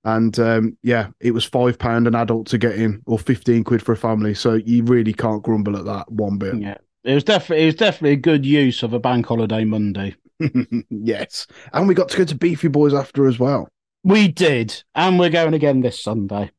And 0.04 0.38
um, 0.38 0.76
yeah, 0.82 1.08
it 1.20 1.30
was 1.30 1.44
five 1.44 1.78
pound 1.78 2.06
an 2.06 2.14
adult 2.14 2.46
to 2.48 2.58
get 2.58 2.76
in, 2.76 3.02
or 3.06 3.18
fifteen 3.18 3.64
quid 3.64 3.82
for 3.82 3.92
a 3.92 3.96
family. 3.96 4.34
So 4.34 4.54
you 4.54 4.84
really 4.84 5.14
can't 5.14 5.42
grumble 5.42 5.76
at 5.76 5.86
that 5.86 6.10
one 6.12 6.36
bit. 6.36 6.56
Yeah, 6.56 6.76
it 7.04 7.14
was 7.14 7.24
definitely 7.24 7.64
it 7.64 7.66
was 7.66 7.74
definitely 7.76 8.12
a 8.12 8.16
good 8.16 8.44
use 8.44 8.82
of 8.82 8.92
a 8.92 9.00
bank 9.00 9.26
holiday 9.26 9.64
Monday. 9.64 10.14
yes, 10.90 11.46
and 11.72 11.88
we 11.88 11.94
got 11.94 12.10
to 12.10 12.18
go 12.18 12.24
to 12.24 12.34
Beefy 12.34 12.68
Boys 12.68 12.92
after 12.92 13.26
as 13.26 13.38
well. 13.38 13.68
We 14.02 14.28
did, 14.28 14.82
and 14.94 15.18
we're 15.18 15.30
going 15.30 15.54
again 15.54 15.80
this 15.80 16.02
Sunday. 16.02 16.50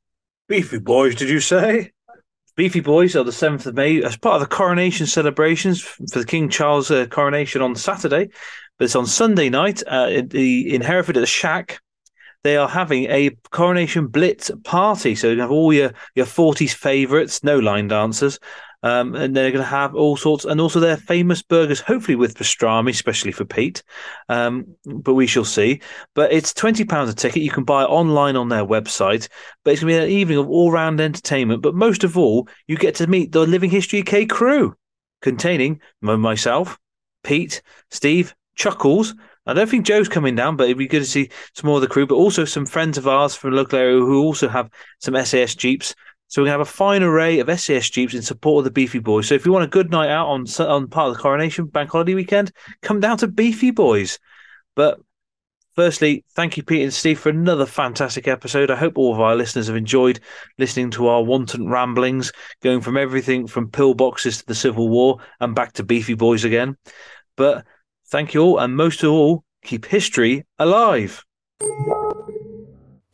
Beefy 0.48 0.80
Boys, 0.80 1.16
did 1.16 1.30
you 1.30 1.40
say? 1.40 1.92
Beefy 2.56 2.80
Boys 2.80 3.16
are 3.16 3.24
the 3.24 3.32
7th 3.32 3.66
of 3.66 3.76
May 3.76 4.02
as 4.02 4.16
part 4.16 4.36
of 4.36 4.42
the 4.42 4.56
coronation 4.56 5.08
celebrations 5.08 5.82
for 5.82 6.20
the 6.20 6.26
King 6.26 6.50
Charles 6.50 6.90
uh, 6.90 7.06
coronation 7.08 7.62
on 7.62 7.76
Saturday. 7.76 8.30
But 8.78 8.86
it's 8.86 8.96
on 8.96 9.06
Sunday 9.06 9.50
night 9.50 9.84
uh, 9.88 10.08
in, 10.10 10.30
in 10.32 10.82
Hereford 10.82 11.18
at 11.18 11.22
the 11.22 11.26
Shack 11.26 11.82
they 12.46 12.58
are 12.58 12.70
having 12.70 13.06
a 13.06 13.32
coronation 13.50 14.06
blitz 14.06 14.52
party. 14.64 15.16
So 15.16 15.32
you 15.32 15.42
have 15.42 15.50
all 15.50 15.74
your 15.74 15.94
your 16.14 16.28
forties 16.28 16.76
favourites, 16.76 17.44
no 17.44 17.58
line 17.58 17.88
dancers, 17.88 18.40
um, 18.86 19.16
and 19.16 19.36
they're 19.36 19.50
going 19.50 19.64
to 19.64 19.68
have 19.68 19.96
all 19.96 20.16
sorts, 20.16 20.46
and 20.46 20.62
also 20.62 20.80
their 20.80 20.96
famous 20.96 21.42
burgers, 21.42 21.80
hopefully 21.80 22.16
with 22.16 22.38
pastrami, 22.38 22.92
especially 22.92 23.32
for 23.32 23.44
Pete. 23.44 23.82
Um, 24.30 24.76
but 24.86 25.16
we 25.16 25.26
shall 25.26 25.44
see. 25.44 25.82
But 26.14 26.32
it's 26.32 26.54
twenty 26.54 26.86
pounds 26.86 27.10
a 27.10 27.16
ticket. 27.16 27.42
You 27.42 27.50
can 27.50 27.64
buy 27.64 27.84
online 27.84 28.36
on 28.36 28.50
their 28.50 28.64
website. 28.64 29.28
But 29.64 29.72
it's 29.72 29.82
going 29.82 29.96
to 29.96 30.00
be 30.00 30.06
an 30.06 30.12
evening 30.12 30.38
of 30.38 30.48
all 30.48 30.72
round 30.72 31.02
entertainment. 31.02 31.64
But 31.64 31.74
most 31.74 32.04
of 32.04 32.16
all, 32.16 32.48
you 32.68 32.78
get 32.78 32.94
to 32.96 33.08
meet 33.08 33.32
the 33.32 33.48
Living 33.48 33.72
History 33.72 34.04
UK 34.08 34.30
crew, 34.30 34.76
containing 35.24 35.82
myself, 36.02 36.78
Pete, 37.24 37.64
Steve, 37.90 38.36
Chuckles, 38.54 39.16
I 39.48 39.54
don't 39.54 39.70
think 39.70 39.86
Joe's 39.86 40.10
coming 40.10 40.36
down, 40.36 40.56
but 40.56 40.64
it'd 40.66 40.78
be 40.78 40.88
good 40.88 41.02
to 41.02 41.06
see 41.06 41.30
some 41.54 41.68
more 41.68 41.78
of 41.78 41.82
the 41.82 41.88
crew, 41.88 42.08
but 42.08 42.16
also 42.16 42.46
some 42.46 42.66
friends 42.66 42.98
of 42.98 43.08
ours 43.08 43.36
from 43.36 43.52
the 43.52 43.58
local 43.58 43.78
area 43.78 44.00
who 44.00 44.24
also 44.24 44.48
have 44.48 44.70
some 45.00 45.16
SAS 45.24 45.54
Jeeps. 45.54 45.94
So 46.36 46.42
we're 46.42 46.48
going 46.48 46.60
to 46.60 46.60
have 46.60 46.68
a 46.68 46.72
fine 46.72 47.02
array 47.02 47.40
of 47.40 47.60
SAS 47.60 47.90
Jeeps 47.90 48.14
in 48.14 48.22
support 48.22 48.60
of 48.60 48.64
the 48.66 48.72
Beefy 48.72 49.00
Boys. 49.00 49.26
So 49.26 49.36
if 49.36 49.46
you 49.46 49.54
want 49.54 49.64
a 49.64 49.70
good 49.70 49.90
night 49.90 50.10
out 50.10 50.28
on, 50.28 50.46
on 50.60 50.90
part 50.90 51.08
of 51.08 51.16
the 51.16 51.22
coronation 51.22 51.68
bank 51.68 51.92
holiday 51.92 52.14
weekend, 52.14 52.52
come 52.82 53.00
down 53.00 53.18
to 53.20 53.28
Beefy 53.28 53.72
Boys. 53.72 54.20
But 54.76 55.00
firstly, 55.76 56.26
thank 56.36 56.58
you, 56.58 56.64
Pete 56.64 56.84
and 56.84 56.94
Steve, 56.94 57.20
for 57.20 57.30
another 57.30 57.66
fantastic 57.66 58.28
episode. 58.28 58.70
I 58.70 58.76
hope 58.76 58.98
all 58.98 59.14
of 59.14 59.22
our 59.22 59.38
listeners 59.38 59.68
have 59.68 59.78
enjoyed 59.78 60.20
listening 60.58 60.92
to 60.92 61.08
our 61.08 61.24
wanton 61.24 61.70
ramblings, 61.70 62.34
going 62.62 62.82
from 62.82 62.98
everything 62.98 63.48
from 63.48 63.72
pillboxes 63.72 64.40
to 64.40 64.46
the 64.46 64.56
Civil 64.56 64.90
War 64.90 65.20
and 65.40 65.56
back 65.56 65.72
to 65.74 65.84
Beefy 65.84 66.16
Boys 66.16 66.44
again. 66.44 66.76
But 67.38 67.66
Thank 68.08 68.36
you 68.36 68.42
all, 68.44 68.60
and 68.60 68.76
most 68.76 69.02
of 69.02 69.12
all, 69.12 69.44
keep 69.64 69.86
history 69.86 70.46
alive. 70.60 71.24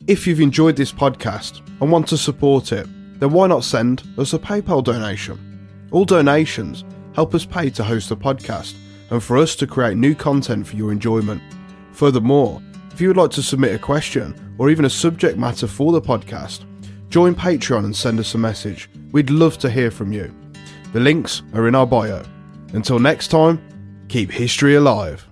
If 0.06 0.26
you've 0.26 0.40
enjoyed 0.40 0.76
this 0.76 0.92
podcast 0.92 1.66
and 1.80 1.90
want 1.90 2.08
to 2.08 2.18
support 2.18 2.72
it, 2.72 2.86
then 3.22 3.30
why 3.30 3.46
not 3.46 3.62
send 3.62 4.02
us 4.18 4.32
a 4.32 4.38
PayPal 4.38 4.82
donation? 4.82 5.68
All 5.92 6.04
donations 6.04 6.84
help 7.14 7.36
us 7.36 7.46
pay 7.46 7.70
to 7.70 7.84
host 7.84 8.08
the 8.08 8.16
podcast 8.16 8.74
and 9.10 9.22
for 9.22 9.38
us 9.38 9.54
to 9.56 9.66
create 9.68 9.96
new 9.96 10.12
content 10.12 10.66
for 10.66 10.74
your 10.74 10.90
enjoyment. 10.90 11.40
Furthermore, 11.92 12.60
if 12.90 13.00
you 13.00 13.06
would 13.06 13.16
like 13.16 13.30
to 13.30 13.42
submit 13.42 13.76
a 13.76 13.78
question 13.78 14.56
or 14.58 14.70
even 14.70 14.86
a 14.86 14.90
subject 14.90 15.38
matter 15.38 15.68
for 15.68 15.92
the 15.92 16.00
podcast, 16.00 16.64
join 17.10 17.32
Patreon 17.32 17.84
and 17.84 17.94
send 17.94 18.18
us 18.18 18.34
a 18.34 18.38
message. 18.38 18.90
We'd 19.12 19.30
love 19.30 19.56
to 19.58 19.70
hear 19.70 19.92
from 19.92 20.12
you. 20.12 20.34
The 20.92 20.98
links 20.98 21.42
are 21.54 21.68
in 21.68 21.76
our 21.76 21.86
bio. 21.86 22.24
Until 22.72 22.98
next 22.98 23.28
time, 23.28 23.62
keep 24.08 24.32
history 24.32 24.74
alive. 24.74 25.31